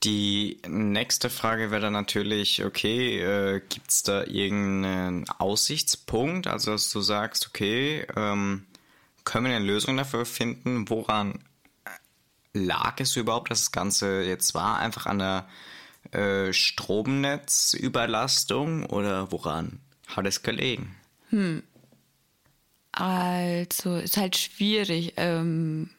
Die 0.04 0.58
nächste 0.66 1.30
Frage 1.30 1.70
wäre 1.70 1.82
dann 1.82 1.92
natürlich, 1.92 2.64
okay, 2.64 3.20
äh, 3.20 3.60
gibt 3.68 3.90
es 3.90 4.02
da 4.02 4.24
irgendeinen 4.24 5.28
Aussichtspunkt? 5.28 6.46
Also, 6.46 6.72
dass 6.72 6.90
du 6.90 7.00
sagst, 7.00 7.48
okay, 7.48 8.06
ähm, 8.16 8.64
können 9.24 9.46
wir 9.46 9.54
eine 9.54 9.64
Lösung 9.64 9.96
dafür 9.96 10.26
finden? 10.26 10.88
Woran 10.88 11.44
lag 12.52 13.00
es 13.00 13.16
überhaupt, 13.16 13.50
dass 13.50 13.60
das 13.60 13.72
Ganze 13.72 14.22
jetzt 14.22 14.54
war? 14.54 14.78
Einfach 14.78 15.06
an 15.06 15.20
der 15.20 15.48
äh, 16.10 16.52
Stromnetzüberlastung 16.52 18.84
oder 18.86 19.30
woran 19.32 19.80
hat 20.08 20.26
es 20.26 20.42
gelegen? 20.42 20.96
Also 22.92 23.96
ist 23.96 24.16
halt 24.16 24.36
schwierig. 24.36 25.14
Ähm, 25.16 25.90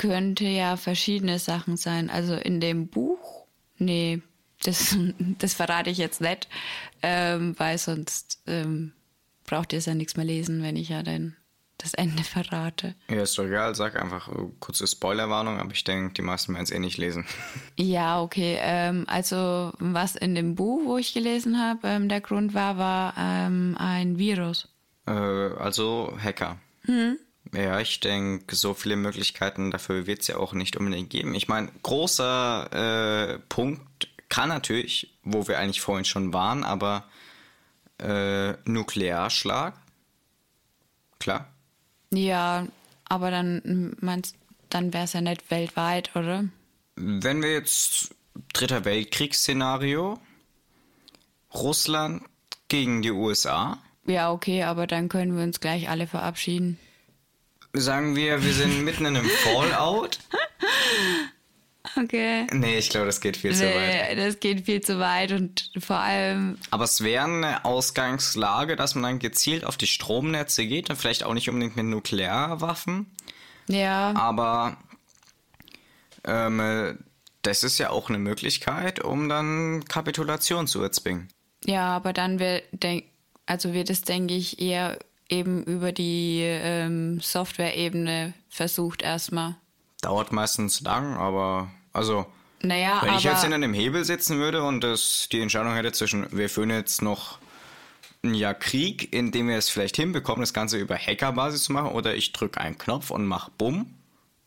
könnte 0.00 0.46
ja 0.46 0.78
verschiedene 0.78 1.38
Sachen 1.38 1.76
sein. 1.76 2.08
Also 2.08 2.34
in 2.34 2.58
dem 2.58 2.88
Buch, 2.88 3.44
nee, 3.76 4.22
das, 4.62 4.96
das 5.38 5.52
verrate 5.52 5.90
ich 5.90 5.98
jetzt 5.98 6.22
nicht, 6.22 6.48
ähm, 7.02 7.54
weil 7.58 7.76
sonst 7.76 8.40
ähm, 8.46 8.92
braucht 9.44 9.74
ihr 9.74 9.78
es 9.78 9.84
ja 9.84 9.94
nichts 9.94 10.16
mehr 10.16 10.24
lesen, 10.24 10.62
wenn 10.62 10.76
ich 10.76 10.88
ja 10.88 11.02
dann 11.02 11.36
das 11.76 11.92
Ende 11.92 12.24
verrate. 12.24 12.94
Ja, 13.10 13.20
ist 13.20 13.36
doch 13.36 13.44
egal, 13.44 13.74
sag 13.74 14.00
einfach 14.00 14.28
äh, 14.28 14.48
kurze 14.58 14.86
Spoilerwarnung, 14.86 15.60
aber 15.60 15.72
ich 15.72 15.84
denke, 15.84 16.14
die 16.14 16.22
meisten 16.22 16.54
werden 16.54 16.64
es 16.64 16.70
eh 16.70 16.78
nicht 16.78 16.96
lesen. 16.96 17.26
Ja, 17.76 18.22
okay. 18.22 18.56
Ähm, 18.60 19.04
also 19.06 19.72
was 19.78 20.16
in 20.16 20.34
dem 20.34 20.54
Buch, 20.54 20.80
wo 20.86 20.96
ich 20.96 21.12
gelesen 21.12 21.58
habe, 21.58 21.86
ähm, 21.88 22.08
der 22.08 22.22
Grund 22.22 22.54
war, 22.54 22.78
war 22.78 23.14
ähm, 23.18 23.76
ein 23.78 24.16
Virus. 24.16 24.66
Äh, 25.06 25.12
also 25.12 26.16
Hacker. 26.22 26.58
Ja, 27.52 27.80
ich 27.80 28.00
denke, 28.00 28.54
so 28.54 28.74
viele 28.74 28.96
Möglichkeiten 28.96 29.70
dafür 29.70 30.06
wird 30.06 30.20
es 30.20 30.28
ja 30.28 30.36
auch 30.36 30.52
nicht 30.52 30.76
unbedingt 30.76 31.10
geben. 31.10 31.34
Ich 31.34 31.48
meine, 31.48 31.70
großer 31.82 33.34
äh, 33.34 33.38
Punkt 33.48 34.08
kann 34.28 34.48
natürlich, 34.48 35.12
wo 35.24 35.48
wir 35.48 35.58
eigentlich 35.58 35.80
vorhin 35.80 36.04
schon 36.04 36.32
waren, 36.32 36.62
aber 36.62 37.04
äh, 37.98 38.52
Nuklearschlag. 38.64 39.74
Klar. 41.18 41.48
Ja, 42.12 42.66
aber 43.04 43.30
dann 43.30 43.96
meinst 44.00 44.36
dann 44.70 44.92
wäre 44.92 45.04
es 45.04 45.12
ja 45.12 45.20
nicht 45.20 45.50
weltweit, 45.50 46.14
oder? 46.14 46.44
Wenn 46.94 47.42
wir 47.42 47.52
jetzt 47.52 48.14
Dritter 48.52 48.84
Weltkriegsszenario, 48.84 50.20
Russland 51.52 52.22
gegen 52.68 53.02
die 53.02 53.10
USA, 53.10 53.78
Ja, 54.06 54.32
okay, 54.32 54.62
aber 54.62 54.86
dann 54.86 55.08
können 55.08 55.36
wir 55.36 55.42
uns 55.42 55.60
gleich 55.60 55.88
alle 55.88 56.06
verabschieden. 56.06 56.78
Sagen 57.72 58.16
wir, 58.16 58.42
wir 58.44 58.52
sind 58.52 58.84
mitten 58.84 59.06
in 59.06 59.16
einem 59.16 59.28
Fallout. 59.44 60.18
Okay. 61.96 62.46
Nee, 62.52 62.78
ich 62.78 62.90
glaube, 62.90 63.06
das 63.06 63.20
geht 63.20 63.36
viel 63.36 63.54
zu 63.54 63.64
weit. 63.64 64.10
Nee, 64.10 64.16
das 64.16 64.38
geht 64.38 64.66
viel 64.66 64.80
zu 64.80 64.98
weit 65.00 65.32
und 65.32 65.70
vor 65.78 65.96
allem, 65.96 66.56
Aber 66.70 66.84
es 66.84 67.02
wäre 67.02 67.24
eine 67.24 67.64
Ausgangslage, 67.64 68.76
dass 68.76 68.94
man 68.94 69.02
dann 69.04 69.18
gezielt 69.18 69.64
auf 69.64 69.76
die 69.76 69.86
Stromnetze 69.88 70.66
geht 70.66 70.88
und 70.90 70.96
vielleicht 70.96 71.24
auch 71.24 71.34
nicht 71.34 71.48
unbedingt 71.48 71.76
mit 71.76 71.86
Nuklearwaffen. 71.86 73.06
ja, 73.66 74.12
Aber 74.14 74.76
ähm, 76.24 76.60
äh, 76.60 76.94
das 77.42 77.64
ist 77.64 77.78
ja 77.78 77.90
auch 77.90 78.08
eine 78.08 78.18
Möglichkeit, 78.18 79.00
um 79.02 79.28
dann 79.28 79.84
Kapitulation 79.86 80.66
zu 80.66 80.82
erzwingen. 80.82 81.28
ja, 81.64 81.88
aber 81.96 82.12
dann 82.12 82.38
wird, 82.38 82.64
denk, 82.72 83.04
also 83.46 83.72
wird 83.72 83.90
es, 83.90 84.02
denke 84.02 84.34
ich, 84.34 84.60
eher 84.60 84.98
eben 85.30 85.64
über 85.64 85.92
die 85.92 86.42
ähm, 86.42 87.20
Software-Ebene 87.20 88.34
versucht 88.48 89.02
erstmal. 89.02 89.56
Dauert 90.02 90.32
meistens 90.32 90.80
lang, 90.80 91.16
aber 91.16 91.70
also 91.92 92.26
Naja, 92.62 93.00
wenn 93.02 93.14
ich 93.14 93.24
jetzt 93.24 93.44
in 93.44 93.52
einem 93.52 93.74
Hebel 93.74 94.04
sitzen 94.04 94.38
würde 94.38 94.62
und 94.62 94.82
das 94.82 95.28
die 95.30 95.40
Entscheidung 95.40 95.74
hätte 95.74 95.92
zwischen, 95.92 96.26
wir 96.30 96.48
führen 96.48 96.70
jetzt 96.70 97.02
noch 97.02 97.38
ein 98.22 98.34
Jahr 98.34 98.54
Krieg, 98.54 99.12
in 99.12 99.30
dem 99.32 99.48
wir 99.48 99.56
es 99.56 99.68
vielleicht 99.68 99.96
hinbekommen, 99.96 100.40
das 100.40 100.52
Ganze 100.52 100.78
über 100.78 100.96
Hackerbasis 100.96 101.64
zu 101.64 101.72
machen, 101.72 101.92
oder 101.92 102.14
ich 102.14 102.32
drücke 102.32 102.60
einen 102.60 102.76
Knopf 102.76 103.10
und 103.10 103.26
mach 103.26 103.48
Bumm 103.50 103.94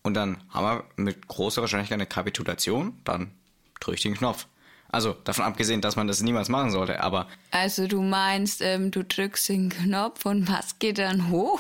und 0.04 0.14
dann 0.14 0.38
haben 0.50 0.66
wir 0.66 1.04
mit 1.04 1.28
großer 1.28 1.62
Wahrscheinlichkeit 1.62 1.96
eine 1.96 2.06
Kapitulation, 2.06 3.00
dann 3.04 3.32
drücke 3.80 3.96
ich 3.96 4.04
den 4.04 4.16
Knopf. 4.16 4.48
Also 4.94 5.14
davon 5.24 5.46
abgesehen, 5.46 5.82
dass 5.82 5.96
man 5.96 6.08
das 6.08 6.22
niemals 6.22 6.50
machen 6.50 6.70
sollte, 6.70 7.02
aber 7.02 7.28
also 7.50 7.88
du 7.88 8.02
meinst, 8.04 8.62
ähm, 8.62 8.92
du 8.92 9.04
drückst 9.04 9.50
den 9.50 9.70
Knopf 9.70 10.26
und 10.26 10.48
was 10.48 10.78
geht 10.78 11.00
dann 11.00 11.30
hoch? 11.30 11.60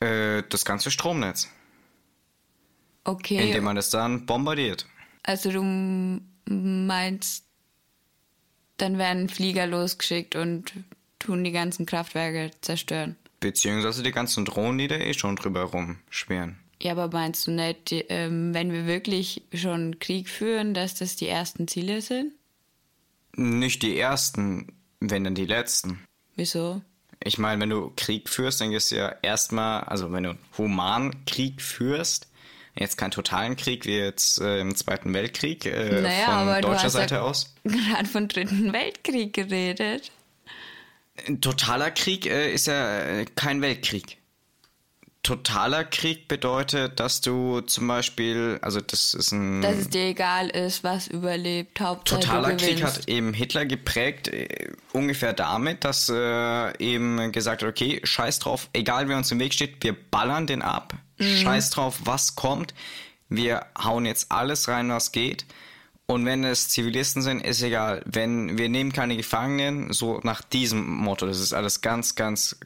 äh, 0.00 0.42
das 0.48 0.64
ganze 0.64 0.90
Stromnetz, 0.92 1.48
Okay. 3.04 3.44
indem 3.46 3.64
man 3.64 3.74
das 3.76 3.90
dann 3.90 4.26
bombardiert. 4.26 4.86
Also 5.24 5.50
du, 5.50 6.20
meinst, 6.46 7.44
dann 8.76 8.96
werden 8.98 9.28
Flieger 9.28 9.66
losgeschickt 9.66 10.36
und 10.36 10.72
tun 11.18 11.42
die 11.42 11.52
ganzen 11.52 11.84
Kraftwerke 11.84 12.52
zerstören. 12.60 13.16
Beziehungsweise 13.40 14.02
die 14.02 14.12
ganzen 14.12 14.44
Drohnen, 14.44 14.78
die 14.78 14.88
da 14.88 14.94
eh 14.96 15.14
schon 15.14 15.36
drüber 15.36 15.62
rumschwirren. 15.64 16.58
Ja, 16.82 16.92
aber 16.92 17.08
meinst 17.08 17.46
du 17.46 17.50
nicht, 17.52 17.90
die, 17.90 18.00
ähm, 18.08 18.52
wenn 18.54 18.72
wir 18.72 18.86
wirklich 18.86 19.42
schon 19.52 19.98
Krieg 19.98 20.28
führen, 20.28 20.74
dass 20.74 20.94
das 20.94 21.16
die 21.16 21.28
ersten 21.28 21.68
Ziele 21.68 22.00
sind? 22.00 22.32
Nicht 23.36 23.82
die 23.82 23.98
ersten, 23.98 24.72
wenn 25.00 25.24
dann 25.24 25.34
die 25.34 25.46
letzten. 25.46 26.04
Wieso? 26.36 26.82
Ich 27.22 27.38
meine, 27.38 27.60
wenn 27.62 27.70
du 27.70 27.92
Krieg 27.96 28.28
führst, 28.28 28.60
dann 28.60 28.70
gehst 28.70 28.90
du 28.90 28.96
ja 28.96 29.14
erstmal, 29.22 29.84
also 29.84 30.12
wenn 30.12 30.24
du 30.24 30.36
human 30.58 31.24
Krieg 31.24 31.62
führst, 31.62 32.28
jetzt 32.76 32.96
keinen 32.96 33.12
totalen 33.12 33.56
Krieg 33.56 33.86
wie 33.86 33.96
jetzt 33.96 34.40
äh, 34.40 34.60
im 34.60 34.74
Zweiten 34.74 35.14
Weltkrieg 35.14 35.64
äh, 35.64 36.00
Naja, 36.02 36.24
von 36.26 36.34
aber 36.34 36.60
du 36.60 36.68
deutscher 36.68 36.84
hast 36.84 36.92
Seite 36.92 37.14
ja 37.16 37.20
aus. 37.22 37.54
gerade 37.64 38.06
von 38.06 38.28
Dritten 38.28 38.72
Weltkrieg 38.72 39.32
geredet. 39.32 40.10
Ein 41.26 41.40
totaler 41.40 41.90
Krieg 41.92 42.26
äh, 42.26 42.52
ist 42.52 42.66
ja 42.66 42.98
äh, 43.00 43.24
kein 43.36 43.62
Weltkrieg. 43.62 44.18
Totaler 45.24 45.84
Krieg 45.84 46.28
bedeutet, 46.28 47.00
dass 47.00 47.20
du 47.20 47.62
zum 47.62 47.88
Beispiel, 47.88 48.58
also 48.62 48.80
das 48.80 49.14
ist 49.14 49.32
ein 49.32 49.62
Dass 49.62 49.78
es 49.78 49.88
dir 49.88 50.04
egal 50.04 50.50
ist, 50.50 50.84
was 50.84 51.08
überlebt. 51.08 51.80
Hauptsache 51.80 52.20
totaler 52.20 52.56
Krieg 52.56 52.82
hat 52.82 53.08
eben 53.08 53.34
Hitler 53.34 53.64
geprägt, 53.66 54.28
äh, 54.28 54.70
ungefähr 54.92 55.32
damit, 55.32 55.84
dass 55.84 56.08
äh, 56.08 56.78
eben 56.78 57.32
gesagt 57.32 57.62
hat, 57.62 57.68
okay, 57.68 58.00
scheiß 58.04 58.38
drauf, 58.38 58.68
egal 58.74 59.08
wer 59.08 59.16
uns 59.16 59.32
im 59.32 59.40
Weg 59.40 59.54
steht, 59.54 59.82
wir 59.82 59.96
ballern 60.10 60.46
den 60.46 60.62
ab, 60.62 60.94
scheiß 61.18 61.70
drauf, 61.70 62.00
was 62.04 62.36
kommt, 62.36 62.74
wir 63.28 63.66
hauen 63.82 64.06
jetzt 64.06 64.30
alles 64.30 64.68
rein, 64.68 64.90
was 64.90 65.10
geht. 65.10 65.46
Und 66.06 66.26
wenn 66.26 66.44
es 66.44 66.68
Zivilisten 66.68 67.22
sind, 67.22 67.40
ist 67.40 67.62
egal. 67.62 68.02
Wenn 68.04 68.58
wir 68.58 68.68
nehmen 68.68 68.92
keine 68.92 69.16
Gefangenen, 69.16 69.90
so 69.92 70.20
nach 70.22 70.42
diesem 70.42 70.86
Motto, 70.86 71.26
das 71.26 71.40
ist 71.40 71.54
alles 71.54 71.80
ganz, 71.80 72.14
ganz 72.14 72.56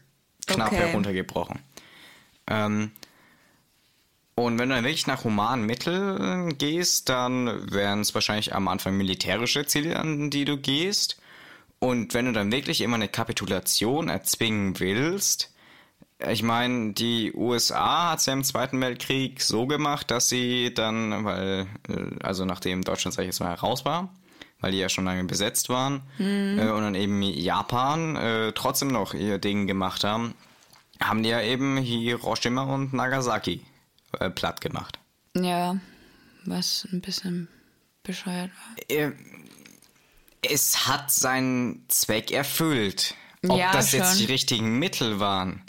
knapp 0.49 0.73
Okay. 0.73 0.79
heruntergebrochen. 0.89 1.61
Ähm, 2.49 2.93
und 4.35 4.59
wenn 4.59 4.69
du 4.69 4.77
dann 4.77 4.85
wirklich 4.85 5.09
nach 5.09 5.25
humanen 5.25 5.67
Mitteln 5.67 6.57
gehst, 6.59 7.09
dann 7.09 7.73
wären 7.73 8.01
es 8.01 8.15
wahrscheinlich 8.15 8.55
am 8.55 8.69
Anfang 8.69 8.97
militärische 8.97 9.67
Ziele, 9.67 9.97
an 9.97 10.31
die 10.31 10.45
du 10.45 10.57
gehst. 10.57 11.21
Und 11.81 12.15
wenn 12.15 12.27
du 12.27 12.33
dann 12.33 12.53
wirklich 12.53 12.81
immer 12.81 12.97
eine 12.97 13.09
Kapitulation 13.09 14.09
erzwingen 14.09 14.79
willst, 14.79 15.53
ich 16.27 16.43
meine, 16.43 16.95
die 16.95 17.33
USA 17.33 18.11
hat 18.11 18.19
es 18.19 18.27
ja 18.27 18.33
im 18.33 18.43
Zweiten 18.43 18.81
Weltkrieg 18.81 19.41
so 19.41 19.67
gemacht, 19.67 20.11
dass 20.11 20.29
sie 20.29 20.75
dann, 20.75 21.25
weil, 21.25 21.67
äh, 21.89 22.25
also 22.25 22.45
nachdem 22.45 22.83
Deutschland, 22.83 23.15
sag 23.15 23.23
ich 23.23 23.29
jetzt 23.29 23.41
mal, 23.41 23.55
raus 23.55 23.85
war, 23.85 24.09
weil 24.61 24.73
die 24.73 24.79
ja 24.79 24.89
schon 24.89 25.05
lange 25.05 25.25
besetzt 25.25 25.69
waren, 25.69 26.03
äh, 26.59 26.71
und 26.71 26.83
dann 26.83 26.95
eben 26.97 27.23
Japan 27.23 28.17
äh, 28.17 28.53
trotzdem 28.53 28.89
noch 28.89 29.15
ihr 29.15 29.39
Ding 29.39 29.69
gemacht 29.69 30.03
haben, 30.03 30.35
haben 31.01 31.23
die 31.23 31.29
ja 31.31 31.41
eben 31.41 31.77
Hiroshima 31.79 32.63
und 32.63 32.93
Nagasaki 32.93 33.61
äh, 34.21 34.31
platt 34.31 34.61
gemacht. 34.61 34.99
Ja, 35.37 35.79
was 36.45 36.87
ein 36.93 37.01
bisschen 37.01 37.49
bescheuert 38.03 38.51
war. 38.51 38.97
Äh, 38.97 39.13
Es 40.43 40.87
hat 40.87 41.11
seinen 41.11 41.85
Zweck 41.89 42.31
erfüllt. 42.31 43.15
Ob 43.47 43.59
Ja, 43.59 43.73
das 43.73 43.93
jetzt 43.93 44.11
schon. 44.11 44.19
die 44.27 44.33
richtigen 44.33 44.79
Mittel 44.79 45.21
waren, 45.21 45.63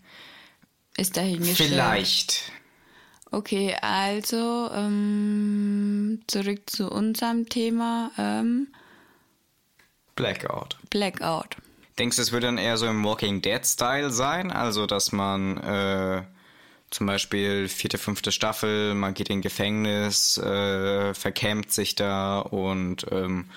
Ist 0.97 1.17
dahingestellt. 1.17 1.69
vielleicht. 1.69 2.51
Okay, 3.31 3.75
also 3.81 4.71
ähm, 4.73 6.21
zurück 6.27 6.67
zu 6.67 6.89
unserem 6.89 7.47
Thema 7.47 8.09
ähm, 8.17 8.69
Blackout. 10.15 10.77
Blackout. 10.89 11.57
Denkst 11.99 12.15
du, 12.15 12.21
es 12.21 12.31
würde 12.31 12.47
dann 12.47 12.57
eher 12.57 12.77
so 12.77 12.87
im 12.87 13.03
Walking 13.03 13.41
Dead-Style 13.41 14.09
sein? 14.09 14.51
Also, 14.51 14.85
dass 14.85 15.11
man 15.11 15.57
äh, 15.57 16.23
zum 16.89 17.05
Beispiel 17.07 17.67
vierte, 17.67 17.97
fünfte 17.97 18.31
Staffel, 18.31 18.95
man 18.95 19.13
geht 19.13 19.29
in 19.29 19.41
Gefängnis, 19.41 20.37
äh, 20.37 21.13
verkämmt 21.13 21.71
sich 21.71 21.95
da 21.95 22.39
und 22.39 23.05
ähm, 23.11 23.49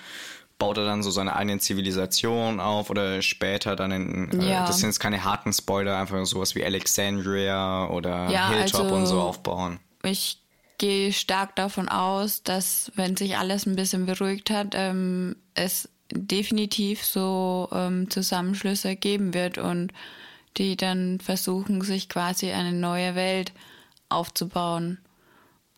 baut 0.59 0.77
er 0.77 0.85
dann 0.85 1.03
so 1.03 1.09
seine 1.09 1.35
eigene 1.35 1.59
Zivilisation 1.59 2.59
auf 2.59 2.89
oder 2.89 3.21
später 3.21 3.75
dann 3.75 3.91
in, 3.91 4.41
äh, 4.41 4.51
Ja. 4.51 4.67
das 4.67 4.79
sind 4.79 4.89
jetzt 4.89 4.99
keine 4.99 5.23
harten 5.23 5.51
Spoiler, 5.53 5.97
einfach 5.97 6.23
sowas 6.25 6.53
wie 6.55 6.63
Alexandria 6.63 7.87
oder 7.87 8.29
Ja, 8.29 8.49
Hilltop 8.49 8.81
also- 8.81 8.95
und 8.95 9.07
so 9.07 9.19
aufbauen. 9.21 9.79
Ich 10.03 10.37
gehe 10.77 11.13
stark 11.13 11.55
davon 11.55 11.87
aus, 11.87 12.43
dass 12.43 12.91
wenn 12.95 13.15
sich 13.15 13.37
alles 13.37 13.65
ein 13.65 13.75
bisschen 13.75 14.05
beruhigt 14.05 14.49
hat, 14.49 14.73
ähm, 14.73 15.37
es 15.55 15.87
definitiv 16.13 17.03
so 17.03 17.69
ähm, 17.71 18.09
Zusammenschlüsse 18.09 18.95
geben 18.95 19.33
wird 19.33 19.57
und 19.57 19.91
die 20.57 20.77
dann 20.77 21.19
versuchen, 21.19 21.81
sich 21.81 22.09
quasi 22.09 22.51
eine 22.51 22.73
neue 22.73 23.15
Welt 23.15 23.51
aufzubauen. 24.09 24.99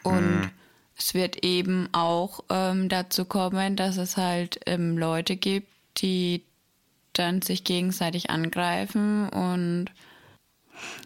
Und 0.04 0.52
es 0.98 1.13
wird 1.13 1.43
eben 1.43 1.89
auch 1.93 2.43
ähm, 2.50 2.89
dazu 2.89 3.26
kommen, 3.26 3.76
dass 3.76 3.98
es 3.98 4.17
halt 4.17 4.60
ähm, 4.65 4.98
Leute 4.98 5.36
gibt, 5.36 5.67
die 5.98 6.43
dann 7.13 7.41
sich 7.41 7.63
gegenseitig 7.63 8.30
angreifen 8.30 9.30
und 9.30 9.86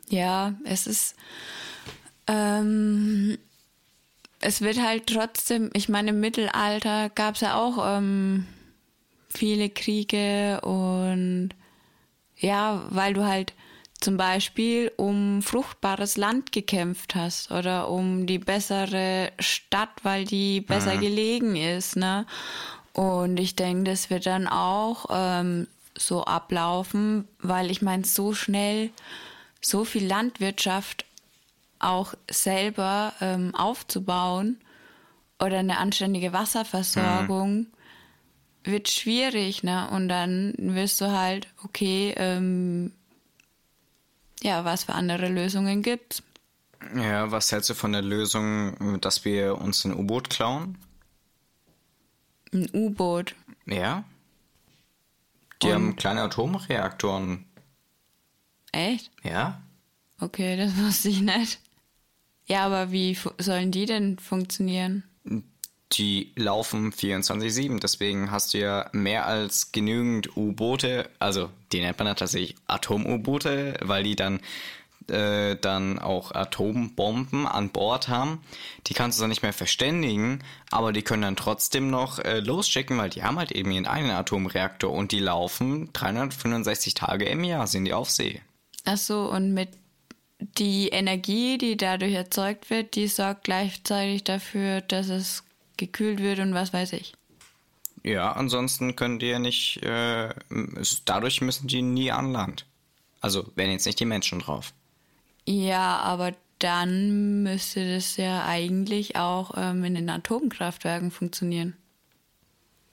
ja, 0.10 0.56
es 0.64 0.88
ist 0.88 1.16
ähm, 2.28 3.38
es 4.42 4.62
wird 4.62 4.82
halt 4.82 5.08
trotzdem, 5.08 5.70
ich 5.74 5.90
meine, 5.90 6.12
im 6.12 6.20
Mittelalter 6.20 7.10
gab 7.10 7.36
es 7.36 7.42
ja 7.42 7.56
auch 7.56 7.98
ähm, 7.98 8.48
viele 9.34 9.70
Kriege 9.70 10.62
und 10.62 11.50
ja, 12.38 12.84
weil 12.90 13.14
du 13.14 13.26
halt 13.26 13.54
zum 14.00 14.16
Beispiel 14.16 14.92
um 14.96 15.42
fruchtbares 15.42 16.16
Land 16.16 16.52
gekämpft 16.52 17.16
hast 17.16 17.52
oder 17.52 17.90
um 17.90 18.26
die 18.26 18.40
bessere 18.40 19.32
Stadt, 19.40 19.90
weil 20.04 20.24
die 20.26 20.62
besser 20.62 20.98
gelegen 20.98 21.56
ist, 21.56 21.98
ne? 21.98 22.26
Und 22.94 23.40
ich 23.40 23.56
denke, 23.56 23.92
das 23.92 24.10
wird 24.10 24.26
dann 24.26 24.48
auch 24.48 25.06
ähm, 25.10 25.68
so 25.98 26.24
ablaufen, 26.24 27.28
weil 27.40 27.72
ich 27.72 27.82
meine, 27.82 28.06
so 28.06 28.34
schnell 28.34 28.90
so 29.62 29.84
viel 29.84 30.08
Landwirtschaft 30.08 31.06
auch 31.80 32.14
selber 32.30 33.14
ähm, 33.22 33.54
aufzubauen 33.56 34.60
oder 35.40 35.60
eine 35.60 35.78
anständige 35.78 36.34
Wasserversorgung 36.34 37.68
wird 38.64 38.90
schwierig, 38.90 39.64
ne? 39.64 39.90
Und 39.92 40.10
dann 40.10 40.54
wirst 40.58 41.02
du 41.02 41.12
halt, 41.12 41.48
okay, 41.64 42.14
ähm, 42.18 42.92
ja, 44.42 44.64
was 44.66 44.86
für 44.86 44.94
andere 44.94 45.28
Lösungen 45.30 45.82
gibt's? 45.82 46.24
Ja, 46.96 47.30
was 47.32 47.52
hältst 47.52 47.70
du 47.70 47.74
von 47.74 47.92
der 47.92 48.02
Lösung, 48.02 49.00
dass 49.02 49.26
wir 49.26 49.58
uns 49.60 49.84
ein 49.86 49.94
U-Boot 49.94 50.30
klauen? 50.30 50.78
Ein 52.54 52.70
U-Boot. 52.74 53.36
Ja. 53.66 54.06
Die 55.62 55.68
Und- 55.68 55.74
haben 55.74 55.96
kleine 55.98 56.22
Atomreaktoren. 56.22 57.46
Echt? 58.72 59.12
Ja? 59.24 59.62
Okay, 60.22 60.56
das 60.58 60.76
wusste 60.78 61.10
ich 61.10 61.22
nicht. 61.22 61.60
Ja, 62.46 62.66
aber 62.66 62.92
wie 62.92 63.18
sollen 63.38 63.72
die 63.72 63.86
denn 63.86 64.18
funktionieren? 64.18 65.04
Die 65.94 66.32
laufen 66.36 66.92
24-7, 66.92 67.80
deswegen 67.80 68.30
hast 68.30 68.54
du 68.54 68.60
ja 68.60 68.90
mehr 68.92 69.26
als 69.26 69.72
genügend 69.72 70.38
U-Boote, 70.38 71.10
also 71.18 71.50
die 71.72 71.82
nennt 71.82 71.98
man 71.98 72.08
ja 72.08 72.14
tatsächlich 72.14 72.56
Atom-U-Boote, 72.68 73.80
weil 73.82 74.04
die 74.04 74.16
dann, 74.16 74.40
äh, 75.08 75.56
dann 75.56 75.98
auch 75.98 76.32
Atombomben 76.32 77.48
an 77.48 77.70
Bord 77.70 78.08
haben. 78.08 78.44
Die 78.86 78.94
kannst 78.94 79.18
du 79.18 79.24
dann 79.24 79.30
nicht 79.30 79.42
mehr 79.42 79.54
verständigen, 79.54 80.44
aber 80.70 80.94
die 80.94 81.02
können 81.02 81.24
dann 81.24 81.36
trotzdem 81.36 81.90
noch 81.90 82.20
äh, 82.20 82.40
losschicken, 82.40 82.96
weil 83.00 83.10
die 83.10 83.24
haben 83.24 83.40
halt 83.40 83.52
eben 83.52 83.72
ihren 83.72 83.88
eigenen 83.88 84.16
Atomreaktor 84.16 84.92
und 84.92 85.12
die 85.12 85.20
laufen 85.20 85.92
365 85.94 86.94
Tage 86.94 87.26
im 87.26 87.44
Jahr, 87.44 87.66
sind 87.66 87.86
die 87.86 87.94
auf 87.94 88.12
See. 88.12 88.42
Ach 88.86 88.98
so, 88.98 89.24
und 89.24 89.56
mit 89.56 89.70
die 90.40 90.90
Energie, 90.90 91.58
die 91.58 91.78
dadurch 91.78 92.14
erzeugt 92.14 92.70
wird, 92.70 92.96
die 92.96 93.08
sorgt 93.08 93.44
gleichzeitig 93.44 94.24
dafür, 94.24 94.82
dass 94.82 95.10
es 95.10 95.44
gekühlt 95.80 96.20
wird 96.20 96.40
und 96.40 96.54
was 96.54 96.72
weiß 96.74 96.94
ich. 96.94 97.14
Ja, 98.04 98.32
ansonsten 98.32 98.96
können 98.96 99.20
die 99.20 99.28
ja 99.28 99.40
nicht, 99.40 99.84
äh, 99.84 100.30
dadurch 101.06 101.42
müssen 101.42 101.68
die 101.68 101.82
nie 101.82 102.12
an 102.12 102.32
Land. 102.32 102.66
Also, 103.22 103.52
wenn 103.56 103.72
jetzt 103.72 103.86
nicht 103.86 104.00
die 104.00 104.06
Menschen 104.06 104.40
drauf. 104.40 104.74
Ja, 105.46 105.98
aber 105.98 106.34
dann 106.60 107.44
müsste 107.44 107.96
das 107.96 108.18
ja 108.18 108.46
eigentlich 108.46 109.16
auch 109.16 109.52
ähm, 109.58 109.84
in 109.84 109.96
den 109.96 110.10
Atomkraftwerken 110.10 111.12
funktionieren. 111.12 111.76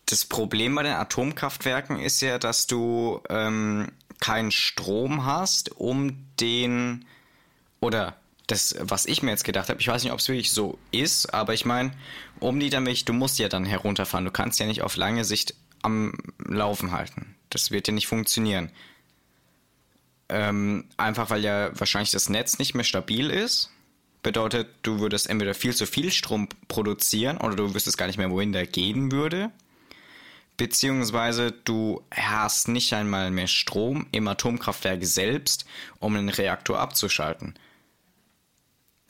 Das 0.06 0.24
Problem 0.24 0.74
bei 0.74 0.84
den 0.84 0.92
Atomkraftwerken 0.92 1.98
ist 1.98 2.20
ja, 2.20 2.38
dass 2.38 2.66
du 2.66 3.20
ähm, 3.28 3.90
keinen 4.20 4.52
Strom 4.52 5.24
hast, 5.24 5.76
um 5.76 6.16
den 6.40 7.04
oder 7.80 8.16
das, 8.46 8.76
was 8.80 9.06
ich 9.06 9.22
mir 9.22 9.32
jetzt 9.32 9.44
gedacht 9.44 9.68
habe, 9.68 9.80
ich 9.80 9.88
weiß 9.88 10.04
nicht, 10.04 10.12
ob 10.12 10.20
es 10.20 10.28
wirklich 10.28 10.52
so 10.52 10.78
ist, 10.92 11.34
aber 11.34 11.54
ich 11.54 11.64
meine, 11.64 11.90
um 12.40 12.60
die 12.60 12.70
dann 12.70 12.84
wirklich, 12.84 13.04
du 13.04 13.12
musst 13.12 13.38
ja 13.38 13.48
dann 13.48 13.64
herunterfahren. 13.64 14.24
Du 14.24 14.30
kannst 14.30 14.58
ja 14.60 14.66
nicht 14.66 14.82
auf 14.82 14.96
lange 14.96 15.24
Sicht 15.24 15.54
am 15.82 16.14
Laufen 16.38 16.90
halten. 16.90 17.36
Das 17.50 17.70
wird 17.70 17.88
ja 17.88 17.94
nicht 17.94 18.06
funktionieren. 18.06 18.70
Ähm, 20.28 20.84
einfach 20.96 21.30
weil 21.30 21.42
ja 21.42 21.70
wahrscheinlich 21.78 22.10
das 22.10 22.28
Netz 22.28 22.58
nicht 22.58 22.74
mehr 22.74 22.84
stabil 22.84 23.30
ist. 23.30 23.70
Bedeutet, 24.22 24.68
du 24.82 24.98
würdest 24.98 25.30
entweder 25.30 25.54
viel 25.54 25.74
zu 25.74 25.86
viel 25.86 26.10
Strom 26.10 26.48
produzieren 26.66 27.38
oder 27.38 27.54
du 27.54 27.74
wüsstest 27.74 27.96
gar 27.96 28.08
nicht 28.08 28.18
mehr, 28.18 28.30
wohin 28.30 28.52
der 28.52 28.66
gehen 28.66 29.12
würde. 29.12 29.52
Beziehungsweise 30.56 31.52
du 31.52 32.02
hast 32.10 32.68
nicht 32.68 32.92
einmal 32.92 33.30
mehr 33.30 33.46
Strom 33.46 34.06
im 34.10 34.26
Atomkraftwerk 34.26 35.04
selbst, 35.04 35.66
um 36.00 36.14
den 36.14 36.30
Reaktor 36.30 36.80
abzuschalten. 36.80 37.54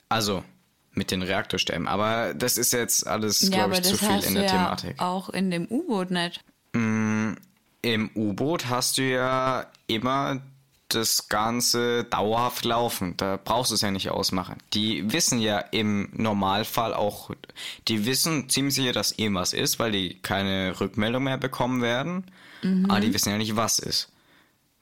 Also 0.09 0.43
mit 0.97 1.11
den 1.11 1.21
Reaktorstämmen. 1.21 1.87
Aber 1.87 2.33
das 2.33 2.57
ist 2.57 2.73
jetzt 2.73 3.07
alles, 3.07 3.41
Ja, 3.43 3.49
glaube 3.65 3.75
ich, 3.75 3.83
zu 3.83 3.97
viel 3.97 4.23
in 4.23 4.33
der 4.35 4.43
ja 4.43 4.49
Thematik. 4.49 4.99
auch 4.99 5.29
in 5.29 5.51
dem 5.51 5.67
U-Boot 5.69 6.11
nicht. 6.11 6.41
Im 6.73 8.09
U-Boot 8.15 8.69
hast 8.69 8.97
du 8.97 9.03
ja 9.03 9.65
immer 9.87 10.41
das 10.89 11.27
Ganze 11.27 12.05
dauerhaft 12.05 12.63
laufen. 12.65 13.15
Da 13.17 13.37
brauchst 13.43 13.71
du 13.71 13.75
es 13.75 13.81
ja 13.81 13.91
nicht 13.91 14.09
ausmachen. 14.09 14.55
Die 14.73 15.11
wissen 15.11 15.39
ja 15.39 15.59
im 15.59 16.09
Normalfall 16.13 16.93
auch, 16.93 17.31
die 17.87 18.05
wissen 18.05 18.49
ziemlich 18.49 18.75
sicher, 18.75 18.93
dass 18.93 19.11
irgendwas 19.11 19.53
ist, 19.53 19.79
weil 19.79 19.91
die 19.91 20.15
keine 20.21 20.79
Rückmeldung 20.79 21.23
mehr 21.23 21.37
bekommen 21.37 21.81
werden. 21.81 22.25
Aber 22.89 22.99
die 22.99 23.13
wissen 23.13 23.29
ja 23.29 23.37
nicht, 23.37 23.55
was 23.55 23.79
ist. 23.79 24.09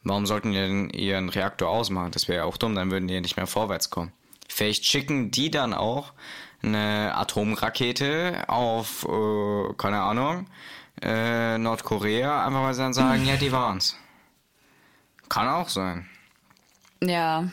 Warum 0.03 0.25
sollten 0.27 0.51
die 0.51 0.57
denn 0.57 0.89
ihren 0.91 1.29
Reaktor 1.29 1.69
ausmachen? 1.69 2.11
Das 2.11 2.27
wäre 2.27 2.39
ja 2.39 2.43
auch 2.45 2.57
dumm, 2.57 2.75
dann 2.75 2.91
würden 2.91 3.07
die 3.07 3.15
ja 3.15 3.21
nicht 3.21 3.37
mehr 3.37 3.47
vorwärts 3.47 3.89
kommen. 3.89 4.11
Vielleicht 4.55 4.85
schicken 4.85 5.31
die 5.31 5.51
dann 5.51 5.73
auch 5.73 6.13
eine 6.63 7.13
Atomrakete 7.13 8.45
auf, 8.47 9.03
äh, 9.03 9.73
keine 9.77 9.99
Ahnung, 9.99 10.47
äh, 11.01 11.57
Nordkorea, 11.57 12.45
einfach 12.45 12.63
weil 12.63 12.73
sie 12.73 12.81
dann 12.81 12.93
sagen, 12.93 13.25
ja, 13.27 13.35
die 13.35 13.51
waren's. 13.51 13.97
Kann 15.27 15.49
auch 15.49 15.67
sein. 15.67 16.07
Ja, 17.03 17.49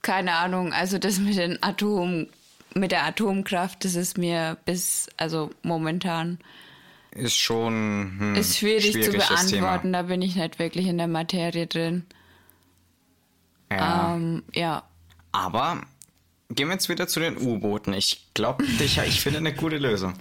keine 0.00 0.32
Ahnung. 0.36 0.72
Also 0.72 0.96
das 0.96 1.18
mit 1.18 1.36
den 1.36 1.62
Atom, 1.62 2.26
mit 2.74 2.90
der 2.90 3.04
Atomkraft, 3.04 3.84
das 3.84 3.94
ist 3.94 4.16
mir 4.16 4.56
bis, 4.64 5.10
also 5.18 5.50
momentan, 5.62 6.38
Ist 7.10 7.36
schon 7.36 8.16
hm, 8.18 8.34
ist 8.34 8.56
schwierig 8.56 8.94
zu 9.04 9.10
beantworten. 9.10 9.92
Da 9.92 10.04
bin 10.04 10.22
ich 10.22 10.36
nicht 10.36 10.58
wirklich 10.58 10.86
in 10.86 10.96
der 10.96 11.08
Materie 11.08 11.66
drin. 11.66 12.06
Ja. 13.70 14.14
Ähm, 14.14 14.42
ja. 14.54 14.84
Aber 15.32 15.82
gehen 16.50 16.68
wir 16.68 16.74
jetzt 16.74 16.88
wieder 16.88 17.08
zu 17.08 17.20
den 17.20 17.36
U-Booten. 17.36 17.92
Ich 17.92 18.28
glaube, 18.34 18.64
ich, 18.64 18.98
ich 18.98 19.20
finde 19.20 19.38
eine 19.38 19.52
gute 19.54 19.78
Lösung. 19.78 20.14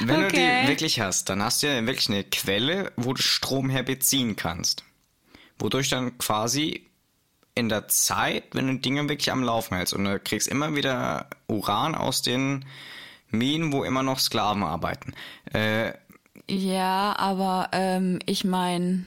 Wenn 0.00 0.20
du 0.20 0.26
Okay. 0.26 0.62
die 0.62 0.68
wirklich 0.68 1.00
hast, 1.00 1.28
dann 1.28 1.42
hast 1.42 1.62
du 1.62 1.66
ja 1.68 1.86
wirklich 1.86 2.08
eine 2.08 2.24
Quelle, 2.24 2.92
wo 2.96 3.12
du 3.14 3.22
Strom 3.22 3.70
her 3.70 3.82
beziehen 3.82 4.36
kannst. 4.36 4.84
Wodurch 5.58 5.88
dann 5.88 6.18
quasi 6.18 6.86
in 7.54 7.68
der 7.68 7.86
Zeit, 7.88 8.44
wenn 8.52 8.66
du 8.66 8.74
Dinge 8.78 9.08
wirklich 9.08 9.30
am 9.30 9.42
Laufen 9.44 9.76
hältst 9.76 9.94
und 9.94 10.04
du 10.04 10.18
kriegst 10.18 10.48
immer 10.48 10.74
wieder 10.74 11.28
Uran 11.46 11.94
aus 11.94 12.20
den 12.22 12.64
Minen, 13.30 13.72
wo 13.72 13.84
immer 13.84 14.02
noch 14.02 14.18
Sklaven 14.18 14.62
arbeiten. 14.64 15.14
Äh, 15.52 15.92
Ja, 16.48 17.14
aber 17.16 17.68
ähm, 17.72 18.18
ich 18.26 18.44
meine, 18.44 19.06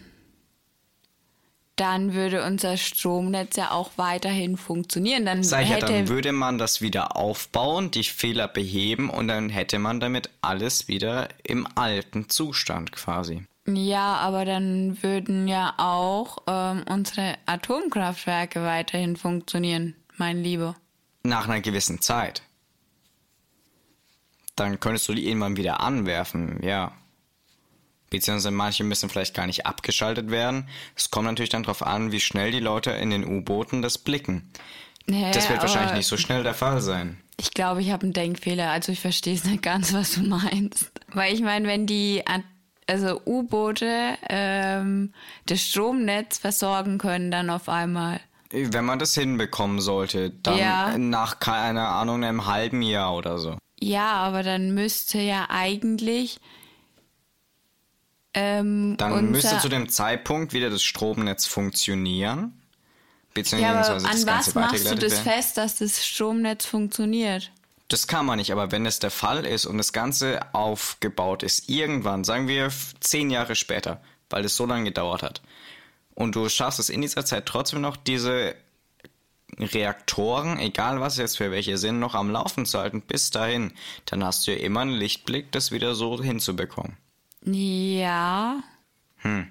dann 1.78 2.14
würde 2.14 2.44
unser 2.44 2.76
Stromnetz 2.76 3.56
ja 3.56 3.72
auch 3.72 3.92
weiterhin 3.96 4.58
funktionieren. 4.58 5.26
Dann 5.26 5.44
Sag 5.44 5.64
ich 5.64 5.70
ja, 5.70 5.76
hätte 5.76 5.94
dann 5.94 6.08
würde 6.10 6.32
man 6.34 6.58
das 6.58 6.82
wieder 6.82 7.16
aufbauen, 7.16 7.92
die 7.92 8.04
Fehler 8.04 8.48
beheben 8.48 9.10
und 9.10 9.28
dann 9.28 9.50
hätte 9.50 9.80
man 9.80 10.00
damit 10.00 10.30
alles 10.42 10.88
wieder 10.88 11.30
im 11.44 11.68
alten 11.76 12.30
Zustand 12.30 12.92
quasi. 12.92 13.44
Ja, 13.68 14.16
aber 14.16 14.46
dann 14.46 15.02
würden 15.04 15.48
ja 15.48 15.74
auch 15.78 16.38
ähm, 16.48 16.84
unsere 16.90 17.36
Atomkraftwerke 17.46 18.64
weiterhin 18.64 19.18
funktionieren, 19.18 19.96
mein 20.16 20.42
Lieber. 20.42 20.76
Nach 21.24 21.48
einer 21.48 21.60
gewissen 21.60 22.02
Zeit. 22.02 22.42
Dann 24.56 24.80
könntest 24.80 25.08
du 25.10 25.14
die 25.14 25.28
irgendwann 25.28 25.58
wieder 25.58 25.82
anwerfen, 25.82 26.64
ja. 26.64 26.94
Beziehungsweise 28.10 28.52
manche 28.52 28.84
müssen 28.84 29.10
vielleicht 29.10 29.34
gar 29.34 29.46
nicht 29.48 29.66
abgeschaltet 29.66 30.32
werden. 30.32 30.68
Es 30.96 31.12
kommt 31.12 31.26
natürlich 31.26 31.50
dann 31.50 31.64
darauf 31.64 31.84
an, 31.86 32.12
wie 32.12 32.20
schnell 32.20 32.52
die 32.52 32.60
Leute 32.60 32.92
in 32.92 33.10
den 33.10 33.26
U-Booten 33.26 33.82
das 33.82 33.98
blicken. 33.98 34.50
Ja, 35.10 35.32
Das 35.32 35.50
wird 35.50 35.62
wahrscheinlich 35.62 35.94
nicht 35.94 36.08
so 36.08 36.18
schnell 36.18 36.44
der 36.44 36.54
Fall 36.54 36.82
sein. 36.82 37.18
Ich 37.40 37.52
glaube, 37.54 37.82
ich 37.82 37.92
habe 37.92 38.04
einen 38.04 38.14
Denkfehler. 38.14 38.72
Also 38.72 38.92
ich 38.92 39.00
verstehe 39.00 39.36
es 39.36 39.44
nicht 39.46 39.62
ganz, 39.62 39.94
was 39.94 40.14
du 40.16 40.22
meinst. 40.22 40.92
Weil 41.14 41.34
ich 41.34 41.42
meine, 41.42 41.68
wenn 41.68 41.86
die 41.86 42.24
also 42.88 43.22
U-Boote 43.26 44.18
ähm, 44.30 45.14
das 45.46 45.62
Stromnetz 45.62 46.38
versorgen 46.38 46.98
können, 46.98 47.32
dann 47.32 47.50
auf 47.50 47.68
einmal. 47.70 48.20
Wenn 48.50 48.86
man 48.86 48.98
das 48.98 49.14
hinbekommen 49.14 49.82
sollte, 49.82 50.30
dann 50.32 50.58
Ja. 50.58 50.98
nach, 50.98 51.40
keine 51.40 51.88
Ahnung, 51.88 52.24
einem 52.24 52.46
halben 52.46 52.82
Jahr 52.82 53.14
oder 53.14 53.38
so. 53.40 53.58
Ja, 53.80 54.14
aber 54.14 54.42
dann 54.42 54.74
müsste 54.74 55.20
ja 55.20 55.48
eigentlich 55.50 56.40
ähm, 58.34 58.96
Dann 58.98 59.32
müsste 59.32 59.58
zu 59.60 59.70
dem 59.70 59.90
Zeitpunkt 59.90 60.54
wieder 60.54 60.70
das 60.70 60.84
Stromnetz 60.84 61.46
funktionieren. 61.46 62.54
ja, 62.54 63.32
Beziehungsweise 63.34 63.92
aber 63.92 64.02
das 64.02 64.06
an 64.06 64.28
was 64.28 64.56
machst 64.56 64.92
du 64.92 64.96
das 64.96 65.12
werden. 65.14 65.24
fest, 65.24 65.58
dass 65.58 65.78
das 65.78 66.06
Stromnetz 66.06 66.66
funktioniert? 66.66 67.52
Das 67.88 68.08
kann 68.08 68.26
man 68.26 68.38
nicht, 68.38 68.52
aber 68.52 68.72
wenn 68.72 68.86
es 68.86 69.00
der 69.00 69.12
Fall 69.12 69.46
ist 69.46 69.66
und 69.66 69.78
das 69.78 69.94
Ganze 69.94 70.54
aufgebaut 70.54 71.42
ist, 71.42 71.70
irgendwann, 71.70 72.26
sagen 72.26 72.48
wir 72.48 72.70
zehn 73.00 73.30
Jahre 73.30 73.56
später, 73.56 74.02
weil 74.30 74.44
es 74.44 74.58
so 74.58 74.66
lange 74.66 74.86
gedauert 74.86 75.24
hat, 75.24 75.42
und 76.14 76.36
du 76.36 76.50
schaffst 76.50 76.80
es 76.80 76.90
in 76.90 77.02
dieser 77.02 77.26
Zeit 77.26 77.46
trotzdem 77.46 77.82
noch, 77.82 77.96
diese 77.96 78.56
Reaktoren, 79.60 80.60
egal 80.60 81.00
was 81.00 81.18
jetzt 81.18 81.38
für 81.38 81.52
welche 81.52 81.78
sind, 81.78 82.00
noch 82.00 82.16
am 82.16 82.32
Laufen 82.32 82.66
zu 82.66 82.80
halten, 82.80 83.02
bis 83.02 83.30
dahin, 83.30 83.72
dann 84.06 84.24
hast 84.24 84.48
du 84.48 84.52
ja 84.52 84.58
immer 84.58 84.82
einen 84.82 84.92
Lichtblick, 84.92 85.52
das 85.52 85.72
wieder 85.72 85.96
so 85.96 86.22
hinzubekommen. 86.22 86.98
Ja. 87.54 88.62
Hm. 89.18 89.48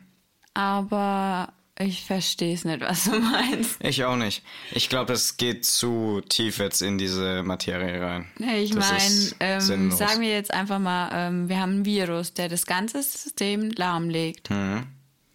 Aber 0.55 1.53
ich 1.79 2.05
verstehe 2.05 2.55
es 2.55 2.65
nicht, 2.65 2.81
was 2.81 3.05
du 3.05 3.11
meinst. 3.21 3.77
Ich 3.83 4.05
auch 4.05 4.17
nicht. 4.17 4.43
Ich 4.73 4.89
glaube, 4.89 5.13
das 5.13 5.37
geht 5.37 5.65
zu 5.65 6.23
tief 6.29 6.59
jetzt 6.59 6.81
in 6.83 6.97
diese 6.99 7.43
Materie 7.43 8.01
rein. 8.01 8.27
Nee, 8.39 8.61
ich 8.63 8.75
meine, 8.75 9.33
ähm, 9.41 9.91
sagen 9.91 10.21
wir 10.21 10.31
jetzt 10.31 10.53
einfach 10.53 10.79
mal, 10.79 11.11
ähm, 11.13 11.49
wir 11.49 11.61
haben 11.61 11.81
ein 11.81 11.85
Virus, 11.85 12.33
der 12.33 12.49
das 12.49 12.65
ganze 12.67 13.03
System 13.03 13.71
lahmlegt. 13.73 14.49
Dann 14.51 14.87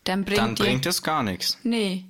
bringt, 0.03 0.29
Mhm. 0.29 0.35
Dann 0.35 0.55
bringt 0.55 0.85
es 0.87 1.03
gar 1.03 1.21
nichts. 1.21 1.57
Nee. 1.63 2.05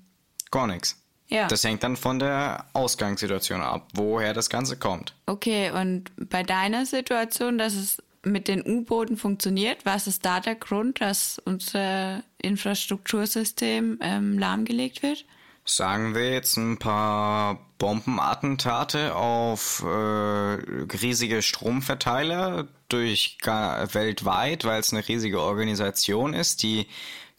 Gar 0.49 0.67
nichts. 0.67 0.97
Ja. 1.27 1.47
Das 1.47 1.63
hängt 1.63 1.83
dann 1.83 1.95
von 1.95 2.19
der 2.19 2.65
Ausgangssituation 2.73 3.61
ab, 3.61 3.87
woher 3.93 4.33
das 4.33 4.49
Ganze 4.49 4.77
kommt. 4.77 5.13
Okay, 5.25 5.71
und 5.71 6.11
bei 6.29 6.43
deiner 6.43 6.85
Situation, 6.85 7.57
dass 7.57 7.73
es 7.73 8.01
mit 8.23 8.47
den 8.47 8.63
U-Booten 8.65 9.17
funktioniert, 9.17 9.85
was 9.85 10.07
ist 10.07 10.25
da 10.25 10.39
der 10.39 10.55
Grund, 10.55 11.01
dass 11.01 11.41
unser 11.43 12.23
Infrastruktursystem 12.41 13.99
ähm, 14.01 14.37
lahmgelegt 14.37 15.03
wird? 15.03 15.25
Sagen 15.63 16.15
wir 16.15 16.31
jetzt 16.31 16.57
ein 16.57 16.77
paar 16.77 17.59
Bombenattentate 17.77 19.15
auf 19.15 19.83
äh, 19.83 19.87
riesige 19.87 21.41
Stromverteiler 21.41 22.67
durch 22.89 23.37
weltweit, 23.43 24.65
weil 24.65 24.79
es 24.79 24.91
eine 24.91 25.07
riesige 25.07 25.39
Organisation 25.39 26.33
ist, 26.33 26.63
die 26.63 26.87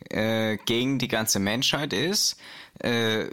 äh, 0.09 0.57
gegen 0.65 0.99
die 0.99 1.09
ganze 1.09 1.41
Menschheit 1.41 1.93
ist. 1.93 2.37
Äh, 2.79 3.27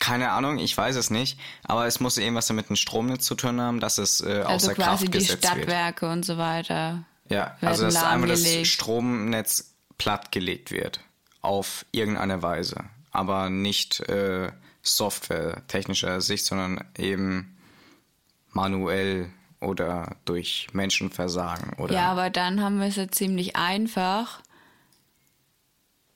keine 0.00 0.30
Ahnung, 0.30 0.58
ich 0.58 0.76
weiß 0.76 0.96
es 0.96 1.10
nicht, 1.10 1.38
aber 1.64 1.86
es 1.86 2.00
muss 2.00 2.18
irgendwas 2.18 2.46
damit 2.46 2.70
mit 2.70 2.70
dem 2.70 2.76
Stromnetz 2.76 3.24
zu 3.24 3.34
tun 3.34 3.60
haben, 3.60 3.80
dass 3.80 3.98
es 3.98 4.20
äh, 4.20 4.42
Also 4.42 4.70
außer 4.70 4.74
quasi 4.74 4.88
Kraft 4.88 5.02
die 5.02 5.10
gesetzt 5.10 5.42
wird. 5.42 5.44
Stadtwerke 5.44 6.10
und 6.10 6.24
so 6.24 6.38
weiter. 6.38 7.04
Ja, 7.28 7.56
also 7.60 7.84
dass 7.84 7.96
einfach 7.96 8.28
das. 8.28 8.66
Stromnetz 8.66 9.74
plattgelegt 9.98 10.70
wird. 10.70 11.00
Auf 11.40 11.84
irgendeine 11.92 12.42
Weise. 12.42 12.84
Aber 13.10 13.50
nicht 13.50 14.00
äh, 14.08 14.50
Software 14.82 15.62
technischer 15.68 16.20
Sicht, 16.20 16.44
sondern 16.44 16.84
eben 16.96 17.56
manuell 18.50 19.30
oder 19.60 20.16
durch 20.24 20.68
Menschenversagen 20.72 21.72
oder 21.74 21.94
Ja, 21.94 22.10
aber 22.12 22.30
dann 22.30 22.62
haben 22.62 22.80
wir 22.80 22.86
es 22.86 22.96
ja 22.96 23.08
ziemlich 23.08 23.56
einfach, 23.56 24.40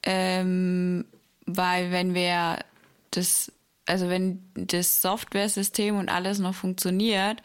ähm, 0.05 1.05
weil 1.47 1.91
wenn 1.91 2.15
wir 2.15 2.65
das, 3.11 3.53
also 3.87 4.09
wenn 4.09 4.43
das 4.55 5.01
Softwaresystem 5.03 5.97
und 5.99 6.09
alles 6.09 6.39
noch 6.39 6.55
funktioniert, 6.55 7.43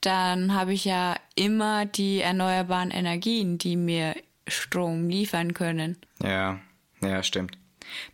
dann 0.00 0.54
habe 0.54 0.72
ich 0.74 0.84
ja 0.84 1.16
immer 1.34 1.86
die 1.86 2.20
erneuerbaren 2.20 2.90
Energien, 2.90 3.58
die 3.58 3.76
mir 3.76 4.14
Strom 4.46 5.08
liefern 5.08 5.54
können. 5.54 5.96
ja, 6.22 6.58
ja, 7.00 7.22
stimmt. 7.22 7.58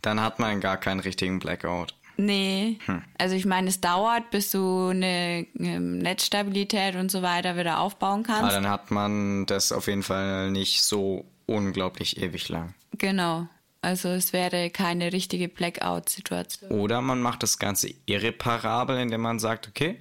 Dann 0.01 0.21
hat 0.21 0.39
man 0.39 0.59
gar 0.59 0.75
keinen 0.77 0.99
richtigen 0.99 1.39
Blackout. 1.39 1.93
Nee. 2.17 2.77
Also 3.17 3.35
ich 3.35 3.45
meine, 3.45 3.69
es 3.69 3.79
dauert, 3.81 4.29
bis 4.31 4.51
du 4.51 4.89
eine 4.89 5.47
ähm, 5.57 5.97
Netzstabilität 5.99 6.95
und 6.95 7.09
so 7.09 7.21
weiter 7.21 7.57
wieder 7.57 7.79
aufbauen 7.79 8.25
Aber 8.27 8.39
kannst. 8.41 8.55
dann 8.55 8.69
hat 8.69 8.91
man 8.91 9.45
das 9.45 9.71
auf 9.71 9.87
jeden 9.87 10.03
Fall 10.03 10.51
nicht 10.51 10.83
so 10.83 11.25
unglaublich 11.45 12.21
ewig 12.21 12.49
lang. 12.49 12.73
Genau. 12.97 13.47
Also 13.81 14.09
es 14.09 14.31
wäre 14.31 14.69
keine 14.69 15.11
richtige 15.11 15.47
Blackout-Situation. 15.49 16.71
Oder 16.71 17.01
man 17.01 17.21
macht 17.21 17.41
das 17.41 17.57
Ganze 17.57 17.93
irreparabel, 18.05 18.99
indem 18.99 19.21
man 19.21 19.39
sagt, 19.39 19.67
okay, 19.67 19.99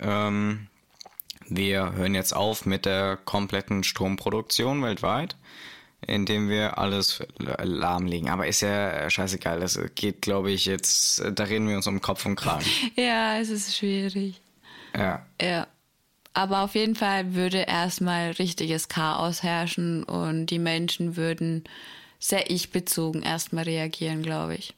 ähm, 0.00 0.66
wir 1.48 1.92
hören 1.92 2.14
jetzt 2.14 2.34
auf 2.34 2.66
mit 2.66 2.86
der 2.86 3.16
kompletten 3.16 3.84
Stromproduktion 3.84 4.82
weltweit, 4.82 5.36
indem 6.06 6.48
wir 6.48 6.78
alles 6.78 7.22
lahmlegen. 7.38 8.28
Aber 8.28 8.48
ist 8.48 8.62
ja 8.62 9.08
scheißegal, 9.08 9.60
das 9.60 9.78
geht, 9.94 10.20
glaube 10.22 10.50
ich, 10.50 10.66
jetzt, 10.66 11.22
da 11.32 11.44
reden 11.44 11.68
wir 11.68 11.76
uns 11.76 11.86
um 11.86 12.00
Kopf 12.00 12.26
und 12.26 12.34
Kragen. 12.36 12.66
Ja, 12.96 13.38
es 13.38 13.48
ist 13.48 13.76
schwierig. 13.76 14.40
Ja. 14.94 15.24
Ja. 15.40 15.68
Aber 16.34 16.62
auf 16.62 16.74
jeden 16.74 16.94
Fall 16.94 17.34
würde 17.34 17.58
erstmal 17.58 18.32
richtiges 18.32 18.88
Chaos 18.88 19.42
herrschen 19.42 20.04
und 20.04 20.46
die 20.46 20.58
Menschen 20.58 21.16
würden 21.16 21.64
sehr 22.18 22.50
ich-bezogen 22.50 23.22
erstmal 23.22 23.64
reagieren, 23.64 24.22
glaube 24.22 24.56
ich. 24.56 24.74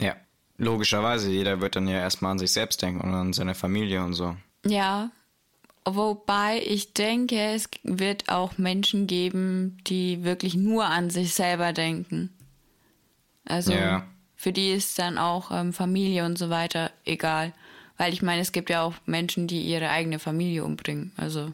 Ja. 0.00 0.16
Logischerweise, 0.60 1.30
jeder 1.30 1.60
wird 1.60 1.76
dann 1.76 1.86
ja 1.86 1.98
erstmal 2.00 2.32
an 2.32 2.38
sich 2.40 2.52
selbst 2.52 2.82
denken 2.82 3.00
und 3.00 3.14
an 3.14 3.32
seine 3.32 3.54
Familie 3.54 4.02
und 4.02 4.14
so. 4.14 4.36
Ja, 4.66 5.10
wobei 5.84 6.60
ich 6.66 6.94
denke, 6.94 7.38
es 7.52 7.68
wird 7.84 8.28
auch 8.28 8.58
Menschen 8.58 9.06
geben, 9.06 9.78
die 9.86 10.24
wirklich 10.24 10.56
nur 10.56 10.84
an 10.86 11.10
sich 11.10 11.32
selber 11.34 11.72
denken. 11.72 12.30
Also 13.44 13.72
Ja. 13.72 14.04
für 14.34 14.52
die 14.52 14.72
ist 14.72 14.98
dann 14.98 15.16
auch 15.16 15.50
ähm, 15.52 15.72
Familie 15.72 16.24
und 16.24 16.36
so 16.38 16.50
weiter 16.50 16.90
egal. 17.04 17.52
Weil 17.96 18.12
ich 18.12 18.22
meine, 18.22 18.42
es 18.42 18.50
gibt 18.52 18.68
ja 18.70 18.82
auch 18.82 18.94
Menschen, 19.06 19.46
die 19.46 19.62
ihre 19.62 19.90
eigene 19.90 20.18
Familie 20.18 20.64
umbringen. 20.64 21.12
Also 21.16 21.50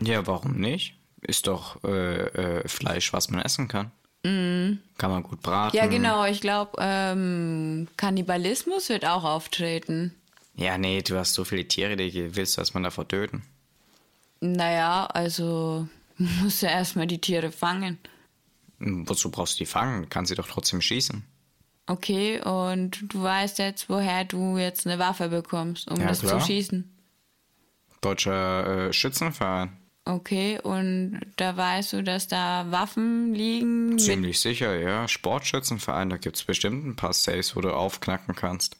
Ja, 0.00 0.26
warum 0.28 0.60
nicht? 0.60 0.94
Ist 1.20 1.46
doch 1.48 1.82
äh, 1.84 2.26
äh, 2.60 2.68
Fleisch, 2.68 3.12
was 3.12 3.30
man 3.30 3.40
essen 3.42 3.66
kann. 3.68 3.90
Kann 4.24 4.78
man 5.10 5.22
gut 5.24 5.42
braten. 5.42 5.76
ja, 5.76 5.86
genau. 5.86 6.24
Ich 6.26 6.40
glaube, 6.40 6.72
ähm, 6.78 7.88
Kannibalismus 7.96 8.88
wird 8.88 9.04
auch 9.04 9.24
auftreten. 9.24 10.14
Ja, 10.54 10.78
nee, 10.78 11.02
du 11.02 11.16
hast 11.18 11.34
so 11.34 11.44
viele 11.44 11.66
Tiere, 11.66 11.96
die 11.96 12.36
willst 12.36 12.56
du 12.56 12.60
erstmal 12.60 12.84
davor 12.84 13.08
töten. 13.08 13.42
Naja, 14.40 15.06
also 15.06 15.88
musst 16.18 16.62
du 16.62 16.66
erstmal 16.66 17.06
die 17.08 17.20
Tiere 17.20 17.50
fangen. 17.50 17.98
Wozu 18.78 19.30
brauchst 19.30 19.54
du 19.54 19.64
die 19.64 19.66
fangen? 19.66 20.02
Du 20.02 20.08
kannst 20.08 20.28
sie 20.28 20.34
doch 20.36 20.48
trotzdem 20.48 20.80
schießen. 20.80 21.24
Okay, 21.86 22.40
und 22.40 23.12
du 23.12 23.22
weißt 23.22 23.58
jetzt, 23.58 23.88
woher 23.88 24.24
du 24.24 24.56
jetzt 24.56 24.86
eine 24.86 25.00
Waffe 25.00 25.28
bekommst, 25.30 25.90
um 25.90 26.00
Ja, 26.00 26.06
das 26.08 26.20
klar. 26.20 26.38
zu 26.38 26.46
schießen. 26.46 26.88
Deutscher 28.00 28.88
äh, 28.88 28.92
Schützenverein. 28.92 29.76
Okay, 30.04 30.58
und 30.60 31.20
da 31.36 31.56
weißt 31.56 31.92
du, 31.92 32.02
dass 32.02 32.26
da 32.26 32.66
Waffen 32.70 33.34
liegen. 33.34 33.98
Ziemlich 33.98 34.40
sicher, 34.40 34.76
ja. 34.76 35.06
Sportschützenverein, 35.06 36.10
da 36.10 36.16
gibt's 36.16 36.42
bestimmt 36.42 36.84
ein 36.84 36.96
paar 36.96 37.12
Saves, 37.12 37.54
wo 37.54 37.60
du 37.60 37.72
aufknacken 37.72 38.34
kannst. 38.34 38.76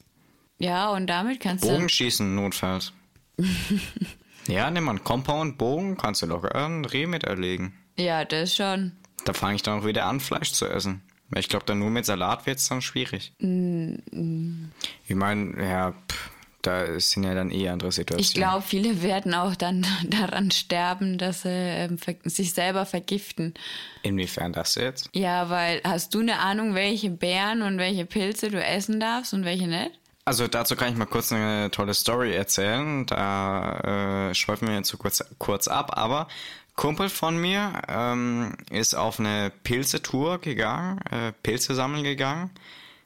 ja, 0.59 0.89
und 0.91 1.07
damit 1.07 1.39
kannst 1.39 1.63
du. 1.63 1.69
Bogenschießen 1.69 2.35
notfalls. 2.35 2.91
ja, 4.47 4.69
nimm 4.69 4.83
mal 4.83 4.91
einen 4.91 5.03
Compound, 5.03 5.57
Bogen, 5.57 5.95
kannst 5.97 6.21
du 6.21 6.25
locker 6.25 6.53
ein 6.55 6.83
Reh 6.85 7.07
mit 7.07 7.23
erlegen. 7.23 7.73
Ja, 7.97 8.25
das 8.25 8.55
schon. 8.55 8.91
Da 9.25 9.31
fange 9.33 9.55
ich 9.55 9.63
dann 9.63 9.79
auch 9.79 9.85
wieder 9.85 10.05
an, 10.05 10.19
Fleisch 10.19 10.51
zu 10.51 10.67
essen. 10.67 11.01
Weil 11.29 11.39
Ich 11.39 11.47
glaube, 11.49 11.65
dann 11.65 11.79
nur 11.79 11.89
mit 11.89 12.05
Salat 12.05 12.45
wird's 12.45 12.67
dann 12.67 12.81
schwierig. 12.81 13.33
Ich 13.39 15.15
meine, 15.15 15.65
ja, 15.65 15.91
pff, 16.11 16.31
da 16.63 16.99
sind 16.99 17.23
ja 17.23 17.35
dann 17.35 17.51
eh 17.51 17.69
andere 17.69 17.91
Situationen. 17.91 18.23
Ich 18.23 18.33
glaube, 18.33 18.63
viele 18.63 19.03
werden 19.03 19.33
auch 19.33 19.55
dann 19.55 19.85
daran 20.03 20.49
sterben, 20.51 21.17
dass 21.17 21.43
sie 21.43 21.49
ähm, 21.49 21.97
sich 22.23 22.53
selber 22.53 22.85
vergiften. 22.85 23.53
Inwiefern 24.01 24.53
das 24.53 24.75
jetzt? 24.75 25.09
Ja, 25.13 25.49
weil 25.49 25.81
hast 25.83 26.15
du 26.15 26.19
eine 26.19 26.39
Ahnung, 26.39 26.73
welche 26.73 27.09
Beeren 27.09 27.61
und 27.61 27.77
welche 27.77 28.05
Pilze 28.05 28.49
du 28.49 28.63
essen 28.63 28.99
darfst 28.99 29.33
und 29.33 29.45
welche 29.45 29.67
nicht? 29.67 29.91
Also 30.25 30.47
dazu 30.47 30.75
kann 30.75 30.89
ich 30.89 30.97
mal 30.97 31.05
kurz 31.05 31.33
eine 31.33 31.69
tolle 31.69 31.93
Story 31.93 32.33
erzählen. 32.33 33.05
Da 33.05 34.29
äh, 34.29 34.35
schweifen 34.35 34.69
wir 34.69 34.75
jetzt 34.75 34.89
so 34.89 34.97
kurz, 34.97 35.23
kurz 35.37 35.67
ab. 35.67 35.97
Aber 35.97 36.29
Kumpel 36.75 37.09
von 37.09 37.37
mir 37.37 37.81
ähm, 37.89 38.55
ist 38.71 38.95
auf 38.95 39.19
eine 39.19 39.51
Pilzetour 39.63 40.39
gegangen, 40.39 40.99
äh, 41.11 41.33
Pilze 41.43 41.75
sammeln 41.75 42.03
gegangen, 42.03 42.51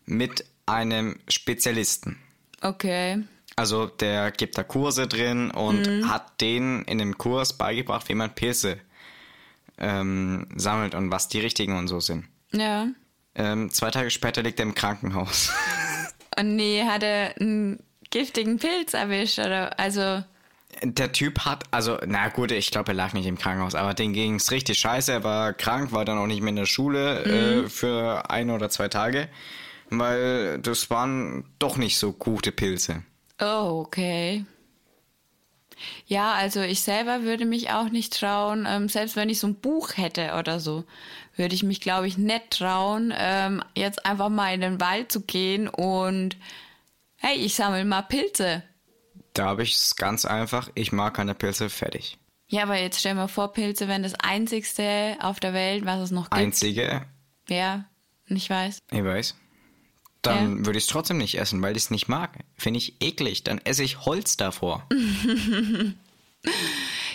mit 0.05 0.45
einem 0.67 1.17
Spezialisten. 1.27 2.19
Okay. 2.61 3.23
Also 3.57 3.87
der 3.87 4.31
gibt 4.31 4.57
da 4.57 4.63
Kurse 4.63 5.07
drin 5.07 5.51
und 5.51 5.81
Mhm. 5.87 6.09
hat 6.09 6.39
denen 6.41 6.83
in 6.85 6.99
dem 6.99 7.17
Kurs 7.17 7.57
beigebracht, 7.57 8.07
wie 8.07 8.13
man 8.15 8.33
Pilze 8.33 8.77
ähm, 9.79 10.47
sammelt 10.55 10.95
und 10.95 11.11
was 11.11 11.27
die 11.27 11.39
richtigen 11.39 11.77
und 11.77 11.87
so 11.87 11.99
sind. 11.99 12.25
Ja. 12.51 12.87
Ähm, 13.35 13.69
zwei 13.71 13.91
Tage 13.91 14.09
später 14.09 14.41
liegt 14.43 14.59
er 14.59 14.65
im 14.65 14.73
Krankenhaus. 14.75 15.51
Und 16.39 16.55
nee, 16.55 16.83
hat 16.83 17.01
er 17.01 17.35
einen 17.39 17.79
giftigen 18.11 18.57
Pilz 18.59 18.93
erwischt 18.93 19.39
oder 19.39 19.79
also. 19.79 20.23
Der 20.83 21.11
Typ 21.11 21.39
hat, 21.45 21.63
also, 21.71 21.97
na 22.05 22.29
gut, 22.29 22.51
ich 22.51 22.69
glaube, 22.69 22.91
er 22.91 22.93
lag 22.95 23.13
nicht 23.13 23.25
im 23.25 23.39
Krankenhaus, 23.39 23.73
aber 23.73 23.95
den 23.95 24.13
ging's 24.13 24.51
richtig 24.51 24.77
scheiße. 24.77 25.11
Er 25.13 25.23
war 25.23 25.53
krank, 25.53 25.91
war 25.93 26.05
dann 26.05 26.19
auch 26.19 26.27
nicht 26.27 26.41
mehr 26.41 26.49
in 26.49 26.55
der 26.57 26.65
Schule 26.67 27.23
äh, 27.63 27.69
für 27.69 28.29
ein 28.29 28.51
oder 28.51 28.69
zwei 28.69 28.87
Tage, 28.87 29.29
weil 29.89 30.59
das 30.59 30.91
waren 30.91 31.45
doch 31.57 31.77
nicht 31.77 31.97
so 31.97 32.13
gute 32.13 32.51
Pilze. 32.51 33.01
Oh, 33.39 33.83
okay. 33.85 34.45
Ja, 36.07 36.33
also 36.33 36.61
ich 36.61 36.81
selber 36.81 37.21
würde 37.21 37.45
mich 37.45 37.69
auch 37.69 37.89
nicht 37.89 38.17
trauen, 38.19 38.65
ähm, 38.67 38.89
selbst 38.89 39.15
wenn 39.15 39.29
ich 39.29 39.39
so 39.39 39.47
ein 39.47 39.55
Buch 39.55 39.91
hätte 39.95 40.33
oder 40.33 40.59
so, 40.59 40.85
würde 41.35 41.53
ich 41.53 41.63
mich, 41.63 41.81
glaube 41.81 42.07
ich, 42.07 42.17
nicht 42.17 42.49
trauen, 42.51 43.13
ähm, 43.15 43.63
jetzt 43.75 44.05
einfach 44.05 44.29
mal 44.29 44.53
in 44.53 44.61
den 44.61 44.81
Wald 44.81 45.11
zu 45.11 45.21
gehen 45.21 45.67
und 45.67 46.35
hey, 47.17 47.35
ich 47.35 47.53
sammle 47.55 47.85
mal 47.85 48.01
Pilze. 48.01 48.63
Da 49.33 49.45
habe 49.45 49.63
ich 49.63 49.75
es 49.75 49.95
ganz 49.95 50.25
einfach, 50.25 50.69
ich 50.73 50.91
mag 50.91 51.13
keine 51.13 51.35
Pilze, 51.35 51.69
fertig. 51.69 52.17
Ja, 52.47 52.63
aber 52.63 52.79
jetzt 52.79 52.99
stell 52.99 53.13
mal 53.13 53.27
vor, 53.27 53.53
Pilze 53.53 53.87
wären 53.87 54.03
das 54.03 54.15
einzigste 54.15 55.17
auf 55.19 55.39
der 55.39 55.53
Welt, 55.53 55.85
was 55.85 55.99
es 55.99 56.11
noch 56.11 56.29
gibt. 56.29 56.41
Einzige, 56.41 57.05
Ja, 57.49 57.85
ich 58.25 58.49
weiß. 58.49 58.79
ich 58.89 59.03
weiß. 59.03 59.35
Dann 60.21 60.65
würde 60.65 60.77
ich 60.77 60.85
es 60.85 60.89
trotzdem 60.89 61.17
nicht 61.19 61.35
essen, 61.39 61.61
weil 61.61 61.77
ich 61.77 61.83
es 61.83 61.91
nicht 61.91 62.07
mag. 62.09 62.39
Finde 62.57 62.79
ich 62.79 62.95
eklig. 63.01 63.43
Dann 63.43 63.59
esse 63.59 63.83
ich 63.83 64.05
Holz 64.05 64.35
davor. 64.37 64.85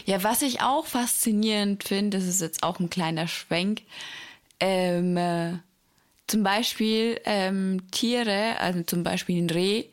Ja, 0.04 0.22
was 0.24 0.42
ich 0.42 0.60
auch 0.60 0.84
faszinierend 0.86 1.84
finde, 1.84 2.18
das 2.18 2.26
ist 2.26 2.40
jetzt 2.40 2.62
auch 2.64 2.80
ein 2.80 2.90
kleiner 2.90 3.28
Schwenk, 3.28 3.82
ähm, 4.58 5.16
äh, 5.16 5.52
zum 6.26 6.42
Beispiel 6.42 7.20
ähm, 7.24 7.88
Tiere, 7.92 8.58
also 8.58 8.82
zum 8.82 9.04
Beispiel 9.04 9.40
ein 9.40 9.48
Reh, 9.48 9.84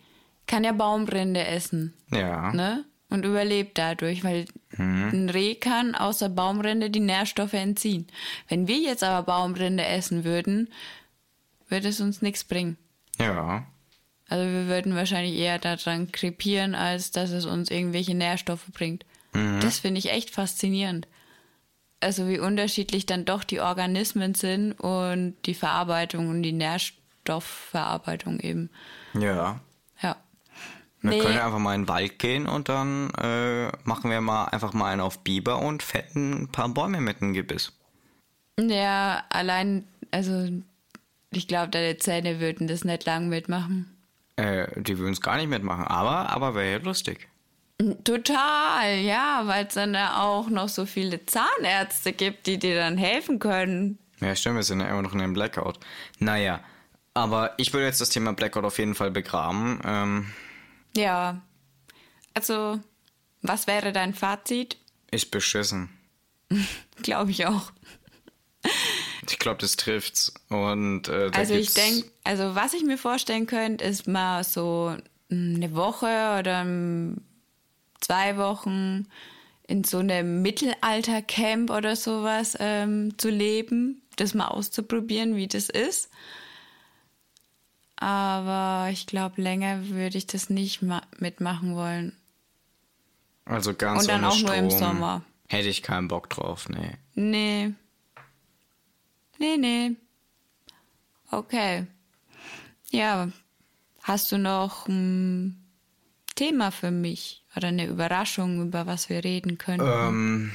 kann 0.47 0.63
ja 0.63 0.71
Baumrinde 0.71 1.45
essen, 1.45 1.93
Ja. 2.11 2.51
ne? 2.53 2.85
Und 3.11 3.23
überlebt 3.25 3.77
dadurch, 3.77 4.23
weil 4.23 4.45
ein 4.77 5.29
Reh 5.29 5.55
kann 5.55 5.95
aus 5.95 6.19
der 6.19 6.29
Baumrinde 6.29 6.89
die 6.91 6.99
Nährstoffe 6.99 7.53
entziehen. 7.53 8.05
Wenn 8.47 8.67
wir 8.67 8.77
jetzt 8.77 9.03
aber 9.03 9.25
Baumrinde 9.25 9.83
essen 9.83 10.23
würden, 10.23 10.69
würde 11.69 11.87
es 11.87 12.01
uns 12.01 12.21
nichts 12.21 12.43
bringen. 12.43 12.77
Ja. 13.19 13.65
Also 14.29 14.45
wir 14.45 14.67
würden 14.67 14.95
wahrscheinlich 14.95 15.35
eher 15.35 15.57
daran 15.59 16.11
krepieren, 16.11 16.75
als 16.75 17.11
dass 17.11 17.31
es 17.31 17.45
uns 17.45 17.71
irgendwelche 17.71 18.13
Nährstoffe 18.15 18.67
bringt. 18.73 19.05
Das 19.61 19.79
finde 19.79 19.99
ich 19.99 20.11
echt 20.11 20.29
faszinierend. 20.31 21.07
Also 21.99 22.27
wie 22.27 22.39
unterschiedlich 22.39 23.05
dann 23.05 23.25
doch 23.25 23.43
die 23.43 23.59
Organismen 23.59 24.33
sind 24.35 24.73
und 24.73 25.35
die 25.45 25.53
Verarbeitung 25.53 26.29
und 26.29 26.43
die 26.43 26.53
Nährstoffverarbeitung 26.53 28.39
eben. 28.39 28.69
Ja. 29.13 29.59
Ja. 30.01 30.15
Wir 31.01 31.11
Nee. 31.11 31.19
können 31.19 31.37
einfach 31.39 31.59
mal 31.59 31.75
in 31.75 31.83
den 31.83 31.87
Wald 31.87 32.19
gehen 32.19 32.47
und 32.47 32.69
dann 32.69 33.09
äh, 33.11 33.67
machen 33.83 34.09
wir 34.11 34.21
mal 34.21 34.45
einfach 34.45 34.73
mal 34.73 34.91
einen 34.91 35.01
auf 35.01 35.19
Biber 35.23 35.59
und 35.59 35.81
fetten 35.83 36.43
ein 36.43 36.47
paar 36.51 36.69
Bäume 36.69 36.99
mit 37.01 37.21
dem 37.21 37.33
Gebiss. 37.33 37.71
Ja, 38.59 39.23
allein, 39.29 39.87
also 40.11 40.49
ich 41.31 41.47
glaube, 41.47 41.69
deine 41.69 41.97
Zähne 41.97 42.39
würden 42.39 42.67
das 42.67 42.83
nicht 42.83 43.05
lang 43.05 43.29
mitmachen. 43.29 43.95
Äh, 44.35 44.67
die 44.81 44.97
würden 44.97 45.13
es 45.13 45.21
gar 45.21 45.37
nicht 45.37 45.49
mitmachen, 45.49 45.85
aber, 45.85 46.29
aber 46.29 46.55
wäre 46.55 46.71
ja 46.71 46.77
lustig. 46.77 47.27
Total, 48.03 48.95
ja, 48.99 49.43
weil 49.45 49.65
es 49.67 49.73
dann 49.73 49.93
ja 49.93 50.21
auch 50.21 50.49
noch 50.49 50.67
so 50.69 50.85
viele 50.85 51.25
Zahnärzte 51.25 52.11
gibt, 52.13 52.45
die 52.47 52.57
dir 52.59 52.75
dann 52.75 52.97
helfen 52.97 53.39
können. 53.39 53.97
Ja, 54.19 54.35
stimmt, 54.35 54.55
wir 54.57 54.63
sind 54.63 54.81
ja 54.81 54.89
immer 54.89 55.01
noch 55.01 55.13
in 55.13 55.21
einem 55.21 55.33
Blackout. 55.33 55.79
Naja, 56.19 56.59
aber 57.13 57.53
ich 57.57 57.71
würde 57.71 57.85
jetzt 57.85 58.01
das 58.01 58.09
Thema 58.09 58.33
Blackout 58.33 58.65
auf 58.65 58.77
jeden 58.79 58.95
Fall 58.95 59.11
begraben. 59.11 59.79
Ähm, 59.85 60.27
Ja. 60.95 61.41
Also, 62.33 62.79
was 63.41 63.67
wäre 63.67 63.91
dein 63.93 64.13
Fazit? 64.13 64.77
ist 65.11 65.31
beschissen. 65.31 65.89
Glaube 67.03 67.31
ich 67.31 67.45
auch. 67.45 67.71
Ich 69.29 69.39
glaube, 69.39 69.59
das 69.59 69.75
trifft's. 69.75 70.33
Und 70.49 71.07
äh, 71.07 71.31
Also 71.33 71.53
ich 71.53 71.73
denke, 71.73 72.09
also 72.23 72.55
was 72.55 72.73
ich 72.73 72.83
mir 72.83 72.97
vorstellen 72.97 73.47
könnte, 73.47 73.85
ist 73.85 74.07
mal 74.07 74.43
so 74.43 74.95
eine 75.31 75.75
Woche 75.75 76.37
oder 76.39 76.63
mm, 76.63 77.21
zwei 78.01 78.37
Wochen 78.37 79.07
in 79.67 79.83
so 79.83 79.99
einem 79.99 80.41
Mittelalter-Camp 80.41 81.69
oder 81.69 81.95
sowas 81.95 82.57
ähm, 82.59 83.17
zu 83.17 83.29
leben, 83.29 84.01
das 84.15 84.33
mal 84.33 84.47
auszuprobieren, 84.47 85.35
wie 85.35 85.47
das 85.47 85.69
ist. 85.69 86.09
Aber 87.97 88.89
ich 88.91 89.05
glaube, 89.05 89.41
länger 89.41 89.89
würde 89.89 90.17
ich 90.17 90.25
das 90.25 90.49
nicht 90.49 90.81
ma 90.81 91.01
mitmachen 91.17 91.75
wollen. 91.75 92.15
Also 93.45 93.73
ganz 93.73 94.01
Und 94.01 94.09
dann 94.09 94.23
ohne 94.23 94.29
auch 94.29 94.39
nur 94.39 94.53
im 94.53 94.69
Strom 94.69 94.79
Sommer. 94.79 95.23
Hätte 95.47 95.67
ich 95.67 95.83
keinen 95.83 96.07
Bock 96.07 96.29
drauf, 96.29 96.69
nee. 96.69 96.97
Nee. 97.15 97.73
Nee, 99.39 99.57
nee. 99.57 99.95
Okay. 101.31 101.87
Ja, 102.91 103.29
hast 104.03 104.31
du 104.31 104.37
noch 104.37 104.87
ein 104.87 105.65
Thema 106.35 106.71
für 106.71 106.91
mich 106.91 107.43
oder 107.55 107.69
eine 107.69 107.87
Überraschung, 107.87 108.61
über 108.61 108.85
was 108.85 109.09
wir 109.09 109.23
reden 109.23 109.57
können? 109.57 109.87
Ähm, 109.87 110.51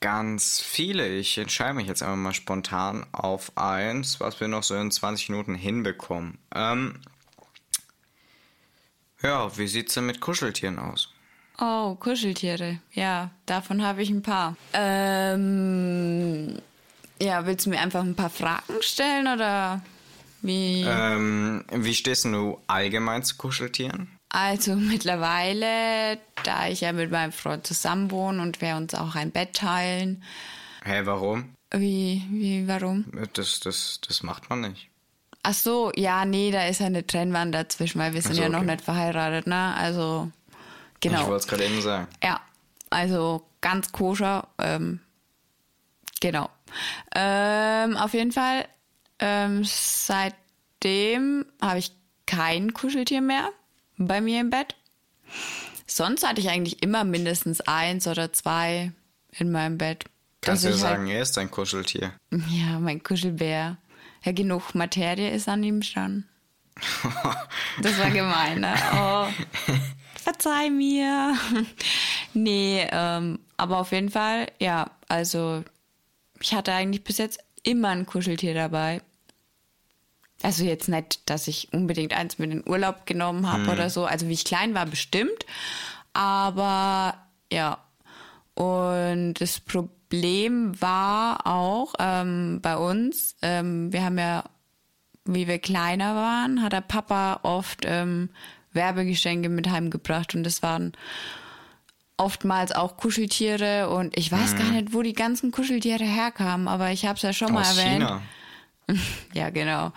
ganz 0.00 0.60
viele. 0.60 1.08
Ich 1.08 1.38
entscheide 1.38 1.74
mich 1.74 1.86
jetzt 1.86 2.02
einfach 2.02 2.16
mal 2.16 2.34
spontan 2.34 3.06
auf 3.12 3.56
eins, 3.56 4.20
was 4.20 4.40
wir 4.40 4.48
noch 4.48 4.62
so 4.62 4.74
in 4.74 4.90
20 4.90 5.28
Minuten 5.30 5.54
hinbekommen. 5.54 6.38
Ähm, 6.54 7.00
ja, 9.22 9.56
wie 9.56 9.68
sieht's 9.68 9.94
denn 9.94 10.06
mit 10.06 10.20
Kuscheltieren 10.20 10.78
aus? 10.78 11.12
Oh, 11.58 11.94
Kuscheltiere. 11.94 12.80
Ja, 12.92 13.30
davon 13.46 13.82
habe 13.82 14.02
ich 14.02 14.10
ein 14.10 14.22
paar. 14.22 14.56
Ähm, 14.72 16.60
ja, 17.20 17.46
willst 17.46 17.66
du 17.66 17.70
mir 17.70 17.80
einfach 17.80 18.02
ein 18.02 18.14
paar 18.14 18.30
Fragen 18.30 18.80
stellen 18.80 19.26
oder 19.26 19.82
wie? 20.42 20.84
Ähm, 20.86 21.64
wie 21.72 21.94
stehst 21.94 22.24
du 22.24 22.60
allgemein 22.66 23.22
zu 23.22 23.36
Kuscheltieren? 23.36 24.08
Also 24.28 24.74
mittlerweile, 24.74 26.18
da 26.44 26.68
ich 26.68 26.82
ja 26.82 26.92
mit 26.92 27.10
meinem 27.10 27.32
Freund 27.32 27.66
zusammenwohne 27.66 28.42
und 28.42 28.60
wir 28.60 28.76
uns 28.76 28.94
auch 28.94 29.14
ein 29.14 29.30
Bett 29.30 29.54
teilen. 29.54 30.22
Hä, 30.84 31.02
warum? 31.04 31.54
Wie, 31.72 32.22
wie, 32.30 32.68
warum? 32.68 33.06
Das, 33.32 33.60
das, 33.60 34.00
das 34.06 34.22
macht 34.22 34.48
man 34.50 34.60
nicht. 34.60 34.88
Ach 35.42 35.54
so, 35.54 35.92
ja, 35.94 36.24
nee, 36.24 36.50
da 36.50 36.66
ist 36.66 36.80
ja 36.80 36.86
eine 36.86 37.06
Trennwand 37.06 37.54
dazwischen, 37.54 38.00
weil 38.00 38.14
wir 38.14 38.22
sind 38.22 38.34
so, 38.34 38.42
ja 38.42 38.48
noch 38.48 38.58
okay. 38.58 38.72
nicht 38.72 38.82
verheiratet, 38.82 39.46
ne? 39.46 39.74
Also, 39.76 40.30
Ich 40.94 41.00
genau. 41.00 41.20
wollte 41.26 41.36
es 41.36 41.46
gerade 41.46 41.64
eben 41.64 41.80
sagen. 41.80 42.08
Ja, 42.22 42.40
also 42.90 43.46
ganz 43.60 43.92
koscher. 43.92 44.48
Ähm, 44.58 45.00
genau. 46.20 46.50
Ähm, 47.14 47.96
auf 47.96 48.12
jeden 48.14 48.32
Fall, 48.32 48.66
ähm, 49.18 49.62
seitdem 49.64 51.46
habe 51.60 51.78
ich 51.78 51.92
kein 52.26 52.74
Kuscheltier 52.74 53.20
mehr 53.20 53.50
bei 53.98 54.20
mir 54.20 54.40
im 54.40 54.50
Bett. 54.50 54.74
Sonst 55.86 56.26
hatte 56.26 56.40
ich 56.40 56.48
eigentlich 56.50 56.82
immer 56.82 57.04
mindestens 57.04 57.60
eins 57.62 58.06
oder 58.06 58.32
zwei 58.32 58.92
in 59.32 59.50
meinem 59.52 59.78
Bett. 59.78 60.04
Kannst 60.40 60.64
du 60.64 60.68
Dass 60.68 60.80
ja 60.80 60.84
ich 60.84 60.90
halt- 60.90 60.98
sagen, 60.98 61.10
er 61.10 61.22
ist 61.22 61.38
ein 61.38 61.50
Kuscheltier. 61.50 62.12
Ja, 62.50 62.78
mein 62.78 63.02
Kuschelbär. 63.02 63.76
Ja, 64.22 64.32
genug 64.32 64.74
Materie 64.74 65.30
ist 65.30 65.48
an 65.48 65.62
ihm 65.62 65.82
schon. 65.82 66.24
Das 67.82 67.98
war 67.98 68.10
gemein, 68.10 68.60
ne? 68.60 68.74
Oh, 68.94 69.26
verzeih 70.22 70.70
mir. 70.70 71.34
Nee, 72.32 72.86
ähm, 72.90 73.38
aber 73.58 73.78
auf 73.78 73.92
jeden 73.92 74.08
Fall, 74.10 74.46
ja, 74.58 74.90
also 75.08 75.62
ich 76.40 76.54
hatte 76.54 76.72
eigentlich 76.72 77.04
bis 77.04 77.18
jetzt 77.18 77.38
immer 77.62 77.88
ein 77.88 78.06
Kuscheltier 78.06 78.54
dabei. 78.54 79.02
Also 80.42 80.64
jetzt 80.64 80.88
nicht, 80.88 81.28
dass 81.28 81.48
ich 81.48 81.72
unbedingt 81.72 82.12
eins 82.12 82.38
mit 82.38 82.50
in 82.50 82.58
den 82.58 82.68
Urlaub 82.68 83.06
genommen 83.06 83.50
habe 83.50 83.70
oder 83.70 83.88
so. 83.88 84.04
Also 84.04 84.28
wie 84.28 84.34
ich 84.34 84.44
klein 84.44 84.74
war, 84.74 84.86
bestimmt. 84.86 85.46
Aber 86.12 87.14
ja. 87.50 87.78
Und 88.54 89.34
das 89.34 89.60
Problem 89.60 90.80
war 90.80 91.46
auch 91.46 91.94
ähm, 91.98 92.60
bei 92.62 92.76
uns, 92.76 93.36
ähm, 93.42 93.92
wir 93.92 94.04
haben 94.04 94.18
ja, 94.18 94.44
wie 95.24 95.46
wir 95.46 95.58
kleiner 95.58 96.14
waren, 96.14 96.62
hat 96.62 96.72
der 96.72 96.80
Papa 96.80 97.40
oft 97.42 97.80
ähm, 97.84 98.30
Werbegeschenke 98.72 99.48
mit 99.48 99.68
heimgebracht 99.68 100.34
und 100.34 100.44
das 100.44 100.62
waren 100.62 100.92
oftmals 102.16 102.72
auch 102.72 102.96
Kuscheltiere 102.96 103.90
und 103.90 104.16
ich 104.16 104.32
weiß 104.32 104.56
gar 104.56 104.70
nicht, 104.70 104.92
wo 104.94 105.02
die 105.02 105.12
ganzen 105.12 105.50
Kuscheltiere 105.52 106.04
herkamen, 106.04 106.66
aber 106.68 106.90
ich 106.90 107.04
habe 107.06 107.16
es 107.16 107.22
ja 107.22 107.32
schon 107.32 107.52
mal 107.52 107.60
Aus 107.62 107.76
erwähnt. 107.76 108.02
China. 108.04 108.22
Ja, 109.34 109.50
genau. 109.50 109.92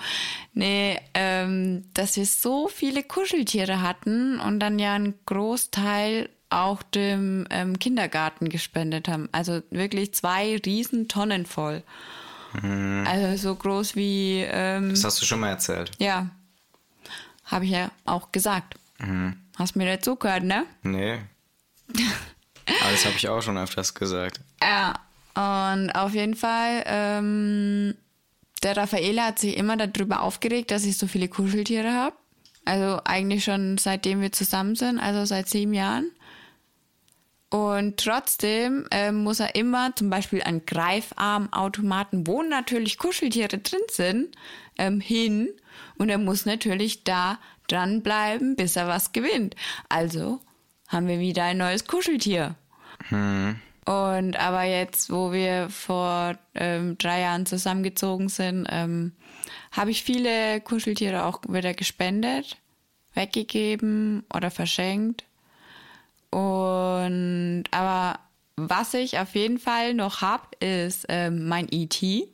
Nee, 0.54 1.00
ähm, 1.14 1.86
dass 1.94 2.18
wir 2.18 2.26
so 2.26 2.68
viele 2.68 3.04
Kuscheltiere 3.04 3.82
hatten 3.84 4.40
und 4.40 4.60
dann 4.60 4.80
ja 4.80 4.96
einen 4.96 5.14
Großteil 5.28 6.28
auch 6.50 6.82
dem 6.82 7.46
ähm, 7.52 7.78
Kindergarten 7.78 8.50
gespendet 8.50 9.08
haben. 9.08 9.30
Also 9.32 9.62
wirklich 9.70 10.16
zwei 10.16 10.58
Riesentonnen 10.66 11.46
voll. 11.46 11.84
Also 13.06 13.38
so 13.38 13.54
groß 13.54 13.96
wie, 13.96 14.40
ähm, 14.52 14.90
Das 14.90 15.04
hast 15.04 15.22
du 15.22 15.26
schon 15.28 15.40
mal 15.42 15.50
erzählt. 15.50 15.92
ja, 16.00 16.32
habe 17.46 17.66
ich 17.66 17.72
ja 17.72 17.92
auch 18.06 18.32
gesagt. 18.32 18.74
Hast 19.56 19.76
mir 19.76 19.86
nicht 19.86 20.04
zugehört, 20.04 20.44
ne? 20.44 20.66
Nee. 20.82 21.20
Aber 21.96 22.92
das 22.92 23.06
habe 23.06 23.16
ich 23.18 23.28
auch 23.28 23.42
schon 23.42 23.58
öfters 23.58 23.94
gesagt. 23.94 24.40
Ja, 24.62 24.94
und 25.36 25.92
auf 25.92 26.14
jeden 26.14 26.36
Fall, 26.36 26.84
ähm, 26.86 27.96
der 28.64 28.78
Raffaele 28.78 29.24
hat 29.24 29.40
sich 29.40 29.58
immer 29.58 29.78
darüber 29.78 30.22
aufgeregt, 30.22 30.72
dass 30.72 30.86
ich 30.86 30.98
so 30.98 31.08
viele 31.08 31.28
Kuscheltiere 31.28 31.94
habe. 31.94 32.16
Also 32.66 33.00
eigentlich 33.06 33.44
schon 33.44 33.78
seitdem 33.78 34.22
wir 34.22 34.32
zusammen 34.32 34.76
sind, 34.76 35.00
also 35.00 35.26
seit 35.26 35.50
sieben 35.50 35.74
Jahren. 35.74 36.12
Und 37.50 37.98
trotzdem 37.98 38.86
ähm, 38.92 39.24
muss 39.24 39.40
er 39.40 39.56
immer 39.56 39.96
zum 39.96 40.12
Beispiel 40.12 40.44
an 40.44 40.66
Greifarmautomaten, 40.66 42.28
wo 42.28 42.44
natürlich 42.44 43.00
Kuscheltiere 43.00 43.58
drin 43.58 43.82
sind, 43.90 44.36
ähm, 44.78 45.00
hin. 45.00 45.50
Und 45.98 46.10
er 46.10 46.20
muss 46.20 46.46
natürlich 46.46 47.04
da 47.04 47.40
dranbleiben, 47.68 48.56
bis 48.56 48.76
er 48.76 48.88
was 48.88 49.14
gewinnt. 49.14 49.56
Also 49.88 50.42
haben 50.90 51.08
wir 51.08 51.20
wieder 51.20 51.44
ein 51.44 51.58
neues 51.58 51.86
Kuscheltier. 51.86 52.56
Und 53.86 54.36
aber 54.36 54.64
jetzt, 54.64 55.10
wo 55.12 55.32
wir 55.32 55.70
vor 55.70 56.38
ähm, 56.54 56.98
drei 56.98 57.22
Jahren 57.22 57.46
zusammengezogen 57.46 58.30
sind, 58.30 58.68
ähm, 58.70 59.14
habe 59.72 59.92
ich 59.92 60.04
viele 60.04 60.62
Kuscheltiere 60.62 61.26
auch 61.26 61.42
wieder 61.48 61.74
gespendet, 61.74 62.58
weggegeben 63.14 64.26
oder 64.34 64.52
verschenkt. 64.52 65.24
Und 66.30 67.64
aber 67.72 68.20
was 68.56 68.94
ich 68.94 69.18
auf 69.18 69.34
jeden 69.36 69.58
Fall 69.58 69.94
noch 69.94 70.22
hab, 70.22 70.56
ist 70.62 71.06
ähm, 71.10 71.48
mein 71.48 71.68
E.T. 71.72 72.28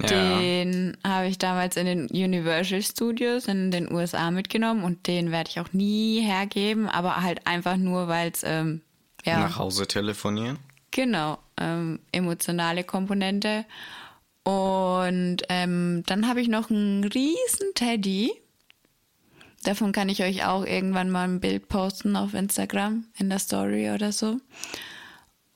Ja. 0.00 0.08
Den 0.08 0.96
habe 1.04 1.28
ich 1.28 1.38
damals 1.38 1.76
in 1.76 1.86
den 1.86 2.06
Universal 2.06 2.82
Studios 2.82 3.46
in 3.46 3.70
den 3.70 3.92
USA 3.92 4.30
mitgenommen 4.30 4.84
und 4.84 5.06
den 5.06 5.30
werde 5.30 5.50
ich 5.50 5.60
auch 5.60 5.72
nie 5.72 6.20
hergeben, 6.20 6.88
aber 6.88 7.22
halt 7.22 7.46
einfach 7.46 7.76
nur, 7.76 8.08
weil 8.08 8.30
es 8.30 8.42
ähm, 8.42 8.80
ja 9.24 9.40
Nach 9.40 9.58
Hause 9.58 9.86
telefonieren. 9.86 10.58
Genau, 10.90 11.38
ähm, 11.58 12.00
emotionale 12.10 12.84
Komponente. 12.84 13.64
Und 14.44 15.38
ähm, 15.48 16.02
dann 16.06 16.28
habe 16.28 16.40
ich 16.40 16.48
noch 16.48 16.70
einen 16.70 17.04
riesen 17.04 17.74
Teddy. 17.74 18.32
Davon 19.62 19.92
kann 19.92 20.08
ich 20.08 20.22
euch 20.22 20.44
auch 20.44 20.66
irgendwann 20.66 21.10
mal 21.10 21.28
ein 21.28 21.40
Bild 21.40 21.68
posten 21.68 22.16
auf 22.16 22.34
Instagram 22.34 23.04
in 23.18 23.30
der 23.30 23.38
Story 23.38 23.90
oder 23.90 24.10
so. 24.10 24.38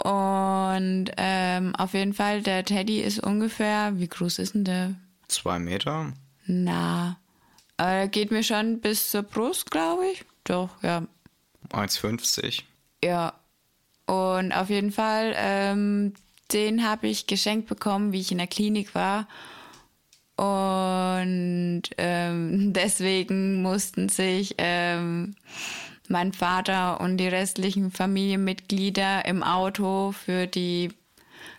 Und 0.02 1.06
ähm, 1.16 1.74
auf 1.76 1.94
jeden 1.94 2.12
Fall, 2.12 2.42
der 2.42 2.64
Teddy 2.64 3.00
ist 3.00 3.18
ungefähr, 3.18 3.98
wie 3.98 4.08
groß 4.08 4.38
ist 4.38 4.54
denn 4.54 4.64
der? 4.64 4.94
Zwei 5.28 5.58
Meter. 5.58 6.12
Na, 6.46 7.18
äh, 7.78 8.08
geht 8.08 8.30
mir 8.30 8.42
schon 8.42 8.80
bis 8.80 9.10
zur 9.10 9.22
Brust, 9.22 9.70
glaube 9.70 10.06
ich. 10.12 10.24
Doch, 10.44 10.70
ja. 10.82 11.02
1,50. 11.70 12.62
Ja. 13.02 13.34
Und 14.06 14.52
auf 14.52 14.70
jeden 14.70 14.92
Fall, 14.92 15.34
ähm, 15.36 16.14
den 16.52 16.88
habe 16.88 17.08
ich 17.08 17.26
geschenkt 17.26 17.68
bekommen, 17.68 18.12
wie 18.12 18.20
ich 18.20 18.30
in 18.30 18.38
der 18.38 18.46
Klinik 18.46 18.94
war. 18.94 19.26
Und 20.36 21.82
ähm, 21.96 22.72
deswegen 22.72 23.62
mussten 23.62 24.08
sich 24.08 24.54
ähm, 24.58 25.34
mein 26.10 26.32
Vater 26.32 27.00
und 27.00 27.18
die 27.18 27.28
restlichen 27.28 27.90
Familienmitglieder 27.90 29.24
im 29.24 29.42
Auto 29.42 30.12
für 30.12 30.46
die, 30.46 30.92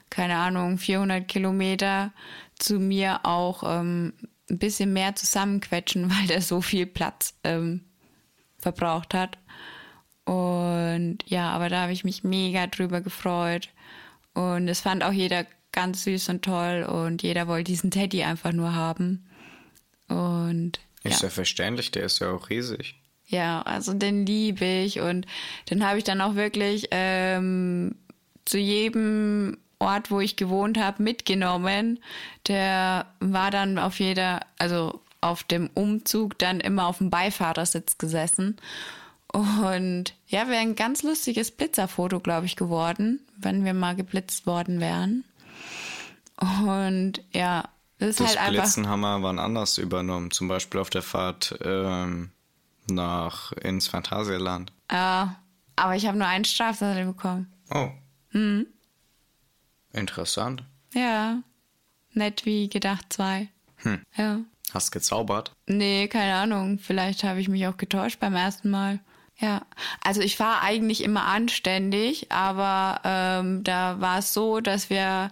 keine 0.09 0.37
Ahnung, 0.37 0.77
400 0.77 1.27
Kilometer 1.27 2.11
zu 2.59 2.79
mir 2.79 3.25
auch 3.25 3.63
ähm, 3.65 4.13
ein 4.49 4.59
bisschen 4.59 4.93
mehr 4.93 5.15
zusammenquetschen, 5.15 6.09
weil 6.11 6.27
der 6.27 6.41
so 6.41 6.61
viel 6.61 6.85
Platz 6.85 7.35
ähm, 7.43 7.81
verbraucht 8.57 9.13
hat. 9.13 9.37
Und 10.25 11.19
ja, 11.25 11.51
aber 11.51 11.69
da 11.69 11.83
habe 11.83 11.93
ich 11.93 12.03
mich 12.03 12.23
mega 12.23 12.67
drüber 12.67 13.01
gefreut. 13.01 13.69
Und 14.33 14.67
es 14.67 14.81
fand 14.81 15.03
auch 15.03 15.13
jeder 15.13 15.45
ganz 15.71 16.03
süß 16.03 16.29
und 16.29 16.43
toll 16.43 16.83
und 16.83 17.23
jeder 17.23 17.47
wollte 17.47 17.71
diesen 17.71 17.91
Teddy 17.91 18.23
einfach 18.23 18.51
nur 18.51 18.75
haben. 18.75 19.25
Und 20.07 20.79
ist 21.03 21.21
ja. 21.21 21.27
ja 21.27 21.29
verständlich, 21.29 21.91
der 21.91 22.03
ist 22.03 22.19
ja 22.19 22.31
auch 22.31 22.49
riesig. 22.49 22.95
Ja, 23.28 23.61
also 23.63 23.93
den 23.93 24.25
liebe 24.25 24.65
ich 24.65 25.01
und 25.01 25.25
den 25.69 25.86
habe 25.86 25.97
ich 25.97 26.05
dann 26.05 26.21
auch 26.21 26.36
wirklich 26.36 26.88
ähm, 26.91 27.95
zu 28.45 28.57
jedem 28.57 29.57
Ort, 29.80 30.09
wo 30.09 30.19
ich 30.19 30.38
gewohnt 30.38 30.78
habe, 30.80 31.03
mitgenommen. 31.03 31.99
Der 32.47 33.05
war 33.19 33.51
dann 33.51 33.78
auf 33.78 33.99
jeder, 33.99 34.39
also 34.57 35.01
auf 35.21 35.43
dem 35.43 35.69
Umzug 35.73 36.38
dann 36.39 36.59
immer 36.59 36.88
auf 36.88 36.99
dem 36.99 37.09
Beifahrersitz 37.09 37.97
gesessen. 37.97 38.57
Und 39.34 40.13
ja, 40.28 40.47
wäre 40.47 40.61
ein 40.61 40.75
ganz 40.75 41.03
lustiges 41.03 41.51
Blitzerfoto, 41.51 42.19
glaube 42.19 42.45
ich, 42.45 42.55
geworden, 42.55 43.19
wenn 43.38 43.65
wir 43.65 43.73
mal 43.73 43.95
geblitzt 43.95 44.47
worden 44.47 44.80
wären. 44.80 45.25
Und 46.65 47.21
ja, 47.34 47.65
das 47.99 48.09
ist 48.11 48.19
das 48.21 48.39
halt 48.39 48.51
Blitzen 48.51 48.86
einfach. 48.86 48.91
haben 48.91 49.01
wir 49.01 49.21
wann 49.21 49.39
anders 49.39 49.78
übernommen, 49.78 50.32
zum 50.32 50.47
Beispiel 50.47 50.80
auf 50.80 50.89
der 50.89 51.01
Fahrt 51.01 51.57
ähm, 51.63 52.30
nach 52.89 53.51
ins 53.53 53.88
Phantasialand. 53.88 54.71
Ja, 54.91 55.35
aber 55.75 55.95
ich 55.95 56.07
habe 56.07 56.17
nur 56.17 56.27
einen 56.27 56.45
Strafzettel 56.45 57.05
bekommen. 57.05 57.53
Oh. 57.69 57.89
Mhm. 58.31 58.67
Interessant. 59.93 60.63
Ja. 60.93 61.41
Nett 62.11 62.45
wie 62.45 62.69
gedacht 62.69 63.05
zwei. 63.09 63.49
Hm. 63.77 64.01
Ja. 64.15 64.39
Hast 64.73 64.91
gezaubert? 64.91 65.53
Nee, 65.65 66.07
keine 66.07 66.35
Ahnung. 66.35 66.79
Vielleicht 66.79 67.23
habe 67.23 67.39
ich 67.39 67.47
mich 67.47 67.67
auch 67.67 67.77
getäuscht 67.77 68.19
beim 68.19 68.35
ersten 68.35 68.69
Mal. 68.69 68.99
Ja, 69.39 69.61
also 70.03 70.21
ich 70.21 70.39
war 70.39 70.63
eigentlich 70.63 71.03
immer 71.03 71.25
anständig, 71.25 72.31
aber 72.31 73.01
ähm, 73.03 73.63
da 73.63 74.01
war 74.01 74.17
es 74.17 74.33
so, 74.33 74.61
dass 74.61 74.89
wir 74.89 75.31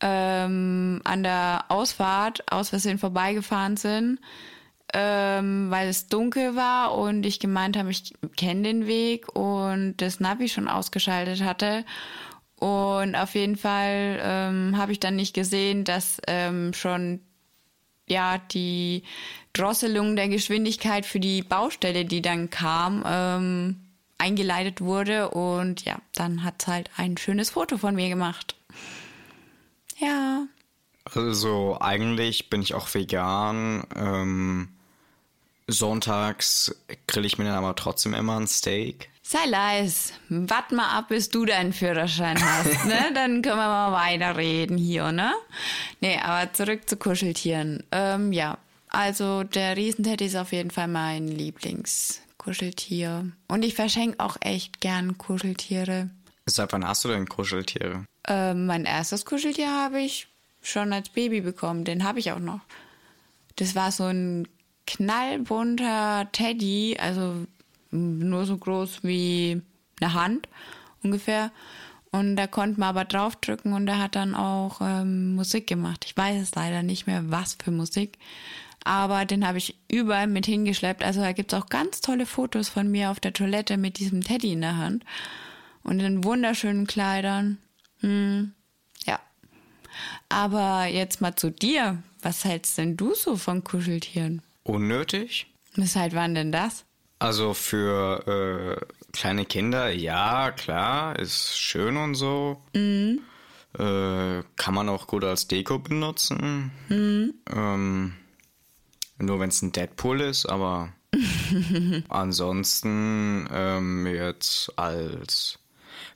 ähm, 0.00 1.00
an 1.04 1.22
der 1.22 1.66
Ausfahrt 1.68 2.50
aus 2.52 2.70
Versehen 2.70 2.98
vorbeigefahren 2.98 3.76
sind, 3.76 4.18
ähm, 4.92 5.70
weil 5.70 5.88
es 5.88 6.08
dunkel 6.08 6.56
war 6.56 6.94
und 6.96 7.24
ich 7.24 7.40
gemeint 7.40 7.76
habe, 7.76 7.90
ich 7.90 8.12
kenne 8.36 8.62
den 8.62 8.86
Weg 8.86 9.34
und 9.34 9.96
das 9.98 10.20
Navi 10.20 10.48
schon 10.48 10.68
ausgeschaltet 10.68 11.42
hatte. 11.42 11.84
Und 12.56 13.16
auf 13.16 13.34
jeden 13.34 13.56
Fall 13.56 14.20
ähm, 14.22 14.76
habe 14.76 14.92
ich 14.92 15.00
dann 15.00 15.16
nicht 15.16 15.34
gesehen, 15.34 15.84
dass 15.84 16.20
ähm, 16.26 16.72
schon 16.72 17.20
ja 18.06 18.38
die 18.38 19.02
Drosselung 19.52 20.16
der 20.16 20.28
Geschwindigkeit 20.28 21.06
für 21.06 21.20
die 21.20 21.42
Baustelle, 21.42 22.04
die 22.04 22.22
dann 22.22 22.50
kam, 22.50 23.02
ähm, 23.06 23.80
eingeleitet 24.18 24.80
wurde. 24.80 25.30
Und 25.30 25.84
ja, 25.84 25.98
dann 26.14 26.44
hat 26.44 26.66
halt 26.66 26.90
ein 26.96 27.16
schönes 27.16 27.50
Foto 27.50 27.78
von 27.78 27.94
mir 27.94 28.08
gemacht. 28.08 28.56
Ja. 29.98 30.46
Also 31.12 31.78
eigentlich 31.80 32.50
bin 32.50 32.62
ich 32.62 32.74
auch 32.74 32.92
vegan. 32.92 33.84
Ähm, 33.94 34.73
sonntags 35.66 36.74
grill 37.06 37.24
ich 37.24 37.38
mir 37.38 37.44
dann 37.44 37.54
aber 37.54 37.74
trotzdem 37.74 38.14
immer 38.14 38.38
ein 38.38 38.46
Steak. 38.46 39.08
Sei 39.22 39.46
leis, 39.46 40.12
wart 40.28 40.70
mal 40.70 40.98
ab, 40.98 41.08
bis 41.08 41.30
du 41.30 41.46
deinen 41.46 41.72
Führerschein 41.72 42.38
hast, 42.44 42.84
ne? 42.84 43.10
Dann 43.14 43.40
können 43.40 43.56
wir 43.56 43.68
mal 43.68 43.92
weiterreden 43.92 44.76
hier, 44.76 45.12
ne? 45.12 45.32
Nee, 46.02 46.18
aber 46.18 46.52
zurück 46.52 46.86
zu 46.86 46.98
Kuscheltieren. 46.98 47.82
Ähm, 47.90 48.34
ja, 48.34 48.58
also 48.90 49.42
der 49.42 49.78
Riesenteddy 49.78 50.26
ist 50.26 50.36
auf 50.36 50.52
jeden 50.52 50.70
Fall 50.70 50.88
mein 50.88 51.26
Lieblingskuscheltier. 51.26 53.32
Und 53.48 53.64
ich 53.64 53.74
verschenke 53.74 54.20
auch 54.20 54.36
echt 54.40 54.82
gern 54.82 55.16
Kuscheltiere. 55.16 56.10
Seit 56.44 56.74
wann 56.74 56.86
hast 56.86 57.02
du 57.04 57.08
denn 57.08 57.26
Kuscheltiere? 57.26 58.04
Ähm, 58.28 58.66
mein 58.66 58.84
erstes 58.84 59.24
Kuscheltier 59.24 59.70
habe 59.70 60.00
ich 60.00 60.28
schon 60.60 60.92
als 60.92 61.08
Baby 61.08 61.40
bekommen. 61.40 61.84
Den 61.84 62.04
habe 62.04 62.18
ich 62.18 62.30
auch 62.30 62.38
noch. 62.38 62.60
Das 63.56 63.74
war 63.74 63.90
so 63.90 64.04
ein 64.04 64.46
knallbunter 64.86 66.28
Teddy, 66.32 66.96
also 67.00 67.46
nur 67.90 68.44
so 68.46 68.56
groß 68.56 69.02
wie 69.02 69.62
eine 70.00 70.14
Hand 70.14 70.48
ungefähr. 71.02 71.50
Und 72.10 72.36
da 72.36 72.46
konnte 72.46 72.78
man 72.78 72.90
aber 72.90 73.04
draufdrücken 73.04 73.72
und 73.72 73.88
er 73.88 73.98
hat 73.98 74.14
dann 74.14 74.36
auch 74.36 74.80
ähm, 74.80 75.34
Musik 75.34 75.66
gemacht. 75.66 76.04
Ich 76.06 76.16
weiß 76.16 76.40
es 76.40 76.54
leider 76.54 76.82
nicht 76.84 77.08
mehr, 77.08 77.28
was 77.30 77.56
für 77.62 77.72
Musik. 77.72 78.18
Aber 78.84 79.24
den 79.24 79.46
habe 79.46 79.58
ich 79.58 79.76
überall 79.90 80.26
mit 80.26 80.46
hingeschleppt. 80.46 81.02
Also 81.02 81.20
da 81.22 81.32
gibt 81.32 81.52
es 81.52 81.58
auch 81.58 81.66
ganz 81.66 82.02
tolle 82.02 82.26
Fotos 82.26 82.68
von 82.68 82.88
mir 82.90 83.10
auf 83.10 83.18
der 83.18 83.32
Toilette 83.32 83.78
mit 83.78 83.98
diesem 83.98 84.22
Teddy 84.22 84.52
in 84.52 84.60
der 84.60 84.76
Hand. 84.76 85.04
Und 85.82 86.00
in 86.00 86.22
wunderschönen 86.22 86.86
Kleidern. 86.86 87.58
Hm, 88.00 88.52
ja. 89.06 89.18
Aber 90.28 90.86
jetzt 90.86 91.20
mal 91.20 91.34
zu 91.34 91.50
dir. 91.50 92.02
Was 92.22 92.44
hältst 92.44 92.78
denn 92.78 92.96
du 92.96 93.14
so 93.14 93.36
von 93.36 93.64
Kuscheltieren? 93.64 94.40
Unnötig? 94.64 95.46
Seit 95.76 96.14
wann 96.14 96.34
denn 96.34 96.52
das? 96.52 96.84
Also 97.18 97.54
für 97.54 98.80
äh, 98.80 98.94
kleine 99.12 99.44
Kinder, 99.44 99.90
ja, 99.90 100.50
klar, 100.50 101.18
ist 101.18 101.58
schön 101.58 101.96
und 101.96 102.14
so. 102.14 102.62
Mhm. 102.74 103.20
Äh, 103.78 104.42
kann 104.56 104.74
man 104.74 104.88
auch 104.88 105.06
gut 105.06 105.24
als 105.24 105.48
Deko 105.48 105.78
benutzen. 105.78 106.70
Mhm. 106.88 107.34
Ähm, 107.54 108.14
nur 109.18 109.40
wenn 109.40 109.48
es 109.48 109.62
ein 109.62 109.72
Deadpool 109.72 110.20
ist, 110.20 110.46
aber 110.46 110.92
ansonsten 112.08 113.48
ähm, 113.52 114.06
jetzt 114.06 114.76
als 114.76 115.58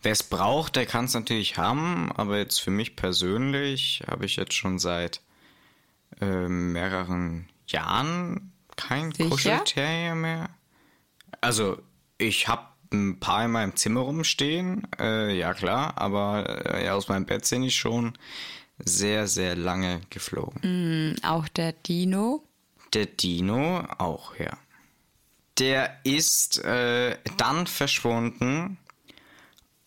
wer 0.03 0.13
es 0.13 0.23
braucht, 0.23 0.77
der 0.77 0.87
kann 0.87 1.05
es 1.07 1.15
natürlich 1.15 1.57
haben, 1.57 2.13
aber 2.13 2.39
jetzt 2.39 2.61
für 2.61 2.71
mich 2.71 2.97
persönlich 2.97 4.03
habe 4.07 4.27
ich 4.27 4.37
jetzt 4.37 4.55
schon 4.55 4.79
seit 4.79 5.21
äh, 6.21 6.49
mehreren 6.49 7.49
Jahren 7.69 8.53
kein 8.77 9.13
Kuscheltier 9.13 10.15
mehr. 10.15 10.51
Also, 11.41 11.79
ich 12.17 12.49
habe 12.49 12.67
ein 12.93 13.21
paar 13.21 13.45
in 13.45 13.51
meinem 13.51 13.77
Zimmer 13.77 14.01
rumstehen, 14.01 14.87
äh, 14.99 15.37
ja 15.37 15.53
klar, 15.55 15.99
aber 15.99 16.75
äh, 16.75 16.89
aus 16.89 17.09
meinem 17.09 17.27
Bett 17.27 17.45
sind 17.45 17.63
ich 17.63 17.77
schon 17.77 18.15
sehr, 18.79 19.27
sehr 19.27 19.57
lange 19.57 20.01
geflogen. 20.11 21.13
Mm, 21.13 21.17
auch 21.25 21.49
der 21.49 21.73
Dino? 21.73 22.45
Der 22.95 23.07
Dino 23.07 23.81
auch, 23.99 24.37
ja. 24.37 24.57
Der 25.59 25.99
ist 26.05 26.65
äh, 26.65 27.19
dann 27.37 27.67
verschwunden, 27.67 28.79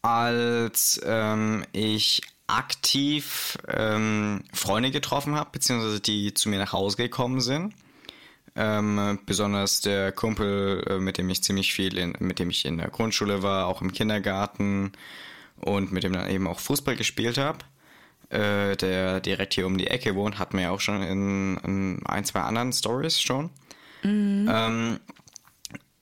als 0.02 1.00
ähm, 1.04 1.66
ich 1.72 2.22
aktiv 2.58 3.58
ähm, 3.68 4.44
Freunde 4.54 4.92
getroffen 4.92 5.36
habe, 5.36 5.50
beziehungsweise 5.52 6.00
die 6.00 6.34
zu 6.34 6.50
mir 6.50 6.60
nach 6.60 6.74
Hause 6.74 6.98
gekommen 6.98 7.42
sind. 7.42 7.74
Ähm, 8.56 9.20
besonders 9.26 9.80
der 9.80 10.12
Kumpel, 10.12 10.84
äh, 10.88 11.00
mit 11.00 11.18
dem 11.18 11.30
ich 11.30 11.44
ziemlich 11.44 11.74
viel, 11.74 11.98
in, 11.98 12.16
mit 12.20 12.40
dem 12.40 12.50
ich 12.50 12.66
in 12.66 12.78
der 12.78 12.90
Grundschule 12.90 13.44
war, 13.44 13.68
auch 13.68 13.82
im 13.82 13.94
Kindergarten 13.94 14.92
und 15.58 15.92
mit 15.92 16.04
dem 16.04 16.12
dann 16.14 16.30
eben 16.30 16.48
auch 16.48 16.60
Fußball 16.60 16.98
gespielt 16.98 17.38
habe, 17.38 17.60
äh, 18.30 18.76
der 18.76 19.22
direkt 19.22 19.54
hier 19.54 19.68
um 19.68 19.78
die 19.78 19.88
Ecke 19.88 20.16
wohnt, 20.16 20.38
hat 20.38 20.54
mir 20.54 20.72
auch 20.72 20.82
schon 20.82 21.02
in, 21.02 21.58
in 21.64 22.06
ein, 22.06 22.26
zwei 22.26 22.42
anderen 22.42 22.74
Stories 22.74 23.22
schon. 23.22 23.50
Mhm. 24.04 24.50
Ähm, 24.52 25.00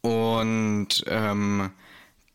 und 0.02 1.04
ähm, 1.08 1.72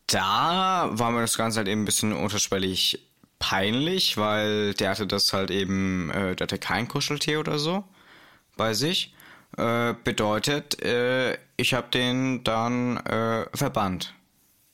da 0.07 0.89
war 0.91 1.11
mir 1.11 1.21
das 1.21 1.37
Ganze 1.37 1.57
halt 1.57 1.67
eben 1.67 1.81
ein 1.81 1.85
bisschen 1.85 2.13
unterschwellig 2.13 3.04
peinlich, 3.39 4.17
weil 4.17 4.73
der 4.73 4.91
hatte 4.91 5.07
das 5.07 5.33
halt 5.33 5.51
eben, 5.51 6.09
äh, 6.09 6.35
der 6.35 6.45
hatte 6.45 6.57
kein 6.57 6.87
Kuscheltier 6.87 7.39
oder 7.39 7.59
so 7.59 7.83
bei 8.57 8.73
sich. 8.73 9.13
Äh, 9.57 9.93
bedeutet, 10.03 10.81
äh, 10.81 11.37
ich 11.57 11.73
habe 11.73 11.87
den 11.89 12.43
dann 12.43 12.97
äh, 12.97 13.45
verbannt 13.53 14.13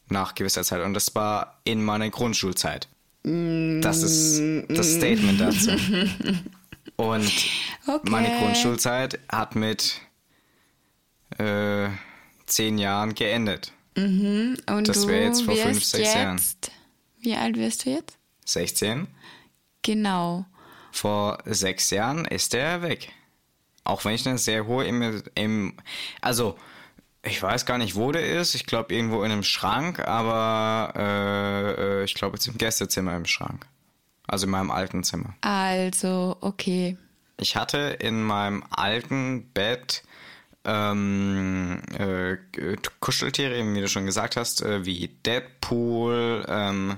nach 0.07 0.35
gewisser 0.35 0.63
Zeit 0.63 0.83
und 0.83 0.93
das 0.93 1.13
war 1.15 1.61
in 1.63 1.83
meiner 1.83 2.09
Grundschulzeit. 2.09 2.87
Das 3.23 4.01
ist 4.01 4.41
das 4.67 4.95
Statement 4.95 5.39
dazu. 5.39 5.71
Und 6.95 7.31
okay. 7.87 8.09
meine 8.09 8.39
Grundschulzeit 8.39 9.19
hat 9.31 9.55
mit 9.55 10.01
äh, 11.37 11.89
zehn 12.45 12.77
Jahren 12.77 13.15
geendet. 13.15 13.73
Mhm. 13.95 14.57
Und 14.67 14.87
das 14.87 15.07
wäre 15.07 15.25
jetzt 15.25 15.43
vor 15.43 15.55
fünf, 15.55 15.83
sechs 15.83 16.13
jetzt, 16.13 16.15
Jahren. 16.15 16.41
Wie 17.19 17.35
alt 17.35 17.57
wirst 17.57 17.85
du 17.85 17.91
jetzt? 17.91 18.17
16. 18.45 19.07
Genau. 19.81 20.45
Vor 20.91 21.39
sechs 21.45 21.89
Jahren 21.89 22.25
ist 22.25 22.53
er 22.53 22.81
weg. 22.81 23.11
Auch 23.83 24.05
wenn 24.05 24.13
ich 24.13 24.27
eine 24.27 24.37
sehr 24.37 24.67
hohe 24.67 24.85
im, 24.85 25.23
im 25.35 25.77
also 26.21 26.57
ich 27.23 27.41
weiß 27.41 27.65
gar 27.65 27.77
nicht, 27.77 27.95
wo 27.95 28.11
der 28.11 28.39
ist. 28.39 28.55
Ich 28.55 28.65
glaube 28.65 28.93
irgendwo 28.93 29.23
in 29.23 29.31
einem 29.31 29.43
Schrank, 29.43 29.99
aber 29.99 30.93
äh, 30.95 32.01
äh, 32.01 32.03
ich 32.03 32.15
glaube 32.15 32.35
jetzt 32.35 32.47
im 32.47 32.57
Gästezimmer 32.57 33.15
im 33.15 33.25
Schrank. 33.25 33.67
Also 34.27 34.45
in 34.45 34.51
meinem 34.51 34.71
alten 34.71 35.03
Zimmer. 35.03 35.35
Also, 35.41 36.37
okay. 36.41 36.97
Ich 37.37 37.55
hatte 37.55 37.97
in 37.99 38.23
meinem 38.23 38.63
alten 38.69 39.49
Bett 39.51 40.03
ähm, 40.63 41.81
äh, 41.97 42.37
Kuscheltiere, 42.99 43.73
wie 43.73 43.81
du 43.81 43.87
schon 43.87 44.05
gesagt 44.05 44.35
hast, 44.35 44.61
äh, 44.61 44.85
wie 44.85 45.07
Deadpool, 45.25 46.45
ähm, 46.47 46.97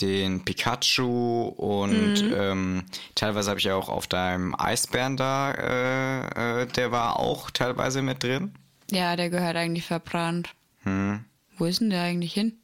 den 0.00 0.44
Pikachu 0.44 1.48
und 1.48 2.22
Mhm. 2.24 2.34
ähm, 2.34 2.84
teilweise 3.14 3.50
habe 3.50 3.60
ich 3.60 3.70
auch 3.70 3.88
auf 3.88 4.06
deinem 4.06 4.54
Eisbären 4.58 5.16
da, 5.16 5.52
äh, 5.52 6.62
äh, 6.62 6.66
der 6.66 6.92
war 6.92 7.18
auch 7.18 7.50
teilweise 7.50 8.02
mit 8.02 8.22
drin. 8.22 8.54
Ja, 8.90 9.16
der 9.16 9.30
gehört 9.30 9.56
eigentlich 9.56 9.86
verbrannt. 9.86 10.50
Hm. 10.82 11.24
Wo 11.58 11.64
ist 11.66 11.80
denn 11.80 11.90
der 11.90 12.02
eigentlich 12.02 12.32
hin? 12.32 12.54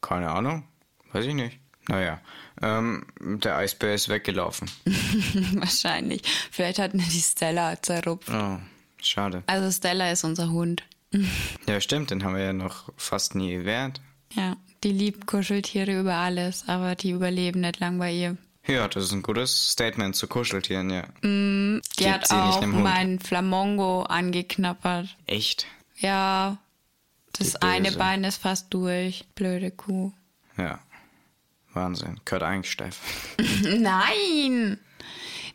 Keine 0.00 0.30
Ahnung, 0.30 0.64
weiß 1.12 1.24
ich 1.26 1.34
nicht. 1.34 1.58
Naja, 1.88 2.20
ähm, 2.60 3.04
der 3.20 3.56
Eisbär 3.56 3.94
ist 3.94 4.08
weggelaufen. 4.08 4.70
Wahrscheinlich. 5.54 6.22
Vielleicht 6.50 6.78
hat 6.78 6.94
mir 6.94 7.02
die 7.02 7.20
Stella 7.20 7.80
zerrupft. 7.82 8.30
Oh, 8.32 8.58
schade. 9.00 9.42
Also 9.46 9.70
Stella 9.72 10.10
ist 10.12 10.24
unser 10.24 10.50
Hund. 10.50 10.82
Ja, 11.68 11.80
stimmt, 11.80 12.10
den 12.10 12.24
haben 12.24 12.36
wir 12.36 12.42
ja 12.44 12.52
noch 12.52 12.88
fast 12.96 13.34
nie 13.34 13.52
erwähnt. 13.54 14.00
Ja, 14.34 14.56
die 14.84 14.92
liebt 14.92 15.26
Kuscheltiere 15.26 15.98
über 16.00 16.14
alles, 16.14 16.68
aber 16.68 16.94
die 16.94 17.10
überleben 17.10 17.60
nicht 17.60 17.80
lang 17.80 17.98
bei 17.98 18.12
ihr. 18.12 18.36
Ja, 18.66 18.86
das 18.86 19.04
ist 19.04 19.12
ein 19.12 19.22
gutes 19.22 19.72
Statement 19.72 20.14
zu 20.14 20.28
Kuscheltieren, 20.28 20.90
ja. 20.90 21.04
Die 21.22 21.80
Gibt 21.96 22.08
hat 22.08 22.30
auch 22.30 22.64
meinen 22.64 23.18
Flamongo 23.18 24.02
angeknabbert. 24.02 25.16
Echt? 25.26 25.66
Ja, 25.98 26.58
das 27.32 27.52
Die 27.52 27.62
eine. 27.62 27.92
Bein 27.92 28.24
ist 28.24 28.40
fast 28.40 28.72
durch. 28.72 29.24
Blöde 29.34 29.70
Kuh. 29.70 30.12
Ja. 30.56 30.78
Wahnsinn. 31.72 32.20
Gehört 32.24 32.42
eingesteift. 32.42 33.00
Nein! 33.62 34.78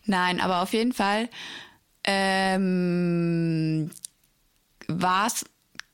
Nein, 0.05 0.41
aber 0.41 0.61
auf 0.61 0.73
jeden 0.73 0.93
Fall 0.93 1.29
ähm, 2.03 3.91
war 4.87 5.27
es, 5.27 5.45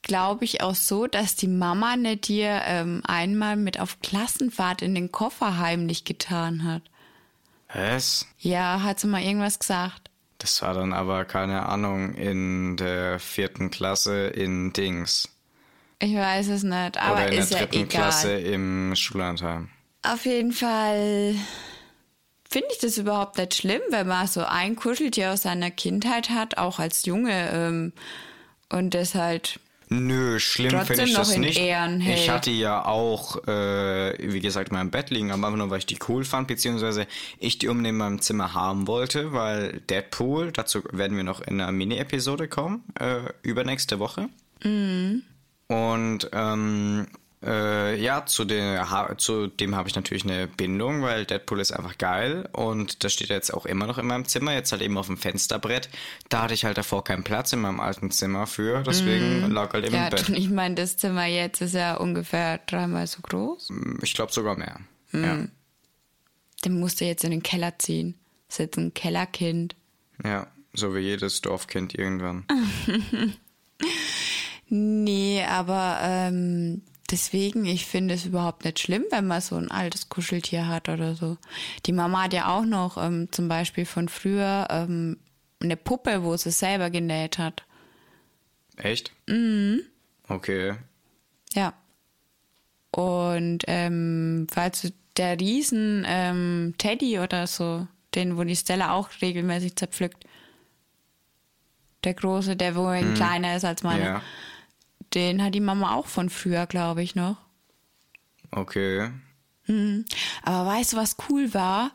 glaube 0.03 0.45
ich, 0.45 0.61
auch 0.61 0.75
so, 0.75 1.07
dass 1.07 1.35
die 1.35 1.47
Mama 1.47 1.95
ne 1.95 2.17
dir 2.17 2.61
ähm, 2.65 3.01
einmal 3.05 3.55
mit 3.55 3.79
auf 3.79 3.99
Klassenfahrt 4.01 4.81
in 4.81 4.93
den 4.93 5.11
Koffer 5.11 5.57
heimlich 5.57 6.05
getan 6.05 6.63
hat. 6.63 6.83
Was? 7.73 8.27
Ja, 8.37 8.83
hat 8.83 8.99
sie 8.99 9.07
mal 9.07 9.23
irgendwas 9.23 9.57
gesagt. 9.57 10.11
Das 10.37 10.61
war 10.61 10.73
dann 10.73 10.93
aber, 10.93 11.25
keine 11.25 11.65
Ahnung, 11.67 12.13
in 12.13 12.77
der 12.77 13.17
vierten 13.19 13.71
Klasse 13.71 14.27
in 14.27 14.73
Dings. 14.73 15.29
Ich 15.99 16.13
weiß 16.13 16.49
es 16.49 16.63
nicht, 16.63 16.97
aber 16.97 17.13
Oder 17.13 17.31
in 17.31 17.39
ist 17.39 17.53
der 17.53 17.61
ja 17.61 17.65
dritten 17.65 17.85
egal. 17.85 18.01
Klasse 18.01 18.37
im 18.37 18.93
Schullandheim. 18.95 19.69
Auf 20.01 20.25
jeden 20.25 20.51
Fall 20.51 21.35
finde 22.49 22.67
ich 22.73 22.79
das 22.79 22.97
überhaupt 22.97 23.37
nicht 23.37 23.55
schlimm, 23.55 23.81
wenn 23.89 24.07
man 24.07 24.27
so 24.27 24.43
ein 24.43 24.75
Kuscheltier 24.75 25.31
aus 25.31 25.43
seiner 25.43 25.71
Kindheit 25.71 26.29
hat, 26.29 26.57
auch 26.57 26.77
als 26.77 27.05
Junge. 27.05 27.49
Ähm, 27.53 27.93
und 28.69 28.93
das 28.93 29.15
halt 29.15 29.59
Nö, 29.93 30.39
schlimm 30.39 30.85
finde 30.85 31.03
ich 31.03 31.13
das 31.13 31.37
nicht. 31.37 31.59
Ehren 31.59 32.01
ich 32.01 32.07
hält. 32.07 32.29
hatte 32.29 32.51
ja 32.51 32.83
auch, 32.83 33.47
äh, 33.47 34.15
wie 34.19 34.39
gesagt, 34.39 34.69
in 34.69 34.77
meinem 34.77 34.89
Bett 34.89 35.11
liegen, 35.11 35.31
aber 35.31 35.45
einfach 35.45 35.57
nur, 35.57 35.69
weil 35.69 35.79
ich 35.79 35.85
die 35.85 35.99
cool 36.07 36.25
fand, 36.25 36.47
beziehungsweise 36.47 37.05
ich 37.37 37.59
die 37.59 37.67
unbedingt 37.67 37.93
in 37.93 37.97
meinem 37.97 38.21
Zimmer 38.21 38.53
haben 38.55 38.87
wollte, 38.87 39.33
weil 39.33 39.81
Deadpool, 39.89 40.51
dazu 40.51 40.81
werden 40.91 41.15
wir 41.15 41.23
noch 41.23 41.41
in 41.41 41.61
einer 41.61 41.71
Mini-Episode 41.71 42.47
kommen, 42.47 42.83
äh, 42.99 43.19
übernächste 43.43 43.99
Woche. 43.99 44.29
Mhm. 44.63 45.21
Und 45.67 46.29
ähm, 46.33 47.07
äh, 47.45 47.99
ja, 48.01 48.25
zu, 48.25 48.45
der, 48.45 48.89
ha 48.89 49.17
zu 49.17 49.47
dem 49.47 49.75
habe 49.75 49.89
ich 49.89 49.95
natürlich 49.95 50.23
eine 50.23 50.47
Bindung, 50.47 51.01
weil 51.01 51.25
Deadpool 51.25 51.59
ist 51.59 51.71
einfach 51.71 51.97
geil 51.97 52.47
und 52.53 53.03
das 53.03 53.13
steht 53.13 53.29
jetzt 53.29 53.53
auch 53.53 53.65
immer 53.65 53.87
noch 53.87 53.97
in 53.97 54.05
meinem 54.05 54.25
Zimmer, 54.25 54.53
jetzt 54.53 54.71
halt 54.71 54.81
eben 54.81 54.97
auf 54.97 55.07
dem 55.07 55.17
Fensterbrett. 55.17 55.89
Da 56.29 56.43
hatte 56.43 56.53
ich 56.53 56.65
halt 56.65 56.77
davor 56.77 57.03
keinen 57.03 57.23
Platz 57.23 57.53
in 57.53 57.61
meinem 57.61 57.79
alten 57.79 58.11
Zimmer 58.11 58.47
für, 58.47 58.83
deswegen 58.83 59.51
lag 59.51 59.73
halt 59.73 59.85
eben. 59.85 59.95
Ja, 59.95 60.05
im 60.05 60.09
Bett. 60.11 60.29
und 60.29 60.35
ich 60.35 60.49
meine, 60.49 60.75
das 60.75 60.97
Zimmer 60.97 61.25
jetzt 61.25 61.61
ist 61.61 61.73
ja 61.73 61.95
ungefähr 61.95 62.59
dreimal 62.59 63.07
so 63.07 63.19
groß. 63.21 63.69
Ich 64.01 64.13
glaube 64.13 64.31
sogar 64.31 64.57
mehr. 64.57 64.79
Mhm. 65.11 65.23
Ja. 65.23 65.47
Den 66.65 66.79
musst 66.79 67.01
du 67.01 67.05
jetzt 67.05 67.23
in 67.23 67.31
den 67.31 67.43
Keller 67.43 67.77
ziehen. 67.77 68.15
Das 68.47 68.55
ist 68.55 68.59
jetzt 68.59 68.77
ein 68.77 68.93
Kellerkind. 68.93 69.75
ja, 70.23 70.47
so 70.73 70.95
wie 70.95 70.99
jedes 70.99 71.41
Dorfkind 71.41 71.93
irgendwann. 71.93 72.45
Nee, 74.75 75.43
aber 75.47 75.99
ähm, 76.01 76.81
deswegen, 77.13 77.65
ich 77.65 77.85
finde 77.85 78.15
es 78.15 78.25
überhaupt 78.25 78.65
nicht 78.65 78.79
schlimm, 78.79 79.05
wenn 79.11 79.27
man 79.27 79.39
so 79.39 79.55
ein 79.55 79.69
altes 79.69 80.09
Kuscheltier 80.09 80.67
hat 80.67 80.89
oder 80.89 81.13
so. 81.13 81.37
Die 81.85 81.91
Mama 81.91 82.23
hat 82.23 82.33
ja 82.33 82.47
auch 82.47 82.65
noch 82.65 82.97
ähm, 82.97 83.31
zum 83.31 83.47
Beispiel 83.47 83.85
von 83.85 84.09
früher 84.09 84.67
ähm, 84.71 85.19
eine 85.61 85.77
Puppe, 85.77 86.23
wo 86.23 86.35
sie 86.35 86.49
selber 86.49 86.89
genäht 86.89 87.37
hat. 87.37 87.63
Echt? 88.77 89.11
Mhm. 89.27 89.81
Okay. 90.27 90.73
Ja. 91.53 91.73
Und 92.89 93.59
ähm, 93.67 94.47
falls 94.51 94.81
du 94.81 94.89
der 95.15 95.39
Riesen 95.39 96.03
ähm, 96.07 96.73
Teddy 96.79 97.19
oder 97.19 97.45
so, 97.45 97.87
den, 98.15 98.37
wo 98.37 98.43
die 98.43 98.55
Stella 98.55 98.93
auch 98.93 99.09
regelmäßig 99.21 99.75
zerpflückt. 99.75 100.25
Der 102.03 102.15
große, 102.15 102.55
der 102.55 102.75
wo 102.75 102.87
ein 102.87 103.13
kleiner 103.13 103.55
ist 103.55 103.65
als 103.65 103.83
meiner. 103.83 104.05
Ja. 104.05 104.21
Den 105.13 105.43
hat 105.43 105.53
die 105.55 105.59
Mama 105.59 105.93
auch 105.95 106.07
von 106.07 106.29
früher, 106.29 106.65
glaube 106.65 107.03
ich, 107.03 107.15
noch. 107.15 107.37
Okay. 108.51 109.09
Aber 110.43 110.69
weißt 110.69 110.93
du, 110.93 110.97
was 110.97 111.15
cool 111.29 111.53
war? 111.53 111.91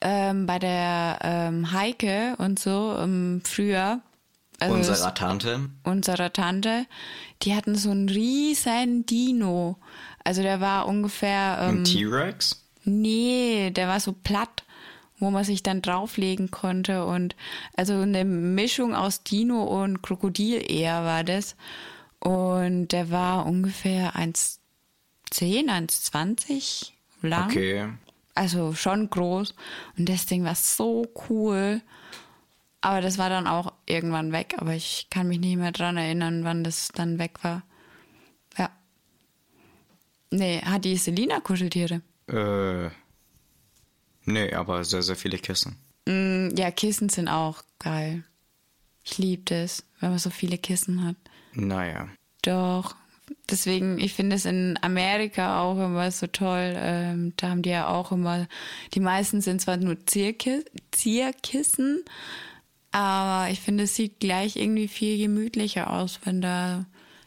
Ähm, 0.00 0.46
bei 0.46 0.58
der 0.58 1.18
ähm, 1.22 1.70
Heike 1.72 2.34
und 2.38 2.58
so 2.58 2.96
ähm, 2.98 3.40
früher. 3.44 4.00
also 4.58 4.74
Unserer 4.74 5.14
Tante. 5.14 5.70
unserer 5.84 6.32
Tante, 6.32 6.86
die 7.42 7.54
hatten 7.54 7.76
so 7.76 7.90
einen 7.90 8.08
riesen 8.08 9.06
Dino. 9.06 9.78
Also 10.24 10.42
der 10.42 10.60
war 10.60 10.88
ungefähr, 10.88 11.58
Ein 11.60 11.78
ähm, 11.78 11.84
T-Rex? 11.84 12.64
nee, 12.84 13.70
der 13.70 13.86
war 13.86 14.00
so 14.00 14.12
platt, 14.12 14.64
wo 15.18 15.30
man 15.30 15.44
sich 15.44 15.62
dann 15.62 15.82
drauflegen 15.82 16.50
konnte 16.50 17.04
und 17.04 17.36
also 17.76 17.94
eine 17.94 18.24
Mischung 18.24 18.96
aus 18.96 19.22
Dino 19.22 19.62
und 19.62 20.02
Krokodil 20.02 20.64
eher 20.68 21.04
war 21.04 21.22
das. 21.22 21.54
Und 22.22 22.88
der 22.88 23.10
war 23.10 23.46
ungefähr 23.46 24.14
1,10, 24.14 24.58
1,20 25.66 26.92
lang. 27.22 27.50
Okay. 27.50 27.88
Also 28.36 28.74
schon 28.74 29.10
groß. 29.10 29.56
Und 29.98 30.08
das 30.08 30.26
Ding 30.26 30.44
war 30.44 30.54
so 30.54 31.04
cool. 31.28 31.82
Aber 32.80 33.00
das 33.00 33.18
war 33.18 33.28
dann 33.28 33.48
auch 33.48 33.72
irgendwann 33.86 34.30
weg. 34.30 34.54
Aber 34.58 34.72
ich 34.72 35.08
kann 35.10 35.26
mich 35.26 35.40
nicht 35.40 35.56
mehr 35.56 35.72
dran 35.72 35.96
erinnern, 35.96 36.44
wann 36.44 36.62
das 36.62 36.92
dann 36.94 37.18
weg 37.18 37.42
war. 37.42 37.64
Ja. 38.56 38.70
Nee, 40.30 40.60
hat 40.64 40.84
die 40.84 40.96
Selina 40.96 41.40
Kuscheltiere? 41.40 42.02
Äh. 42.28 42.90
Nee, 44.24 44.54
aber 44.54 44.84
sehr, 44.84 45.02
sehr 45.02 45.16
viele 45.16 45.38
Kissen. 45.38 45.76
Mm, 46.06 46.50
ja, 46.56 46.70
Kissen 46.70 47.08
sind 47.08 47.26
auch 47.26 47.64
geil. 47.80 48.22
Ich 49.02 49.18
liebe 49.18 49.42
das, 49.44 49.82
wenn 49.98 50.10
man 50.10 50.20
so 50.20 50.30
viele 50.30 50.56
Kissen 50.56 51.04
hat. 51.04 51.16
Naja. 51.54 52.08
Doch. 52.42 52.94
Deswegen, 53.50 53.98
ich 53.98 54.14
finde 54.14 54.36
es 54.36 54.44
in 54.44 54.78
Amerika 54.82 55.62
auch 55.62 55.76
immer 55.78 56.10
so 56.10 56.26
toll. 56.26 56.74
Ähm, 56.76 57.32
da 57.36 57.50
haben 57.50 57.62
die 57.62 57.70
ja 57.70 57.88
auch 57.88 58.12
immer, 58.12 58.46
die 58.94 59.00
meisten 59.00 59.40
sind 59.40 59.60
zwar 59.60 59.76
nur 59.76 60.04
Zierki 60.06 60.64
Zierkissen, 60.90 62.04
aber 62.90 63.50
ich 63.50 63.60
finde, 63.60 63.84
es 63.84 63.94
sieht 63.96 64.20
gleich 64.20 64.56
irgendwie 64.56 64.88
viel 64.88 65.18
gemütlicher 65.18 65.90
aus, 65.90 66.20
wenn 66.24 66.40
da 66.42 66.84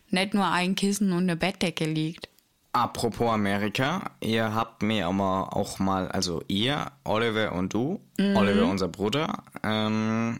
nicht 0.09 0.33
nur 0.33 0.45
ein 0.47 0.75
Kissen 0.75 1.11
und 1.11 1.23
eine 1.23 1.35
Bettdecke 1.35 1.85
liegt. 1.85 2.29
Apropos 2.71 3.31
Amerika, 3.31 4.11
ihr 4.19 4.53
habt 4.53 4.83
mir 4.83 5.07
auch 5.07 5.13
mal, 5.13 5.43
auch 5.43 5.79
mal 5.79 6.09
also 6.09 6.43
ihr, 6.47 6.91
Oliver 7.05 7.53
und 7.53 7.73
du, 7.73 8.01
Mhm. 8.17 8.35
Oliver 8.35 8.65
unser 8.65 8.89
Bruder, 8.89 9.43
ähm, 9.63 10.39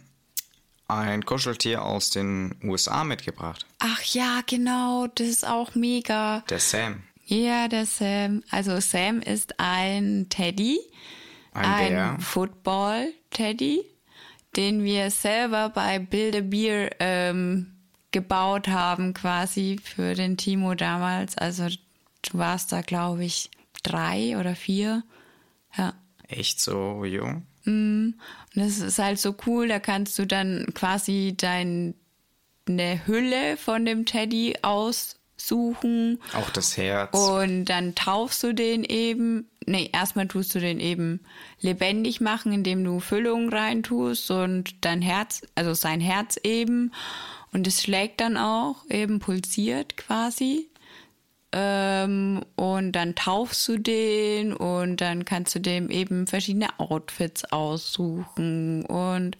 ein 0.87 1.25
Kuscheltier 1.25 1.83
aus 1.83 2.09
den 2.09 2.55
USA 2.63 3.03
mitgebracht. 3.03 3.65
Ach 3.79 4.01
ja, 4.03 4.41
genau, 4.45 5.07
das 5.15 5.27
ist 5.27 5.47
auch 5.47 5.75
mega. 5.75 6.43
Der 6.49 6.59
Sam. 6.59 7.03
Ja, 7.25 7.67
der 7.67 7.85
Sam. 7.85 8.43
Also 8.51 8.79
Sam 8.79 9.19
ist 9.19 9.59
ein 9.59 10.27
Teddy, 10.29 10.79
Ein 11.53 11.97
ein 11.97 12.19
Football-Teddy, 12.19 13.83
den 14.55 14.83
wir 14.83 15.09
selber 15.09 15.69
bei 15.69 15.97
Build 15.99 16.35
a 16.35 16.41
Beer 16.41 16.91
ähm, 16.99 17.75
gebaut 18.11 18.67
haben, 18.67 19.13
quasi 19.13 19.79
für 19.83 20.13
den 20.13 20.37
Timo 20.37 20.75
damals. 20.75 21.37
Also 21.37 21.67
du 21.67 22.37
warst 22.37 22.71
da, 22.71 22.81
glaube 22.81 23.25
ich, 23.25 23.49
drei 23.81 24.37
oder 24.37 24.55
vier. 24.55 25.03
Ja. 25.75 25.93
Echt 26.27 26.61
so 26.61 27.05
jung? 27.05 27.45
Und 27.65 28.15
das 28.55 28.79
ist 28.79 28.99
halt 28.99 29.19
so 29.19 29.35
cool, 29.45 29.67
da 29.67 29.79
kannst 29.79 30.17
du 30.19 30.25
dann 30.25 30.67
quasi 30.73 31.35
deine 31.37 31.93
Hülle 33.05 33.57
von 33.57 33.85
dem 33.85 34.05
Teddy 34.05 34.57
aussuchen 34.61 36.19
Auch 36.33 36.49
das 36.49 36.77
Herz. 36.77 37.15
und 37.17 37.65
dann 37.65 37.95
taufst 37.95 38.43
du 38.43 38.53
den 38.53 38.83
eben. 38.83 39.49
Nee, 39.67 39.89
erstmal 39.91 40.27
tust 40.27 40.53
du 40.53 40.59
den 40.59 40.79
eben 40.79 41.21
lebendig 41.59 42.21
machen, 42.21 42.53
indem 42.53 42.83
du 42.83 42.99
Füllung 42.99 43.49
reintust 43.49 44.29
und 44.29 44.75
dein 44.85 45.01
Herz, 45.01 45.41
also 45.55 45.73
sein 45.73 45.99
Herz 46.01 46.37
eben. 46.43 46.91
Und 47.51 47.65
es 47.65 47.81
schlägt 47.81 48.21
dann 48.21 48.37
auch, 48.37 48.85
eben 48.89 49.19
pulsiert 49.19 49.97
quasi. 49.97 50.69
Ähm, 51.57 52.41
und 52.57 52.91
dann 52.91 53.15
taufst 53.15 53.65
du 53.69 53.77
den 53.77 54.51
und 54.51 54.99
dann 54.99 55.23
kannst 55.23 55.55
du 55.55 55.59
dem 55.59 55.89
eben 55.89 56.27
verschiedene 56.27 56.67
Outfits 56.81 57.45
aussuchen 57.45 58.83
und 58.85 59.37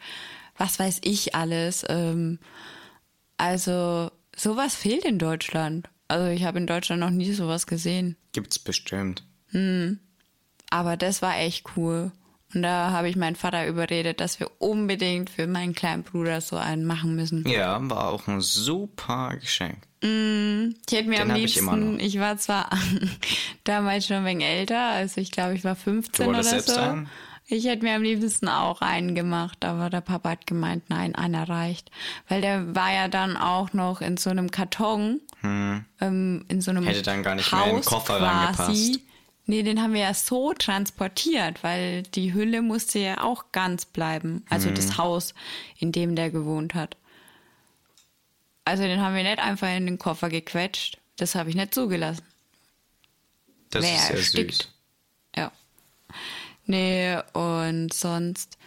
was 0.58 0.80
weiß 0.80 1.02
ich 1.04 1.36
alles. 1.36 1.86
Ähm, 1.90 2.40
also 3.36 4.12
sowas 4.34 4.76
fehlt 4.76 5.04
in 5.04 5.20
Deutschland. 5.20 5.90
Also 6.08 6.28
ich 6.28 6.46
habe 6.46 6.58
in 6.58 6.68
Deutschland 6.68 7.02
noch 7.02 7.10
nie 7.10 7.34
sowas 7.34 7.68
gesehen. 7.68 8.16
Gibt's 8.32 8.60
bestimmt. 8.60 9.26
Aber 10.70 10.96
das 10.96 11.22
war 11.22 11.38
echt 11.38 11.66
cool. 11.76 12.14
Und 12.56 12.62
da 12.64 12.92
habe 12.92 13.10
ich 13.10 13.16
meinen 13.16 13.36
Vater 13.36 13.68
überredet, 13.68 14.22
dass 14.22 14.40
wir 14.40 14.50
unbedingt 14.60 15.30
für 15.30 15.46
meinen 15.46 15.76
kleinen 15.76 16.04
Bruder 16.04 16.40
so 16.42 16.56
einen 16.56 16.86
machen 16.86 17.16
müssen. 17.16 17.46
Ja, 17.48 17.78
war 17.90 18.08
auch 18.10 18.28
ein 18.28 18.42
super 18.42 19.36
Geschenk. 19.40 19.78
Ich 20.02 20.94
hätte 20.94 21.10
mir 21.10 21.18
Den 21.20 21.32
am 21.32 21.36
ich 21.38 21.56
liebsten, 21.56 21.94
noch. 21.96 22.00
ich, 22.00 22.20
war 22.20 22.38
zwar 22.38 22.70
damals 23.64 24.06
schon 24.08 24.18
ein 24.18 24.26
wenig 24.26 24.46
älter, 24.46 24.80
also 24.80 25.20
ich 25.20 25.32
glaube, 25.32 25.56
ich 25.56 25.64
war 25.64 25.76
15 25.76 26.26
Du 26.26 26.30
oder 26.30 26.44
so. 26.44 26.80
einen? 26.80 27.10
Ich 27.48 27.66
hätte 27.66 27.84
mir 27.84 27.96
am 27.96 28.02
liebsten 28.02 28.48
auch 28.48 28.82
einen 28.82 29.14
gemacht, 29.14 29.64
aber 29.66 29.90
der 29.92 30.02
Papa 30.02 30.32
hat 30.32 30.48
gemeint, 30.48 30.90
nein, 30.90 31.14
einer 31.14 31.48
reicht. 31.48 31.92
Weil 32.28 32.42
der 32.42 32.76
war 32.76 32.92
ja 32.92 33.08
dann 33.08 33.38
auch 33.38 33.74
noch 33.74 34.02
in 34.02 34.18
so 34.18 34.32
einem 34.32 34.50
Karton, 34.50 35.22
ähm, 35.44 36.46
in 36.48 36.62
so 36.62 36.72
einem 36.72 36.84
Hm. 36.84 36.88
Hätte 36.90 37.04
dann 37.04 37.22
gar 37.22 37.36
nicht 37.36 37.52
Haus 37.52 37.60
mehr 37.66 37.70
in 37.70 37.76
den 37.82 37.86
Koffer 37.86 38.18
quasi. 38.18 38.36
reingepasst. 38.36 39.00
Nee, 39.48 39.62
den 39.64 39.82
haben 39.82 39.94
wir 39.94 40.02
ja 40.02 40.14
so 40.14 40.54
transportiert, 40.54 41.64
weil 41.64 42.02
die 42.04 42.34
Hülle 42.34 42.62
musste 42.64 42.98
ja 43.00 43.22
auch 43.24 43.52
ganz 43.52 43.86
bleiben. 43.86 44.44
Also 44.50 44.70
Hm. 44.70 44.76
das 44.76 44.98
Haus, 44.98 45.34
in 45.78 45.92
dem 45.92 46.16
der 46.16 46.32
gewohnt 46.32 46.74
hat. 46.74 46.98
Also 48.64 48.84
den 48.84 49.00
haben 49.02 49.16
wir 49.16 49.24
nicht 49.24 49.40
einfach 49.40 49.70
in 49.76 49.86
den 49.86 50.00
Koffer 50.00 50.30
gequetscht. 50.30 50.98
Das 51.18 51.36
habe 51.36 51.50
ich 51.50 51.56
nicht 51.56 51.74
zugelassen. 51.76 52.24
Das 53.70 53.84
Wer 53.84 53.96
ist 53.96 54.08
sehr 54.08 54.16
erstickt. 54.18 54.54
süß. 54.56 54.70
Ja. 55.38 55.52
Nee, 56.66 57.20
und 57.34 57.94
sonst, 57.94 58.58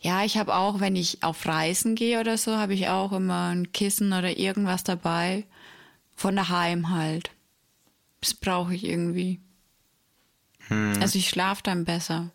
ja, 0.00 0.24
ich 0.24 0.36
habe 0.36 0.54
auch, 0.56 0.80
wenn 0.80 0.96
ich 0.96 1.22
auf 1.22 1.46
Reisen 1.46 1.94
gehe 1.94 2.18
oder 2.18 2.36
so, 2.36 2.56
habe 2.56 2.74
ich 2.74 2.88
auch 2.88 3.12
immer 3.12 3.50
ein 3.54 3.70
Kissen 3.72 4.12
oder 4.12 4.36
irgendwas 4.36 4.82
dabei. 4.82 5.44
Von 6.16 6.34
daheim 6.36 6.90
halt. 6.90 7.30
Das 8.20 8.34
brauche 8.34 8.74
ich 8.74 8.84
irgendwie. 8.84 9.40
Hm. 10.68 10.98
Also 11.00 11.18
ich 11.18 11.28
schlafe 11.28 11.62
dann 11.62 11.84
besser. 11.84 12.30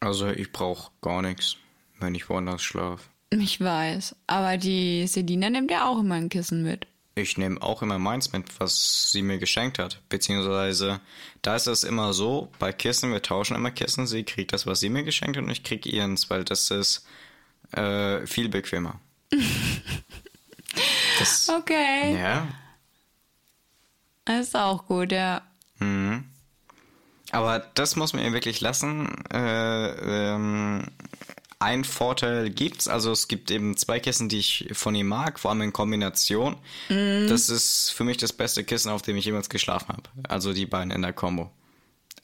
Also 0.00 0.28
ich 0.28 0.52
brauche 0.52 0.90
gar 1.00 1.22
nichts, 1.22 1.56
wenn 2.00 2.14
ich 2.14 2.28
woanders 2.28 2.62
schlafe. 2.62 3.04
Ich 3.30 3.60
weiß. 3.60 4.16
Aber 4.26 4.56
die 4.56 5.06
Selina 5.06 5.48
nimmt 5.48 5.70
ja 5.70 5.86
auch 5.88 6.00
immer 6.00 6.16
ein 6.16 6.28
Kissen 6.28 6.62
mit. 6.62 6.86
Ich 7.14 7.36
nehme 7.36 7.60
auch 7.60 7.82
immer 7.82 7.98
meins 7.98 8.32
mit, 8.32 8.58
was 8.58 9.10
sie 9.12 9.22
mir 9.22 9.38
geschenkt 9.38 9.78
hat. 9.78 10.00
Beziehungsweise, 10.08 11.00
da 11.42 11.56
ist 11.56 11.66
es 11.66 11.84
immer 11.84 12.14
so, 12.14 12.50
bei 12.58 12.72
Kissen, 12.72 13.12
wir 13.12 13.20
tauschen 13.20 13.54
immer 13.54 13.70
Kissen, 13.70 14.06
sie 14.06 14.24
kriegt 14.24 14.52
das, 14.52 14.66
was 14.66 14.80
sie 14.80 14.88
mir 14.88 15.02
geschenkt 15.04 15.36
hat 15.36 15.44
und 15.44 15.50
ich 15.50 15.62
krieg 15.62 15.84
ihrens, 15.84 16.30
weil 16.30 16.44
das 16.44 16.70
ist 16.70 17.06
äh, 17.72 18.26
viel 18.26 18.48
bequemer. 18.48 18.98
das, 21.18 21.48
Okay. 21.50 22.16
ja, 22.18 22.48
Das 24.24 24.46
ist 24.46 24.56
auch 24.56 24.86
gut, 24.86 25.12
ja. 25.12 25.42
Aber 27.32 27.66
das 27.74 27.96
muss 27.96 28.12
man 28.12 28.22
ihr 28.22 28.32
wirklich 28.32 28.60
lassen. 28.60 29.08
Äh, 29.32 29.88
ähm, 30.34 30.84
ein 31.58 31.84
Vorteil 31.84 32.50
gibt's, 32.50 32.88
also 32.88 33.12
es 33.12 33.28
gibt 33.28 33.50
eben 33.50 33.76
zwei 33.76 34.00
Kissen, 34.00 34.28
die 34.28 34.38
ich 34.38 34.68
von 34.72 34.94
ihr 34.96 35.04
mag, 35.04 35.38
vor 35.38 35.50
allem 35.52 35.62
in 35.62 35.72
Kombination. 35.72 36.56
Das 36.88 37.48
ist 37.48 37.90
für 37.90 38.02
mich 38.04 38.16
das 38.16 38.32
beste 38.32 38.64
Kissen, 38.64 38.90
auf 38.90 39.02
dem 39.02 39.16
ich 39.16 39.24
jemals 39.24 39.48
geschlafen 39.48 39.88
habe. 39.90 40.02
Also 40.28 40.52
die 40.52 40.66
beiden 40.66 40.90
in 40.90 41.02
der 41.02 41.12
Kombo. 41.12 41.50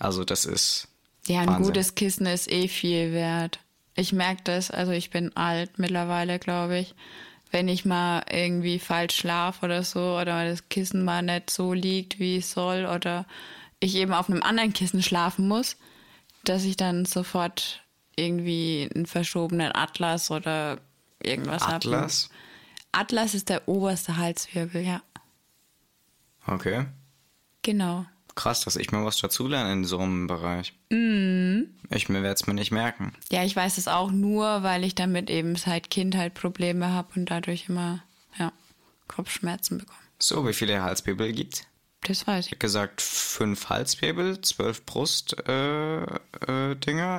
Also 0.00 0.24
das 0.24 0.44
ist 0.44 0.88
Ja, 1.28 1.40
ein 1.42 1.46
Wahnsinn. 1.48 1.66
gutes 1.66 1.94
Kissen 1.94 2.26
ist 2.26 2.50
eh 2.50 2.66
viel 2.66 3.12
wert. 3.12 3.60
Ich 3.94 4.12
merke 4.12 4.42
das, 4.44 4.70
also 4.72 4.90
ich 4.92 5.10
bin 5.10 5.36
alt 5.36 5.78
mittlerweile, 5.78 6.38
glaube 6.40 6.78
ich. 6.80 6.94
Wenn 7.52 7.68
ich 7.68 7.84
mal 7.84 8.24
irgendwie 8.30 8.78
falsch 8.80 9.16
schlafe 9.16 9.64
oder 9.66 9.82
so 9.84 10.18
oder 10.18 10.48
das 10.50 10.68
Kissen 10.68 11.04
mal 11.04 11.22
nicht 11.22 11.50
so 11.50 11.72
liegt, 11.72 12.18
wie 12.18 12.38
es 12.38 12.50
soll 12.50 12.86
oder 12.86 13.24
ich 13.80 13.94
eben 13.96 14.12
auf 14.12 14.28
einem 14.28 14.42
anderen 14.42 14.72
Kissen 14.72 15.02
schlafen 15.02 15.48
muss, 15.48 15.76
dass 16.44 16.64
ich 16.64 16.76
dann 16.76 17.04
sofort 17.04 17.82
irgendwie 18.16 18.90
einen 18.94 19.06
verschobenen 19.06 19.72
Atlas 19.74 20.30
oder 20.30 20.78
irgendwas 21.22 21.62
habe. 21.62 21.74
Atlas. 21.76 22.30
Atlas 22.92 23.34
ist 23.34 23.48
der 23.48 23.68
oberste 23.68 24.16
Halswirbel, 24.16 24.82
ja. 24.82 25.02
Okay. 26.46 26.86
Genau. 27.62 28.06
Krass, 28.34 28.60
dass 28.62 28.76
ich 28.76 28.92
mal 28.92 29.04
was 29.04 29.18
dazulerne 29.18 29.72
in 29.72 29.84
so 29.84 29.98
einem 29.98 30.26
Bereich. 30.26 30.72
Mhm. 30.90 31.74
Ich 31.90 32.08
werde 32.08 32.28
es 32.28 32.46
mir 32.46 32.54
nicht 32.54 32.70
merken. 32.70 33.12
Ja, 33.30 33.44
ich 33.44 33.54
weiß 33.54 33.78
es 33.78 33.88
auch 33.88 34.10
nur, 34.10 34.62
weil 34.62 34.84
ich 34.84 34.94
damit 34.94 35.28
eben 35.28 35.56
seit 35.56 35.90
Kindheit 35.90 36.34
Probleme 36.34 36.88
habe 36.92 37.08
und 37.16 37.30
dadurch 37.30 37.68
immer 37.68 38.02
ja, 38.38 38.52
Kopfschmerzen 39.08 39.78
bekomme. 39.78 39.98
So, 40.18 40.46
wie 40.46 40.52
viele 40.52 40.82
Halswirbel 40.82 41.32
gibt's? 41.32 41.66
Das 42.02 42.26
weiß 42.26 42.46
Ich 42.52 42.58
gesagt, 42.58 43.02
fünf 43.02 43.68
Halswirbel, 43.68 44.40
zwölf 44.40 44.84
Brustdinger. 44.86 46.08
Äh, 46.48 46.72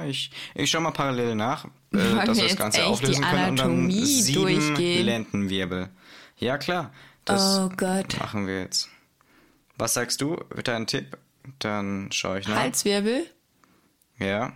äh, 0.06 0.10
ich, 0.10 0.32
ich 0.56 0.70
schau 0.72 0.80
mal 0.80 0.92
parallel 0.92 1.36
nach, 1.36 1.66
äh, 1.94 2.26
dass 2.26 2.38
wir 2.38 2.48
das 2.48 2.56
Ganze 2.58 2.86
auflösen 2.86 3.24
können. 3.24 3.50
Und 3.52 3.60
dann 3.60 3.92
sieben 3.92 4.42
durchgehen? 4.42 5.06
Lendenwirbel. 5.06 5.90
Ja, 6.38 6.58
klar. 6.58 6.94
Das 7.26 7.60
Oh 7.60 7.70
Gott. 7.76 8.18
machen 8.20 8.48
wir 8.48 8.62
jetzt. 8.62 8.90
Was 9.78 9.94
sagst 9.94 10.22
du? 10.22 10.38
Dein 10.64 10.88
Tipp? 10.88 11.18
Dann 11.60 12.12
schaue 12.12 12.40
ich 12.40 12.48
nach. 12.48 12.58
Halswirbel? 12.58 13.26
Ja. 14.18 14.54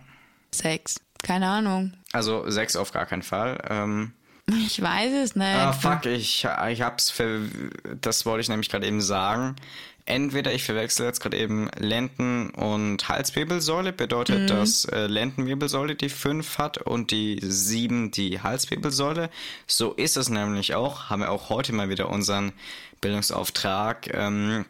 Sechs. 0.50 0.96
Keine 1.22 1.48
Ahnung. 1.48 1.94
Also 2.12 2.48
sechs 2.50 2.76
auf 2.76 2.92
gar 2.92 3.06
keinen 3.06 3.22
Fall. 3.22 3.62
Ähm, 3.68 4.12
Ich 4.46 4.80
weiß 4.80 5.12
es 5.24 5.36
nicht. 5.36 5.46
Ah, 5.46 5.72
fuck, 5.72 6.04
ich, 6.06 6.46
ich 6.70 6.82
hab's 6.82 7.10
ver 7.10 7.40
das 8.00 8.26
wollte 8.26 8.42
ich 8.42 8.48
nämlich 8.48 8.68
gerade 8.68 8.86
eben 8.86 9.00
sagen. 9.00 9.56
Entweder 10.06 10.52
ich 10.52 10.64
verwechsel 10.64 11.06
jetzt 11.06 11.20
gerade 11.20 11.38
eben 11.38 11.70
Lenden- 11.78 12.50
und 12.50 13.08
Halswirbelsäule, 13.08 13.94
bedeutet, 13.94 14.50
dass 14.50 14.84
äh, 14.84 15.06
Lendenwirbelsäule 15.06 15.94
die 15.94 16.10
5 16.10 16.58
hat 16.58 16.76
und 16.76 17.10
die 17.10 17.38
7 17.40 18.10
die 18.10 18.40
Halswirbelsäule. 18.42 19.30
So 19.66 19.92
ist 19.94 20.18
es 20.18 20.28
nämlich 20.28 20.74
auch. 20.74 21.08
Haben 21.08 21.22
wir 21.22 21.30
auch 21.30 21.48
heute 21.48 21.72
mal 21.72 21.88
wieder 21.88 22.10
unseren 22.10 22.52
Bildungsauftrag 23.00 24.12
ähm, 24.12 24.66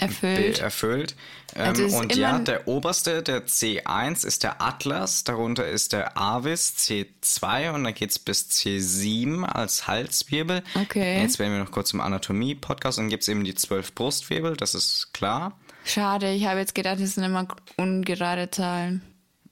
Erfüllt. 0.00 0.60
erfüllt. 0.60 1.16
Also 1.56 1.82
Ähm, 1.82 1.88
es 1.88 1.94
und 1.94 2.14
ja, 2.14 2.38
der 2.38 2.68
oberste, 2.68 3.20
der 3.22 3.46
C1, 3.46 4.24
ist 4.24 4.44
der 4.44 4.62
Atlas, 4.62 5.24
darunter 5.24 5.66
ist 5.66 5.92
der 5.92 6.16
Avis 6.16 6.74
C2 6.78 7.72
und 7.72 7.82
dann 7.82 7.94
geht's 7.94 8.20
bis 8.20 8.48
C7 8.48 9.42
als 9.42 9.88
Halswirbel. 9.88 10.62
Okay. 10.74 11.20
Jetzt 11.20 11.40
werden 11.40 11.52
wir 11.52 11.64
noch 11.64 11.72
kurz 11.72 11.88
zum 11.88 12.00
Anatomie-Podcast 12.00 12.98
und 12.98 13.04
dann 13.04 13.10
gibt's 13.10 13.26
eben 13.26 13.42
die 13.42 13.56
zwölf 13.56 13.92
Brustwirbel, 13.94 14.56
das 14.56 14.76
ist 14.76 15.12
klar. 15.12 15.58
Schade, 15.84 16.32
ich 16.32 16.46
habe 16.46 16.60
jetzt 16.60 16.76
gedacht, 16.76 17.00
das 17.00 17.14
sind 17.14 17.24
immer 17.24 17.48
ungerade 17.76 18.50
Zahlen. 18.50 19.02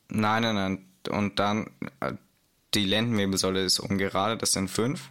Nein, 0.08 0.42
nein, 0.42 0.54
nein. 0.54 0.84
Und 1.08 1.40
dann 1.40 1.70
äh, 2.00 2.12
die 2.74 2.84
Lendenwirbelsäule 2.84 3.64
ist 3.64 3.80
ungerade, 3.80 4.36
das 4.36 4.52
sind 4.52 4.70
fünf. 4.70 5.10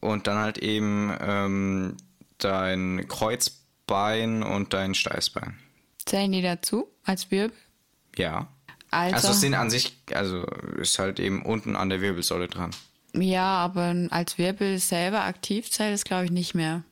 Und 0.00 0.26
dann 0.26 0.38
halt 0.38 0.58
eben 0.58 1.16
ähm, 1.20 1.96
dein 2.38 3.06
Kreuzbein 3.96 4.42
und 4.42 4.72
dein 4.72 4.94
Steißbein. 4.94 5.58
Zählen 6.06 6.32
die 6.32 6.42
dazu 6.42 6.88
als 7.04 7.30
Wirbel? 7.30 7.56
Ja. 8.16 8.48
Also, 8.90 9.14
Also 9.16 9.28
es 9.30 9.40
sind 9.40 9.54
an 9.54 9.70
sich, 9.70 9.96
also 10.12 10.44
ist 10.78 10.98
halt 10.98 11.18
eben 11.20 11.42
unten 11.44 11.76
an 11.76 11.88
der 11.88 12.00
Wirbelsäule 12.00 12.48
dran. 12.48 12.70
ja, 13.14 13.44
aber 13.46 13.94
als 14.10 14.36
Wirbel 14.38 14.78
selber 14.78 15.24
aktiv 15.24 15.70
zählt 15.70 15.94
es, 15.94 16.04
glaube 16.04 16.26
ich, 16.26 16.30
nicht 16.30 16.54
mehr. 16.54 16.82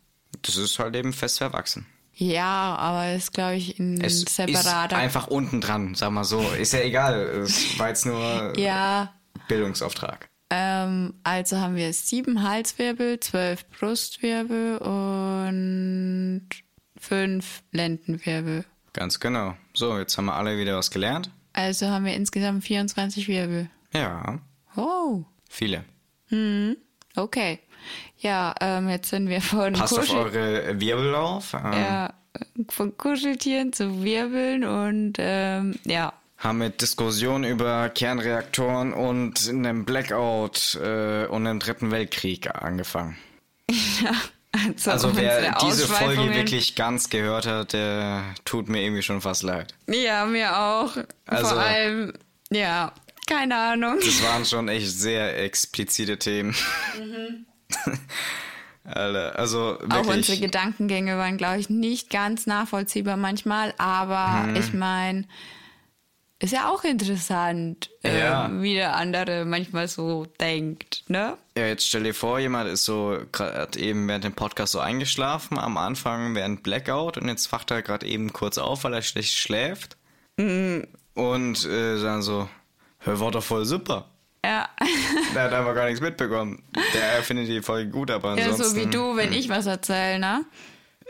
Das 0.42 0.56
ist 0.56 0.78
halt 0.78 0.94
eben 0.96 1.12
fest 1.12 1.38
verwachsen. 1.38 1.86
Ja, 2.14 2.76
aber 2.76 3.14
ist, 3.14 3.32
glaube 3.32 3.56
ich, 3.56 3.78
ein 3.78 4.00
Es 4.02 4.14
ist 4.22 4.28
separater. 4.36 4.96
einfach 4.96 5.26
unten 5.28 5.60
dran, 5.60 5.94
sag 5.94 6.10
mal 6.10 6.24
so. 6.24 6.40
Ist 6.58 6.72
ja 6.72 6.80
egal. 6.80 7.14
Es 7.44 7.78
war 7.78 7.88
jetzt 7.88 8.04
nur 8.06 8.52
ja, 8.58 9.12
Bildungsauftrag. 9.48 10.28
ähm, 10.50 11.14
also 11.24 11.58
haben 11.58 11.76
wir 11.76 11.92
sieben 11.92 12.42
Halswirbel, 12.42 13.20
zwölf 13.20 13.66
Brustwirbel 13.70 14.78
und 14.78 16.48
fünf 17.00 17.62
Lendenwirbel. 17.72 18.64
Ganz 18.92 19.18
genau. 19.18 19.56
So, 19.74 19.98
jetzt 19.98 20.16
haben 20.16 20.26
wir 20.26 20.34
alle 20.34 20.56
wieder 20.58 20.76
was 20.76 20.90
gelernt. 20.90 21.30
Also 21.52 21.88
haben 21.88 22.04
wir 22.04 22.14
insgesamt 22.14 22.62
24 22.64 23.26
Wirbel. 23.26 23.68
Ja, 23.92 24.38
Oh, 24.76 25.24
viele. 25.48 25.84
okay. 27.16 27.58
Ja, 28.18 28.54
ähm, 28.60 28.88
jetzt 28.88 29.10
sind 29.10 29.28
wir 29.28 29.40
von, 29.40 29.72
Passt 29.72 29.94
auf 29.94 30.00
Kuschel 30.00 30.16
eure 30.16 30.80
Wirbel 30.80 31.14
auf. 31.14 31.54
Ähm, 31.54 31.72
ja, 31.72 32.12
von 32.68 32.96
Kuscheltieren 32.96 33.72
zu 33.72 34.04
Wirbeln 34.04 34.62
und 34.64 35.14
ähm, 35.18 35.74
ja, 35.84 36.12
Haben 36.38 36.58
mit 36.58 36.80
Diskussionen 36.82 37.44
über 37.44 37.88
Kernreaktoren 37.88 38.92
und 38.92 39.48
einem 39.48 39.84
Blackout 39.84 40.76
äh, 40.80 41.26
und 41.26 41.46
einem 41.46 41.58
dritten 41.58 41.90
Weltkrieg 41.90 42.54
angefangen. 42.54 43.16
Also, 44.74 44.90
Also 44.90 45.16
wer 45.16 45.56
diese 45.62 45.86
Folge 45.86 46.34
wirklich 46.34 46.74
ganz 46.74 47.08
gehört 47.08 47.46
hat, 47.46 47.72
der 47.72 48.34
tut 48.44 48.68
mir 48.68 48.82
irgendwie 48.82 49.02
schon 49.02 49.20
fast 49.20 49.42
leid. 49.44 49.72
Ja, 49.86 50.24
mir 50.26 50.56
auch. 50.58 50.96
Also- 51.26 51.50
Vor 51.50 51.58
allem, 51.60 52.12
ja, 52.50 52.92
keine 53.28 53.56
Ahnung. 53.56 53.98
Das 54.04 54.22
waren 54.24 54.44
schon 54.44 54.68
echt 54.68 54.90
sehr 54.90 55.40
explizite 55.42 56.18
Themen. 56.18 56.54
Mhm. 56.98 57.46
Alter, 58.82 59.38
also 59.38 59.78
Auch 59.90 59.98
unsere 59.98 60.16
wirklich. 60.16 60.40
Gedankengänge 60.40 61.16
waren, 61.18 61.36
glaube 61.36 61.60
ich, 61.60 61.68
nicht 61.70 62.10
ganz 62.10 62.46
nachvollziehbar 62.46 63.16
manchmal, 63.16 63.72
aber 63.78 64.48
Mhm. 64.48 64.56
ich 64.56 64.72
meine, 64.72 65.24
ist 66.40 66.52
ja 66.52 66.68
auch 66.70 66.84
interessant, 66.84 67.90
Ja. 68.02 68.46
äh, 68.46 68.62
wie 68.62 68.74
der 68.74 68.96
andere 68.96 69.44
manchmal 69.44 69.88
so 69.88 70.26
denkt, 70.40 71.04
ne? 71.08 71.36
Ja, 71.56 71.66
jetzt 71.66 71.86
stell 71.86 72.02
dir 72.02 72.14
vor, 72.14 72.38
jemand 72.38 72.68
ist 72.70 72.84
so 72.84 73.18
gerade 73.30 73.78
eben 73.78 74.08
während 74.08 74.24
dem 74.24 74.32
Podcast 74.32 74.72
so 74.72 74.80
eingeschlafen, 74.80 75.58
am 75.58 75.76
Anfang 75.76 76.34
während 76.34 76.62
Blackout 76.62 77.18
und 77.18 77.28
jetzt 77.28 77.52
wacht 77.52 77.70
er 77.70 77.82
gerade 77.82 78.06
eben 78.06 78.32
kurz 78.32 78.58
auf, 78.58 78.84
weil 78.84 78.94
er 78.94 79.02
schlecht 79.02 79.34
schläft. 79.34 79.96
Mhm. 80.36 80.86
Und 81.14 81.64
äh, 81.66 82.00
dann 82.00 82.22
so, 82.22 82.48
hör, 82.98 83.20
war 83.20 83.30
doch 83.30 83.42
voll 83.44 83.64
super. 83.66 84.06
Ja, 84.44 84.68
Der 85.34 85.42
hat 85.42 85.52
einfach 85.52 85.74
gar 85.74 85.84
nichts 85.84 86.00
mitbekommen. 86.00 86.62
Der 86.94 87.22
findet 87.22 87.48
die 87.48 87.60
Folge 87.60 87.90
gut, 87.90 88.10
aber 88.10 88.38
ja 88.38 88.46
ansonsten... 88.46 88.64
so 88.64 88.76
wie 88.76 88.86
du, 88.90 89.14
wenn 89.16 89.34
ich 89.34 89.50
was 89.50 89.66
erzähle, 89.66 90.18
ne? 90.18 90.44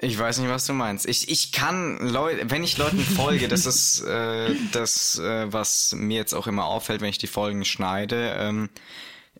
Ich 0.02 0.18
weiß 0.18 0.38
nicht, 0.38 0.48
was 0.48 0.64
du 0.66 0.72
meinst. 0.72 1.06
Ich, 1.06 1.28
ich 1.28 1.52
kann 1.52 1.98
Leute, 1.98 2.50
wenn 2.50 2.64
ich 2.64 2.78
Leuten 2.78 3.00
folge, 3.00 3.48
das 3.48 3.66
ist 3.66 4.00
äh, 4.06 4.54
das, 4.72 5.18
äh, 5.18 5.52
was 5.52 5.94
mir 5.96 6.16
jetzt 6.16 6.32
auch 6.32 6.46
immer 6.46 6.64
auffällt, 6.64 7.02
wenn 7.02 7.10
ich 7.10 7.18
die 7.18 7.26
Folgen 7.26 7.64
schneide. 7.66 8.34
Ähm, 8.38 8.70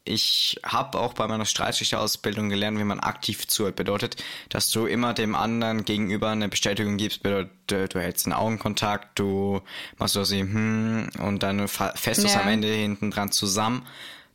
ich 0.05 0.59
habe 0.65 0.99
auch 0.99 1.15
bei 1.15 1.27
meiner 1.29 1.45
Streitschlichterausbildung 1.47 2.49
gelernt, 2.51 2.79
wie 2.79 2.85
man 2.85 3.01
aktiv 3.01 3.47
zuhört. 3.49 3.77
Bedeutet, 3.77 4.23
dass 4.49 4.71
du 4.71 4.87
immer 4.87 5.15
dem 5.15 5.35
anderen 5.35 5.85
gegenüber 5.85 6.31
eine 6.31 6.49
Bestätigung 6.49 6.97
gibst. 6.99 7.23
Bedeutet, 7.23 7.95
du 7.95 8.01
hältst 8.01 8.27
einen 8.27 8.33
Augenkontakt, 8.35 9.19
du 9.19 9.61
machst 9.99 10.15
so 10.15 10.25
sie, 10.25 10.41
hm, 10.41 11.11
und 11.21 11.43
dann 11.43 11.69
fässt 11.69 12.23
du 12.23 12.27
es 12.27 12.35
Ja. 12.35 12.41
am 12.43 12.49
Ende 12.49 12.69
hinten 12.69 13.11
dran 13.11 13.31
zusammen. 13.33 13.87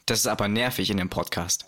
Das 0.06 0.20
ist 0.20 0.28
aber 0.28 0.48
nervig 0.48 0.90
in 0.90 0.98
dem 0.98 1.10
Podcast. 1.10 1.66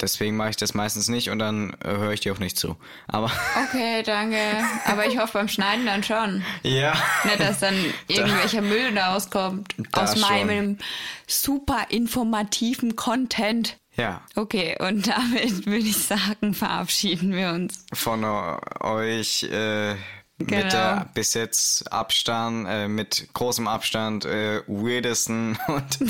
Deswegen 0.00 0.36
mache 0.36 0.50
ich 0.50 0.56
das 0.56 0.74
meistens 0.74 1.08
nicht 1.08 1.30
und 1.30 1.38
dann 1.38 1.74
äh, 1.84 1.88
höre 1.88 2.12
ich 2.12 2.20
dir 2.20 2.32
auch 2.32 2.38
nicht 2.38 2.58
zu. 2.58 2.76
Aber 3.06 3.30
Okay, 3.68 4.02
danke. 4.04 4.38
Aber 4.86 5.06
ich 5.06 5.18
hoffe 5.18 5.34
beim 5.34 5.48
Schneiden 5.48 5.86
dann 5.86 6.02
schon. 6.02 6.44
ja. 6.62 6.92
Nicht, 7.24 7.40
dass 7.40 7.60
dann 7.60 7.74
irgendwelcher 8.08 8.62
Müll 8.62 8.96
rauskommt 8.98 9.74
Da 9.92 10.02
aus 10.04 10.12
schon. 10.18 10.20
meinem 10.22 10.78
super 11.26 11.86
informativen 11.88 12.96
Content. 12.96 13.78
Ja, 13.96 14.22
Okay, 14.34 14.76
und 14.80 15.06
damit 15.08 15.66
würde 15.66 15.86
ich 15.86 15.96
sagen, 15.96 16.52
verabschieden 16.54 17.32
wir 17.32 17.50
uns. 17.50 17.84
von 17.92 18.24
euch 18.24 19.44
äh, 19.44 19.94
mit 20.36 20.48
Genau. 20.48 20.68
der 20.68 21.08
bis 21.14 21.34
jetzt 21.34 21.92
Abstand, 21.92 22.66
äh, 22.68 22.88
mit 22.88 23.28
großem 23.34 23.68
Abstand 23.68 24.24
äh, 24.24 24.62
weirdesten 24.66 25.56
und 25.68 26.00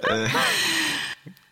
äh, 0.00 0.28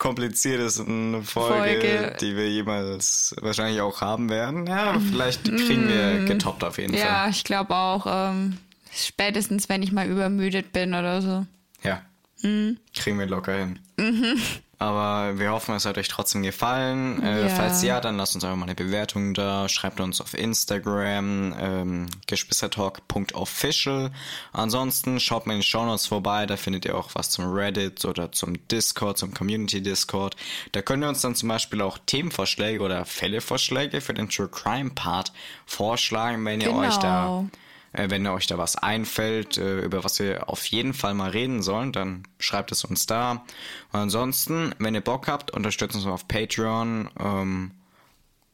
kompliziertesten 0.01 1.23
Folge, 1.23 1.57
Folge. 1.81 2.17
die 2.21 2.35
wir 2.37 2.51
jemals 2.51 3.37
wahrscheinlich 3.41 3.81
auch 3.81 4.01
haben 4.01 4.29
werden. 4.31 4.67
Ja, 4.67 4.99
vielleicht 4.99 5.45
kriegen 5.45 5.89
wir 5.89 6.25
getoppt 6.25 6.65
auf 6.65 6.79
jeden 6.79 6.95
Mm. 6.95 6.97
Ja, 6.99 7.21
Fall. 7.23 7.31
ich 7.31 7.45
glaube 7.45 7.75
auch, 7.77 8.07
ähm, 8.09 8.57
spätestens 8.93 9.69
wenn 9.69 9.83
ich 9.85 9.93
mal 9.93 10.09
übermüdet 10.09 10.73
bin 10.73 10.95
oder 10.95 11.23
so. 11.23 11.47
Ja, 11.83 12.03
Mm. 12.43 12.79
kriegen 12.97 13.19
wir 13.19 13.27
locker 13.27 13.55
hin. 13.57 13.79
Mhm. 13.99 14.41
Aber 14.81 15.39
wir 15.39 15.51
hoffen, 15.53 15.75
es 15.75 15.85
hat 15.85 15.99
euch 15.99 16.09
trotzdem 16.09 16.43
gefallen. 16.43 17.23
Äh, 17.23 17.43
Ja. 17.43 17.49
Falls 17.51 17.83
ja, 17.83 18.01
dann 18.01 18.17
lasst 18.17 18.35
uns 18.35 18.45
einfach 18.45 18.57
mal 18.57 18.65
eine 18.65 18.75
Bewertung 18.75 19.35
da. 19.35 19.69
Schreibt 19.69 20.01
uns 20.01 20.23
auf 20.23 20.33
Instagram, 20.33 21.55
ähm, 21.61 22.07
geschwistertalk.official. 22.27 24.11
Ansonsten 24.53 25.21
schaut 25.21 25.47
mal 25.47 25.53
in 25.53 25.59
den 25.59 25.65
Shownotes 25.65 26.07
vorbei. 26.07 26.47
Da 26.47 26.57
findet 26.57 26.87
ihr 26.87 26.97
auch 26.97 27.11
was 27.15 27.29
zum 27.29 27.53
Reddit 27.53 28.07
oder 28.07 28.33
zum 28.33 28.57
Discord, 28.69 29.19
zum 29.19 29.35
Community 29.35 29.83
Discord. 29.83 30.35
Da 30.73 30.81
könnt 30.81 31.05
ihr 31.05 31.11
uns 31.11 31.21
dann 31.21 31.35
zum 31.35 31.51
Beispiel 31.51 31.83
auch 31.83 31.99
Themenvorschläge 32.07 32.83
oder 32.83 33.05
Fällevorschläge 33.05 34.01
für 34.01 34.15
den 34.15 34.31
True 34.31 34.49
Crime 34.49 34.91
Part 34.95 35.33
vorschlagen, 35.67 36.43
wenn 36.47 36.63
ihr 36.63 36.75
euch 36.75 36.97
da 36.97 37.25
Genau. 37.27 37.49
Wenn 37.93 38.27
euch 38.27 38.47
da 38.47 38.57
was 38.59 38.77
einfällt, 38.77 39.59
äh, 39.59 39.81
über 39.81 40.05
was 40.05 40.19
wir 40.21 40.49
auf 40.49 40.65
jeden 40.67 40.95
Fall 40.95 41.15
mal 41.15 41.31
reden 41.31 41.63
sollen, 41.63 41.93
dann 41.93 42.23
schreibt 42.39 42.71
es 42.73 42.85
uns 42.85 43.07
da. 43.07 43.45
Und 43.93 44.01
ansonsten, 44.01 44.75
wenn 44.79 44.95
ihr 44.95 45.01
Bock 45.01 45.27
habt, 45.29 45.51
unterstützt 45.51 45.97
uns 45.97 46.07
auf 46.07 46.29
Patreon. 46.29 47.11
Ähm, 47.19 47.73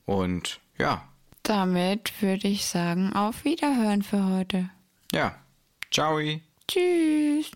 und 0.07 0.61
ja, 0.79 1.05
Damit 1.43 2.13
würde 2.23 2.49
ich 2.49 2.67
sagen, 2.67 3.13
auf 3.13 3.45
Wiederhören 3.45 4.03
für 4.03 4.25
heute. 4.25 4.71
ja. 5.13 5.35
Ciao. 5.93 6.19
Tschüss. 6.69 7.51